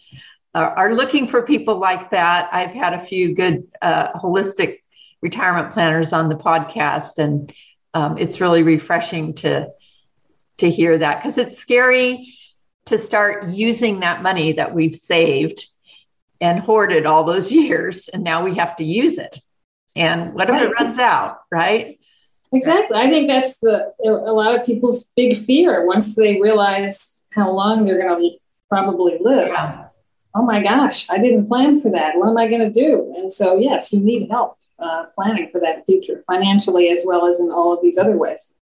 uh, 0.54 0.74
are 0.76 0.92
looking 0.92 1.26
for 1.26 1.40
people 1.40 1.78
like 1.78 2.10
that. 2.10 2.50
I've 2.52 2.74
had 2.74 2.92
a 2.92 3.00
few 3.00 3.34
good 3.34 3.66
uh, 3.80 4.12
holistic 4.12 4.80
retirement 5.22 5.72
planners 5.72 6.12
on 6.12 6.28
the 6.28 6.36
podcast, 6.36 7.16
and 7.16 7.50
um, 7.94 8.18
it's 8.18 8.42
really 8.42 8.62
refreshing 8.62 9.32
to 9.36 9.70
to 10.58 10.70
hear 10.70 10.98
that 10.98 11.22
because 11.22 11.38
it's 11.38 11.56
scary 11.56 12.34
to 12.84 12.98
start 12.98 13.48
using 13.48 14.00
that 14.00 14.22
money 14.22 14.52
that 14.52 14.74
we've 14.74 14.94
saved 14.94 15.66
and 16.42 16.60
hoarded 16.60 17.06
all 17.06 17.24
those 17.24 17.50
years, 17.62 18.08
and 18.08 18.22
now 18.22 18.44
we 18.44 18.56
have 18.56 18.76
to 18.76 18.84
use 18.84 19.16
it. 19.16 19.40
And 19.96 20.34
what 20.34 20.50
if 20.50 20.56
it 20.56 20.72
runs 20.78 20.98
out, 20.98 21.40
right? 21.50 21.98
Exactly. 22.52 22.96
I 22.96 23.08
think 23.08 23.28
that's 23.28 23.58
the 23.58 23.92
a 24.04 24.10
lot 24.10 24.58
of 24.58 24.64
people's 24.64 25.04
big 25.16 25.44
fear 25.44 25.86
once 25.86 26.14
they 26.14 26.40
realize 26.40 27.24
how 27.30 27.50
long 27.50 27.84
they're 27.84 28.00
going 28.00 28.20
to 28.20 28.38
probably 28.68 29.18
live. 29.20 29.48
Yeah 29.48 29.86
oh 30.36 30.42
my 30.42 30.62
gosh, 30.62 31.08
I 31.08 31.18
didn't 31.18 31.48
plan 31.48 31.80
for 31.80 31.90
that. 31.90 32.16
What 32.16 32.28
am 32.28 32.36
I 32.36 32.46
going 32.48 32.60
to 32.60 32.70
do? 32.70 33.14
And 33.16 33.32
so, 33.32 33.56
yes, 33.56 33.92
you 33.92 34.00
need 34.00 34.28
help 34.30 34.58
uh, 34.78 35.06
planning 35.14 35.48
for 35.50 35.60
that 35.62 35.86
future 35.86 36.22
financially 36.26 36.90
as 36.90 37.04
well 37.06 37.26
as 37.26 37.40
in 37.40 37.50
all 37.50 37.72
of 37.72 37.80
these 37.82 37.96
other 37.96 38.16
ways. 38.16 38.54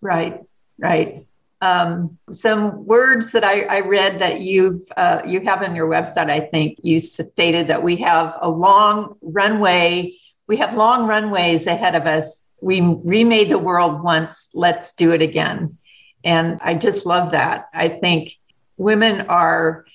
Right, 0.00 0.40
right. 0.78 1.26
Um, 1.60 2.18
some 2.32 2.86
words 2.86 3.30
that 3.32 3.44
I, 3.44 3.60
I 3.60 3.80
read 3.80 4.20
that 4.20 4.40
you've 4.40 4.82
uh, 4.96 5.22
you 5.24 5.40
have 5.42 5.62
on 5.62 5.76
your 5.76 5.86
website. 5.86 6.28
I 6.28 6.40
think 6.40 6.78
you 6.82 6.98
stated 6.98 7.68
that 7.68 7.84
we 7.84 7.96
have 7.96 8.36
a 8.40 8.50
long 8.50 9.16
runway. 9.22 10.16
We 10.48 10.58
have 10.58 10.74
long 10.74 11.06
runways 11.06 11.66
ahead 11.66 11.94
of 11.94 12.06
us. 12.06 12.40
We 12.60 12.80
remade 12.80 13.50
the 13.50 13.58
world 13.58 14.02
once. 14.02 14.48
Let's 14.54 14.94
do 14.94 15.12
it 15.12 15.22
again. 15.22 15.78
And 16.24 16.58
I 16.62 16.74
just 16.74 17.06
love 17.06 17.32
that. 17.32 17.68
I 17.72 17.88
think 17.88 18.36
women 18.76 19.22
are 19.22 19.86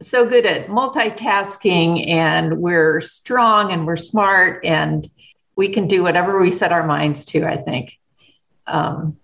so 0.00 0.26
good 0.26 0.46
at 0.46 0.68
multitasking 0.68 2.08
and 2.08 2.58
we're 2.58 3.00
strong 3.00 3.72
and 3.72 3.86
we're 3.86 3.96
smart 3.96 4.64
and 4.64 5.08
we 5.56 5.70
can 5.70 5.88
do 5.88 6.02
whatever 6.02 6.40
we 6.40 6.50
set 6.50 6.72
our 6.72 6.86
minds 6.86 7.24
to, 7.26 7.44
I 7.44 7.56
think. 7.56 7.98
Um, 8.66 9.16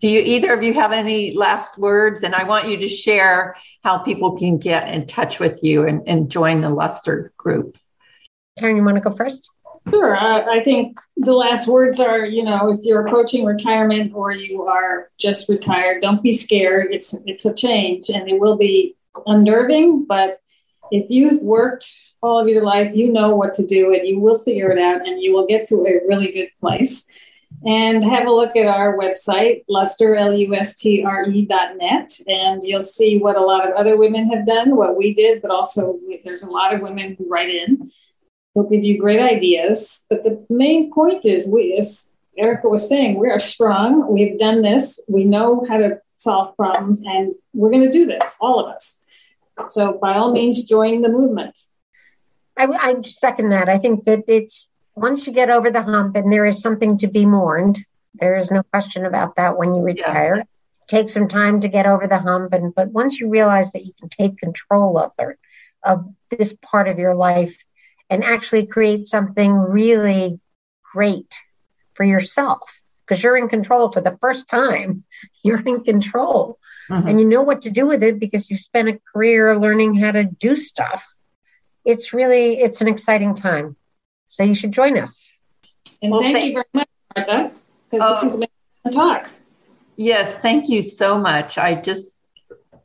do 0.00 0.08
you 0.08 0.20
either 0.20 0.52
of 0.52 0.62
you 0.62 0.74
have 0.74 0.92
any 0.92 1.34
last 1.34 1.78
words? 1.78 2.22
And 2.22 2.34
I 2.34 2.44
want 2.44 2.68
you 2.68 2.78
to 2.78 2.88
share 2.88 3.56
how 3.82 3.98
people 3.98 4.38
can 4.38 4.58
get 4.58 4.92
in 4.92 5.06
touch 5.06 5.38
with 5.38 5.62
you 5.62 5.86
and, 5.86 6.06
and 6.06 6.30
join 6.30 6.60
the 6.60 6.70
Luster 6.70 7.32
group. 7.36 7.78
Karen, 8.58 8.76
you 8.76 8.84
want 8.84 8.96
to 8.96 9.02
go 9.02 9.10
first? 9.10 9.50
Sure. 9.90 10.16
Uh, 10.16 10.44
I 10.50 10.62
think 10.64 10.98
the 11.16 11.32
last 11.32 11.68
words 11.68 12.00
are, 12.00 12.24
you 12.24 12.42
know, 12.42 12.70
if 12.70 12.80
you're 12.82 13.06
approaching 13.06 13.44
retirement 13.44 14.12
or 14.14 14.32
you 14.32 14.62
are 14.62 15.10
just 15.18 15.48
retired, 15.48 16.02
don't 16.02 16.22
be 16.22 16.32
scared. 16.32 16.88
It's 16.90 17.14
it's 17.24 17.44
a 17.44 17.54
change, 17.54 18.08
and 18.08 18.28
it 18.28 18.40
will 18.40 18.56
be 18.56 18.96
unnerving, 19.26 20.04
but 20.04 20.40
if 20.90 21.06
you've 21.08 21.42
worked 21.42 22.00
all 22.22 22.40
of 22.40 22.48
your 22.48 22.64
life, 22.64 22.94
you 22.94 23.12
know 23.12 23.34
what 23.34 23.54
to 23.54 23.66
do 23.66 23.94
and 23.94 24.06
you 24.06 24.18
will 24.18 24.38
figure 24.40 24.70
it 24.70 24.78
out 24.78 25.06
and 25.06 25.20
you 25.22 25.32
will 25.32 25.46
get 25.46 25.66
to 25.66 25.76
a 25.86 26.06
really 26.06 26.32
good 26.32 26.48
place. 26.60 27.08
And 27.64 28.04
have 28.04 28.26
a 28.26 28.30
look 28.30 28.54
at 28.54 28.66
our 28.66 28.98
website, 28.98 29.64
luster, 29.68 30.14
L-U-S-T-R-E 30.14 31.46
dot 31.46 31.76
net, 31.78 32.12
and 32.28 32.62
you'll 32.62 32.82
see 32.82 33.18
what 33.18 33.36
a 33.36 33.40
lot 33.40 33.66
of 33.66 33.74
other 33.74 33.96
women 33.96 34.28
have 34.30 34.46
done, 34.46 34.76
what 34.76 34.96
we 34.96 35.14
did, 35.14 35.40
but 35.40 35.50
also 35.50 35.98
there's 36.24 36.42
a 36.42 36.50
lot 36.50 36.74
of 36.74 36.82
women 36.82 37.16
who 37.16 37.28
write 37.28 37.48
in. 37.48 37.90
They'll 38.56 38.64
give 38.64 38.84
you 38.84 38.98
great 38.98 39.20
ideas. 39.20 40.06
But 40.08 40.24
the 40.24 40.42
main 40.48 40.90
point 40.90 41.26
is 41.26 41.46
we, 41.46 41.76
as 41.78 42.10
Erica 42.38 42.70
was 42.70 42.88
saying, 42.88 43.18
we 43.18 43.28
are 43.28 43.38
strong. 43.38 44.10
We've 44.10 44.38
done 44.38 44.62
this. 44.62 44.98
We 45.06 45.24
know 45.24 45.66
how 45.68 45.76
to 45.76 46.00
solve 46.16 46.56
problems, 46.56 47.02
and 47.04 47.34
we're 47.52 47.70
going 47.70 47.84
to 47.84 47.92
do 47.92 48.06
this, 48.06 48.34
all 48.40 48.58
of 48.58 48.74
us. 48.74 49.04
So 49.68 49.98
by 50.00 50.14
all 50.14 50.32
means, 50.32 50.64
join 50.64 51.02
the 51.02 51.10
movement. 51.10 51.54
I, 52.56 52.64
I 52.64 53.02
second 53.02 53.50
that. 53.50 53.68
I 53.68 53.76
think 53.76 54.06
that 54.06 54.24
it's 54.26 54.70
once 54.94 55.26
you 55.26 55.34
get 55.34 55.50
over 55.50 55.70
the 55.70 55.82
hump 55.82 56.16
and 56.16 56.32
there 56.32 56.46
is 56.46 56.62
something 56.62 56.96
to 56.98 57.08
be 57.08 57.26
mourned, 57.26 57.84
there 58.14 58.36
is 58.36 58.50
no 58.50 58.62
question 58.62 59.04
about 59.04 59.36
that 59.36 59.58
when 59.58 59.74
you 59.74 59.82
retire. 59.82 60.36
Yeah. 60.36 60.42
Take 60.88 61.10
some 61.10 61.28
time 61.28 61.60
to 61.60 61.68
get 61.68 61.84
over 61.84 62.06
the 62.06 62.18
hump, 62.18 62.54
and 62.54 62.74
but 62.74 62.88
once 62.88 63.20
you 63.20 63.28
realize 63.28 63.72
that 63.72 63.84
you 63.84 63.92
can 64.00 64.08
take 64.08 64.38
control 64.38 64.96
of 64.96 65.12
it, 65.18 65.38
of 65.82 66.06
this 66.30 66.54
part 66.62 66.88
of 66.88 66.98
your 66.98 67.14
life, 67.14 67.62
and 68.10 68.24
actually 68.24 68.66
create 68.66 69.06
something 69.06 69.52
really 69.52 70.40
great 70.92 71.34
for 71.94 72.04
yourself, 72.04 72.80
because 73.06 73.22
you're 73.22 73.36
in 73.36 73.48
control 73.48 73.90
for 73.90 74.00
the 74.00 74.16
first 74.20 74.48
time. 74.48 75.04
You're 75.42 75.60
in 75.60 75.84
control 75.84 76.58
mm-hmm. 76.90 77.08
and 77.08 77.20
you 77.20 77.26
know 77.26 77.42
what 77.42 77.62
to 77.62 77.70
do 77.70 77.86
with 77.86 78.02
it 78.02 78.18
because 78.18 78.50
you've 78.50 78.60
spent 78.60 78.88
a 78.88 78.98
career 79.12 79.58
learning 79.58 79.94
how 79.96 80.12
to 80.12 80.24
do 80.24 80.56
stuff. 80.56 81.06
It's 81.84 82.12
really 82.12 82.58
it's 82.58 82.80
an 82.80 82.88
exciting 82.88 83.34
time. 83.34 83.76
So 84.26 84.42
you 84.42 84.54
should 84.54 84.72
join 84.72 84.98
us. 84.98 85.30
And 86.02 86.10
well, 86.10 86.20
thank, 86.20 86.36
thank, 86.36 86.46
you 86.46 86.52
very 86.54 86.64
much, 86.74 86.88
Martha, 87.16 87.52
because 87.90 88.02
oh, 88.02 88.10
this 88.14 88.32
has 88.32 88.36
been 88.40 88.48
a 88.84 88.90
talk. 88.90 89.28
Yes, 89.96 90.36
thank 90.38 90.68
you 90.68 90.82
so 90.82 91.18
much. 91.18 91.58
I 91.58 91.74
just 91.74 92.16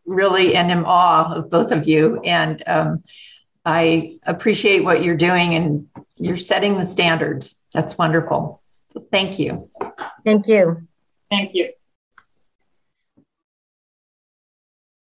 really 0.06 0.56
am 0.56 0.70
in 0.70 0.86
awe 0.86 1.34
of 1.34 1.50
both 1.50 1.72
of 1.72 1.88
you. 1.88 2.22
And 2.22 2.64
um, 2.68 3.04
I 3.66 4.18
appreciate 4.24 4.84
what 4.84 5.04
you're 5.04 5.18
doing 5.18 5.56
and 5.56 5.88
you're 6.18 6.38
setting 6.38 6.78
the 6.78 6.86
standards. 6.86 7.60
That's 7.74 7.98
wonderful. 7.98 8.62
So 8.94 9.06
thank 9.12 9.40
you. 9.40 9.70
Thank 10.26 10.48
you. 10.48 10.88
Thank 11.30 11.54
you. 11.54 11.72